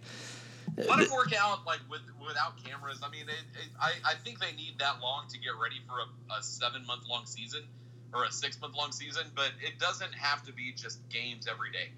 Let 0.76 1.00
it 1.00 1.10
work 1.10 1.32
out 1.38 1.64
like 1.66 1.80
with 1.88 2.00
without 2.26 2.62
cameras. 2.64 3.00
I 3.02 3.10
mean, 3.10 3.28
it, 3.28 3.44
it, 3.54 3.68
I 3.80 3.92
I 4.04 4.14
think 4.14 4.40
they 4.40 4.52
need 4.52 4.74
that 4.78 5.00
long 5.00 5.26
to 5.28 5.38
get 5.38 5.52
ready 5.62 5.76
for 5.86 5.94
a, 6.00 6.38
a 6.38 6.42
seven 6.42 6.84
month 6.86 7.04
long 7.08 7.26
season 7.26 7.62
or 8.12 8.24
a 8.24 8.32
six 8.32 8.60
month 8.60 8.76
long 8.76 8.92
season, 8.92 9.24
but 9.34 9.50
it 9.60 9.78
doesn't 9.78 10.12
have 10.14 10.44
to 10.46 10.52
be 10.52 10.72
just 10.72 10.98
games 11.10 11.46
every 11.50 11.70
day. 11.70 11.90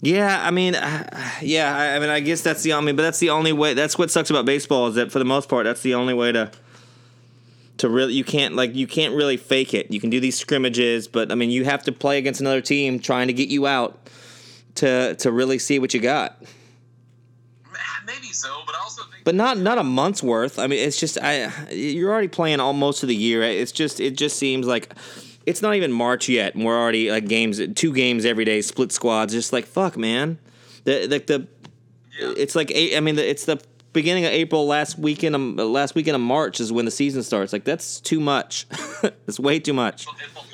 yeah. 0.00 0.46
I 0.46 0.50
mean, 0.50 0.74
uh, 0.74 1.08
yeah. 1.42 1.76
I, 1.76 1.96
I 1.96 1.98
mean, 1.98 2.10
I 2.10 2.20
guess 2.20 2.42
that's 2.42 2.62
the 2.62 2.72
only. 2.74 2.92
But 2.92 3.02
that's 3.02 3.18
the 3.18 3.30
only 3.30 3.52
way. 3.52 3.74
That's 3.74 3.98
what 3.98 4.10
sucks 4.10 4.30
about 4.30 4.44
baseball 4.46 4.88
is 4.88 4.94
that 4.94 5.10
for 5.12 5.18
the 5.18 5.24
most 5.24 5.48
part, 5.48 5.64
that's 5.64 5.82
the 5.82 5.94
only 5.94 6.14
way 6.14 6.32
to 6.32 6.50
to 7.78 7.88
really. 7.88 8.14
You 8.14 8.24
can't 8.24 8.54
like 8.54 8.74
you 8.74 8.86
can't 8.86 9.14
really 9.14 9.36
fake 9.36 9.74
it. 9.74 9.90
You 9.90 10.00
can 10.00 10.10
do 10.10 10.20
these 10.20 10.38
scrimmages, 10.38 11.08
but 11.08 11.30
I 11.30 11.34
mean, 11.34 11.50
you 11.50 11.64
have 11.64 11.82
to 11.84 11.92
play 11.92 12.18
against 12.18 12.40
another 12.40 12.60
team 12.60 13.00
trying 13.00 13.26
to 13.26 13.34
get 13.34 13.48
you 13.48 13.66
out 13.66 14.08
to 14.76 15.14
to 15.16 15.32
really 15.32 15.58
see 15.58 15.78
what 15.78 15.92
you 15.92 16.00
got. 16.00 16.42
So, 18.34 18.48
but 18.66 18.74
I 18.74 18.78
also 18.80 19.02
think. 19.04 19.24
but 19.24 19.34
not 19.34 19.58
not 19.58 19.78
a 19.78 19.84
month's 19.84 20.22
worth. 20.22 20.58
I 20.58 20.66
mean, 20.66 20.78
it's 20.78 20.98
just 20.98 21.18
I 21.22 21.50
you're 21.72 22.10
already 22.12 22.28
playing 22.28 22.60
all 22.60 22.72
most 22.72 23.02
of 23.02 23.08
the 23.08 23.16
year. 23.16 23.42
It's 23.42 23.72
just 23.72 24.00
it 24.00 24.16
just 24.16 24.36
seems 24.38 24.66
like 24.66 24.92
it's 25.46 25.62
not 25.62 25.74
even 25.74 25.92
March 25.92 26.28
yet, 26.28 26.54
and 26.54 26.64
we're 26.64 26.78
already 26.80 27.10
like 27.10 27.28
games, 27.28 27.60
two 27.74 27.92
games 27.92 28.24
every 28.24 28.44
day, 28.44 28.60
split 28.62 28.92
squads. 28.92 29.32
Just 29.32 29.52
like 29.52 29.66
fuck, 29.66 29.96
man. 29.96 30.38
The 30.84 31.06
like 31.08 31.26
the, 31.26 31.46
Yeah. 32.18 32.32
it's 32.36 32.54
like 32.54 32.70
eight, 32.72 32.96
I 32.96 33.00
mean, 33.00 33.16
the, 33.16 33.28
it's 33.28 33.44
the 33.44 33.60
beginning 33.92 34.24
of 34.24 34.32
April, 34.32 34.66
last 34.66 34.98
weekend, 34.98 35.34
of, 35.36 35.40
last 35.68 35.94
weekend 35.94 36.14
of 36.16 36.20
March 36.20 36.60
is 36.60 36.72
when 36.72 36.84
the 36.84 36.90
season 36.90 37.22
starts. 37.22 37.52
Like 37.52 37.64
that's 37.64 38.00
too 38.00 38.20
much. 38.20 38.66
it's 39.26 39.38
way 39.40 39.58
too 39.60 39.72
much. 39.72 40.02
It's 40.02 40.06
a 40.06 40.10
lot. 40.10 40.50
Yeah. 40.52 40.53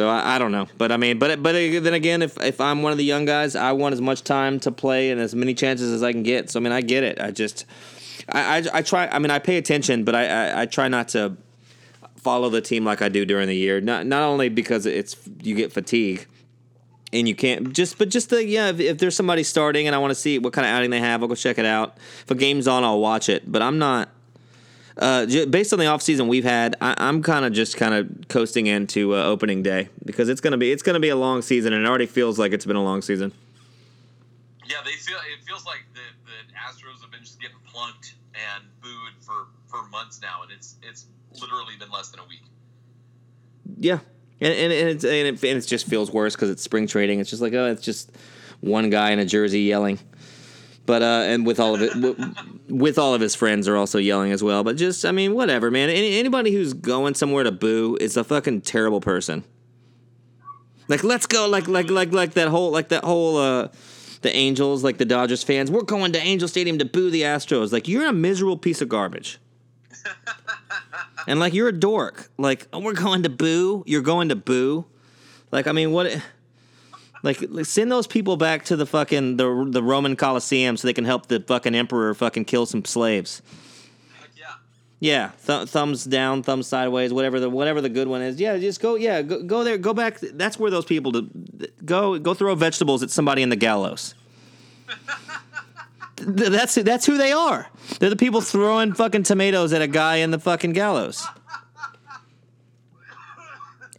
So 0.00 0.08
I, 0.08 0.36
I 0.36 0.38
don't 0.38 0.50
know, 0.50 0.66
but 0.78 0.90
I 0.92 0.96
mean, 0.96 1.18
but 1.18 1.42
but 1.42 1.52
then 1.52 1.92
again, 1.92 2.22
if 2.22 2.40
if 2.40 2.58
I'm 2.58 2.80
one 2.80 2.90
of 2.90 2.96
the 2.96 3.04
young 3.04 3.26
guys, 3.26 3.54
I 3.54 3.72
want 3.72 3.92
as 3.92 4.00
much 4.00 4.24
time 4.24 4.58
to 4.60 4.72
play 4.72 5.10
and 5.10 5.20
as 5.20 5.34
many 5.34 5.52
chances 5.52 5.92
as 5.92 6.02
I 6.02 6.12
can 6.12 6.22
get. 6.22 6.48
So 6.48 6.58
I 6.58 6.62
mean, 6.62 6.72
I 6.72 6.80
get 6.80 7.04
it. 7.04 7.20
I 7.20 7.32
just 7.32 7.66
I 8.26 8.60
I, 8.60 8.78
I 8.78 8.80
try. 8.80 9.08
I 9.08 9.18
mean, 9.18 9.30
I 9.30 9.38
pay 9.38 9.58
attention, 9.58 10.04
but 10.04 10.14
I, 10.14 10.24
I 10.24 10.62
I 10.62 10.64
try 10.64 10.88
not 10.88 11.08
to 11.08 11.36
follow 12.16 12.48
the 12.48 12.62
team 12.62 12.82
like 12.82 13.02
I 13.02 13.10
do 13.10 13.26
during 13.26 13.46
the 13.46 13.54
year. 13.54 13.78
Not 13.82 14.06
not 14.06 14.22
only 14.22 14.48
because 14.48 14.86
it's 14.86 15.16
you 15.42 15.54
get 15.54 15.70
fatigue. 15.70 16.26
And 17.12 17.28
you 17.28 17.34
can't 17.34 17.74
just, 17.74 17.98
but 17.98 18.08
just 18.08 18.30
the 18.30 18.42
yeah. 18.42 18.70
If, 18.70 18.80
if 18.80 18.96
there's 18.96 19.16
somebody 19.16 19.42
starting 19.42 19.86
and 19.86 19.94
I 19.94 19.98
want 19.98 20.12
to 20.12 20.14
see 20.14 20.38
what 20.38 20.54
kind 20.54 20.66
of 20.66 20.72
outing 20.72 20.88
they 20.88 21.00
have, 21.00 21.20
I'll 21.20 21.28
go 21.28 21.34
check 21.34 21.58
it 21.58 21.66
out. 21.66 21.98
If 22.22 22.30
a 22.30 22.34
game's 22.34 22.66
on, 22.66 22.84
I'll 22.84 23.00
watch 23.00 23.28
it. 23.28 23.52
But 23.52 23.60
I'm 23.60 23.78
not, 23.78 24.08
uh, 24.96 25.26
j- 25.26 25.46
based 25.46 25.72
on 25.72 25.78
the 25.78 25.86
offseason 25.86 26.28
we've 26.28 26.44
had, 26.44 26.76
I, 26.80 26.94
I'm 26.98 27.22
kind 27.22 27.44
of 27.44 27.52
just 27.52 27.76
kind 27.76 27.94
of 27.94 28.28
coasting 28.28 28.66
into 28.66 29.14
uh, 29.14 29.24
opening 29.24 29.62
day 29.62 29.88
because 30.04 30.28
it's 30.28 30.40
gonna 30.40 30.58
be 30.58 30.72
it's 30.72 30.82
gonna 30.82 31.00
be 31.00 31.08
a 31.08 31.16
long 31.16 31.42
season 31.42 31.72
and 31.72 31.84
it 31.84 31.88
already 31.88 32.06
feels 32.06 32.38
like 32.38 32.52
it's 32.52 32.66
been 32.66 32.76
a 32.76 32.82
long 32.84 33.02
season. 33.02 33.32
Yeah, 34.66 34.76
they 34.84 34.92
feel 34.92 35.16
it 35.16 35.44
feels 35.46 35.64
like 35.64 35.84
the 35.94 36.00
the 36.26 36.52
Astros 36.54 37.00
have 37.02 37.10
been 37.10 37.20
just 37.20 37.40
getting 37.40 37.56
plunked 37.66 38.14
and 38.34 38.64
booed 38.80 39.14
for 39.20 39.46
for 39.66 39.88
months 39.88 40.20
now, 40.22 40.42
and 40.42 40.52
it's 40.52 40.76
it's 40.82 41.06
literally 41.40 41.74
been 41.78 41.90
less 41.90 42.10
than 42.10 42.20
a 42.20 42.24
week. 42.24 42.42
Yeah, 43.76 43.98
and 44.40 44.52
and, 44.52 44.72
and 44.72 44.88
it's 44.90 45.04
and 45.04 45.12
it, 45.14 45.42
and 45.44 45.58
it 45.58 45.66
just 45.66 45.86
feels 45.86 46.12
worse 46.12 46.34
because 46.34 46.50
it's 46.50 46.62
spring 46.62 46.86
trading. 46.86 47.20
It's 47.20 47.30
just 47.30 47.42
like 47.42 47.52
oh, 47.54 47.66
it's 47.66 47.82
just 47.82 48.12
one 48.60 48.90
guy 48.90 49.10
in 49.10 49.18
a 49.18 49.24
jersey 49.24 49.60
yelling, 49.62 49.98
but 50.86 51.02
uh, 51.02 51.24
and 51.26 51.46
with 51.46 51.60
all 51.60 51.74
of 51.74 51.82
it, 51.82 51.92
w- 51.92 52.34
with 52.68 52.98
all 52.98 53.14
of 53.14 53.20
his 53.20 53.34
friends 53.34 53.68
are 53.68 53.76
also 53.76 53.98
yelling 53.98 54.32
as 54.32 54.42
well. 54.42 54.64
But 54.64 54.76
just 54.76 55.04
I 55.04 55.12
mean, 55.12 55.34
whatever, 55.34 55.70
man. 55.70 55.88
Any, 55.90 56.18
anybody 56.18 56.52
who's 56.52 56.72
going 56.72 57.14
somewhere 57.14 57.44
to 57.44 57.52
boo 57.52 57.96
is 58.00 58.16
a 58.16 58.24
fucking 58.24 58.62
terrible 58.62 59.00
person. 59.00 59.44
Like 60.88 61.04
let's 61.04 61.26
go, 61.26 61.48
like 61.48 61.68
like 61.68 61.90
like 61.90 62.12
like 62.12 62.34
that 62.34 62.48
whole 62.48 62.70
like 62.70 62.88
that 62.88 63.04
whole 63.04 63.36
uh. 63.36 63.68
The 64.22 64.36
Angels, 64.36 64.84
like 64.84 64.98
the 64.98 65.06
Dodgers 65.06 65.42
fans, 65.42 65.70
we're 65.70 65.80
going 65.80 66.12
to 66.12 66.18
Angel 66.18 66.46
Stadium 66.46 66.76
to 66.76 66.84
boo 66.84 67.08
the 67.08 67.22
Astros. 67.22 67.72
Like 67.72 67.88
you're 67.88 68.06
a 68.06 68.12
miserable 68.12 68.58
piece 68.58 68.82
of 68.82 68.88
garbage. 68.90 69.38
And 71.26 71.38
like 71.38 71.54
you're 71.54 71.68
a 71.68 71.72
dork. 71.72 72.30
Like 72.38 72.66
oh, 72.72 72.80
we're 72.80 72.94
going 72.94 73.22
to 73.22 73.28
boo. 73.28 73.84
You're 73.86 74.02
going 74.02 74.30
to 74.30 74.36
boo. 74.36 74.86
Like 75.52 75.66
I 75.66 75.72
mean, 75.72 75.92
what? 75.92 76.20
Like 77.22 77.44
like, 77.50 77.66
send 77.66 77.92
those 77.92 78.06
people 78.06 78.36
back 78.36 78.64
to 78.66 78.76
the 78.76 78.86
fucking 78.86 79.36
the 79.36 79.66
the 79.68 79.82
Roman 79.82 80.16
Coliseum 80.16 80.76
so 80.76 80.88
they 80.88 80.92
can 80.94 81.04
help 81.04 81.26
the 81.26 81.40
fucking 81.40 81.74
emperor 81.74 82.14
fucking 82.14 82.46
kill 82.46 82.64
some 82.66 82.84
slaves. 82.84 83.42
Heck 84.18 84.30
yeah. 84.36 84.44
Yeah, 85.00 85.30
th- 85.46 85.68
thumbs 85.68 86.04
down, 86.04 86.42
thumbs 86.42 86.66
sideways, 86.66 87.12
whatever 87.12 87.38
the 87.38 87.50
whatever 87.50 87.80
the 87.82 87.90
good 87.90 88.08
one 88.08 88.22
is. 88.22 88.40
Yeah, 88.40 88.56
just 88.58 88.80
go. 88.80 88.94
Yeah, 88.94 89.20
go, 89.22 89.42
go 89.42 89.64
there. 89.64 89.76
Go 89.76 89.92
back. 89.92 90.18
That's 90.20 90.58
where 90.58 90.70
those 90.70 90.86
people 90.86 91.12
to 91.12 91.28
go. 91.84 92.18
Go 92.18 92.32
throw 92.32 92.54
vegetables 92.54 93.02
at 93.02 93.10
somebody 93.10 93.42
in 93.42 93.50
the 93.50 93.56
gallows. 93.56 94.14
Th- 96.16 96.50
that's 96.50 96.74
that's 96.74 97.06
who 97.06 97.16
they 97.16 97.32
are. 97.32 97.68
They're 97.98 98.10
the 98.10 98.16
people 98.16 98.40
throwing 98.40 98.92
fucking 98.94 99.22
tomatoes 99.24 99.72
at 99.72 99.82
a 99.82 99.86
guy 99.86 100.16
in 100.16 100.30
the 100.30 100.38
fucking 100.38 100.72
gallows. 100.72 101.26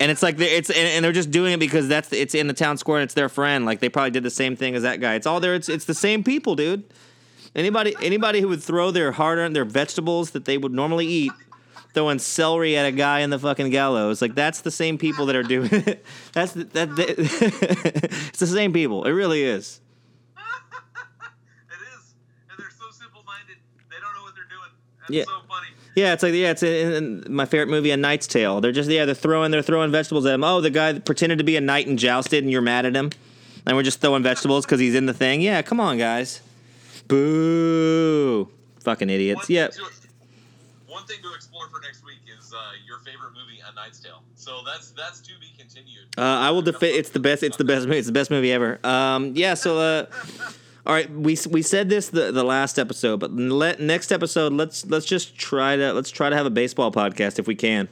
And 0.02 0.10
it's 0.10 0.24
like 0.24 0.38
they 0.38 0.52
it's 0.58 0.70
and, 0.70 0.80
and 0.80 1.06
they're 1.06 1.12
just 1.12 1.30
doing 1.30 1.54
it 1.54 1.60
because 1.60 1.88
that's 1.88 2.12
it's 2.12 2.34
in 2.34 2.47
the 2.47 2.54
town 2.54 2.78
square 2.78 2.97
and 2.99 3.04
it's 3.06 3.14
their 3.14 3.30
friend. 3.30 3.66
Like 3.66 3.80
they 3.82 3.88
probably 3.89 4.10
did 4.12 4.24
the 4.24 4.32
same 4.32 4.56
thing 4.56 4.74
as 4.76 4.82
that 4.82 4.99
guy. 4.99 5.14
It's 5.14 5.28
all 5.28 5.39
there. 5.39 5.54
It's 5.54 5.70
it's 5.70 5.86
the 5.86 5.93
same 5.93 6.24
people, 6.24 6.56
dude. 6.56 6.84
Anybody 7.56 7.95
anybody 8.02 8.41
who 8.41 8.47
would 8.47 8.64
throw 8.64 8.89
their 8.91 9.12
hard 9.12 9.38
earned 9.38 9.56
their 9.56 9.64
vegetables 9.66 10.32
that 10.32 10.45
they 10.45 10.58
would 10.58 10.72
normally 10.74 11.06
eat, 11.06 11.32
throwing 11.93 12.18
celery 12.18 12.76
at 12.78 12.86
a 12.88 12.91
guy 12.91 13.20
in 13.20 13.30
the 13.30 13.38
fucking 13.38 13.70
gallows, 13.70 14.22
like 14.24 14.34
that's 14.34 14.62
the 14.62 14.72
same 14.72 14.97
people 14.97 15.28
that 15.28 15.36
are 15.36 15.43
doing 15.43 15.70
it. 15.72 16.04
That's 16.34 16.54
the, 16.54 16.64
that, 16.64 16.95
that 16.95 17.10
it's 18.30 18.39
the 18.39 18.47
same 18.47 18.74
people. 18.74 19.04
It 19.04 19.12
really 19.12 19.43
is. 19.43 19.82
It 21.70 21.82
is, 21.93 22.14
and 22.49 22.58
they're 22.58 22.72
so 22.72 22.89
simple 22.91 23.22
minded. 23.26 23.58
They 23.89 23.97
don't 24.02 24.14
know 24.16 24.24
what 24.24 24.34
they're 24.36 24.49
doing. 24.49 24.72
That's 25.02 25.12
Yeah. 25.12 25.24
so 25.26 25.41
funny. 25.47 25.68
Yeah, 25.96 26.14
it's 26.14 26.24
like 26.24 26.34
yeah, 26.34 26.52
it's 26.52 26.64
in, 26.64 27.24
in 27.26 27.34
my 27.34 27.46
favorite 27.46 27.68
movie, 27.70 27.92
A 27.92 27.98
Knight's 27.98 28.26
Tale. 28.28 28.62
They're 28.62 28.72
just 28.72 28.89
yeah, 28.89 29.06
they're 29.06 29.14
throwing 29.16 29.52
they're 29.52 29.62
throwing 29.62 29.92
vegetables 29.92 30.26
at 30.26 30.34
him. 30.34 30.44
Oh, 30.44 30.62
the 30.62 30.70
guy 30.70 30.94
that 30.94 31.06
pretended 31.06 31.38
to 31.39 31.44
be 31.44 31.58
a 31.58 31.62
knight 31.62 31.88
and 31.88 32.00
jousted, 32.00 32.44
and 32.44 32.52
you're 32.52 32.62
mad 32.62 32.86
at 32.86 32.96
him, 32.96 33.12
and 33.66 33.76
we're 33.76 33.84
just 33.84 34.00
throwing 34.00 34.24
vegetables 34.24 34.66
because 34.66 34.80
he's 34.80 34.96
in 34.96 35.06
the 35.06 35.14
thing. 35.14 35.42
Yeah, 35.42 35.62
come 35.62 35.80
on, 35.82 35.98
guys. 35.98 36.42
Boo! 37.08 38.48
Fucking 38.80 39.10
idiots. 39.10 39.42
One 39.42 39.46
Yeah. 39.50 39.68
thing 39.68 39.86
to- 39.86 39.92
one 40.88 41.06
thing 41.06 41.18
to 41.24 41.34
explore 41.34 41.68
for 41.70 41.80
next 41.82 42.06
week 42.06 42.20
is 42.39 42.54
uh, 42.54 42.58
your 42.88 43.00
favorite 43.00 43.32
movie, 43.34 43.60
A 43.70 43.74
Knight's 43.76 44.00
Tale. 44.00 44.22
So 44.36 44.62
that's 44.66 44.92
that's 44.92 45.20
to 45.22 45.32
be 45.39 45.48
continued. 45.58 46.06
Uh, 46.18 46.22
I 46.22 46.52
will 46.52 46.62
defend. 46.62 46.96
It's 46.96 47.10
the 47.10 47.20
best. 47.20 47.44
It's 47.44 47.58
the 47.58 47.64
best. 47.66 47.86
movie. 47.86 47.98
It's 47.98 48.08
the 48.08 48.14
best 48.14 48.32
movie 48.32 48.52
ever. 48.52 48.80
Um, 48.86 49.34
yeah. 49.36 49.54
So, 49.56 49.78
uh, 49.78 50.06
all 50.86 50.93
right. 50.93 51.09
We 51.09 51.38
we 51.49 51.61
said 51.61 51.89
this 51.89 52.09
the, 52.09 52.32
the 52.32 52.43
last 52.43 52.79
episode, 52.79 53.19
but 53.19 53.32
let, 53.32 53.79
next 53.79 54.11
episode, 54.11 54.53
let's 54.53 54.86
let's 54.86 55.05
just 55.05 55.38
try 55.38 55.75
to 55.75 55.93
let's 55.93 56.09
try 56.09 56.29
to 56.29 56.36
have 56.36 56.45
a 56.45 56.51
baseball 56.51 56.91
podcast 56.91 57.38
if 57.38 57.47
we 57.47 57.55
can. 57.55 57.88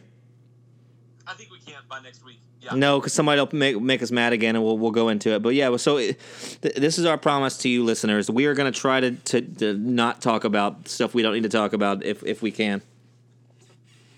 I 1.28 1.34
think 1.34 1.52
we 1.52 1.60
can 1.60 1.82
by 1.88 2.00
next 2.00 2.26
week. 2.26 2.40
Yeah. 2.62 2.74
No, 2.74 3.00
because 3.00 3.14
somebody 3.14 3.40
will 3.40 3.50
make 3.54 3.80
make 3.80 4.02
us 4.02 4.12
mad 4.12 4.34
again, 4.34 4.56
and 4.56 4.66
we'll 4.66 4.78
we'll 4.78 4.92
go 4.92 5.10
into 5.10 5.30
it. 5.36 5.44
But 5.44 5.54
yeah, 5.54 5.76
so 5.78 5.98
it, 5.98 6.20
th- 6.62 6.76
this 6.76 6.98
is 6.98 7.06
our 7.06 7.18
promise 7.18 7.58
to 7.60 7.70
you, 7.70 7.84
listeners. 7.84 8.30
We 8.30 8.48
are 8.48 8.56
going 8.56 8.72
to 8.72 8.78
try 8.78 9.00
to, 9.02 9.12
to 9.42 9.74
not 9.76 10.22
talk 10.22 10.44
about 10.44 10.88
stuff 10.88 11.14
we 11.14 11.22
don't 11.22 11.34
need 11.34 11.44
to 11.44 11.50
talk 11.50 11.74
about 11.74 12.04
if 12.04 12.24
if 12.24 12.42
we 12.42 12.52
can. 12.52 12.82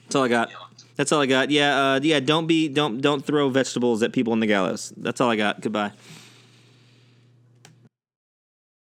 That's 0.05 0.15
all 0.15 0.24
I 0.24 0.30
got. 0.30 0.49
Yeah. 0.49 0.55
That's 0.95 1.11
all 1.11 1.22
I 1.22 1.26
got. 1.26 1.49
Yeah, 1.51 1.93
uh, 1.93 1.99
yeah. 2.01 2.19
Don't 2.19 2.47
be 2.47 2.67
don't 2.67 3.01
don't 3.01 3.26
throw 3.26 3.49
vegetables 3.49 4.01
at 4.03 4.13
people 4.13 4.34
in 4.34 4.39
the 4.39 4.47
gallows. 4.47 4.93
That's 4.95 5.19
all 5.19 5.30
I 5.30 5.36
got. 5.36 5.59
Goodbye. 5.61 5.91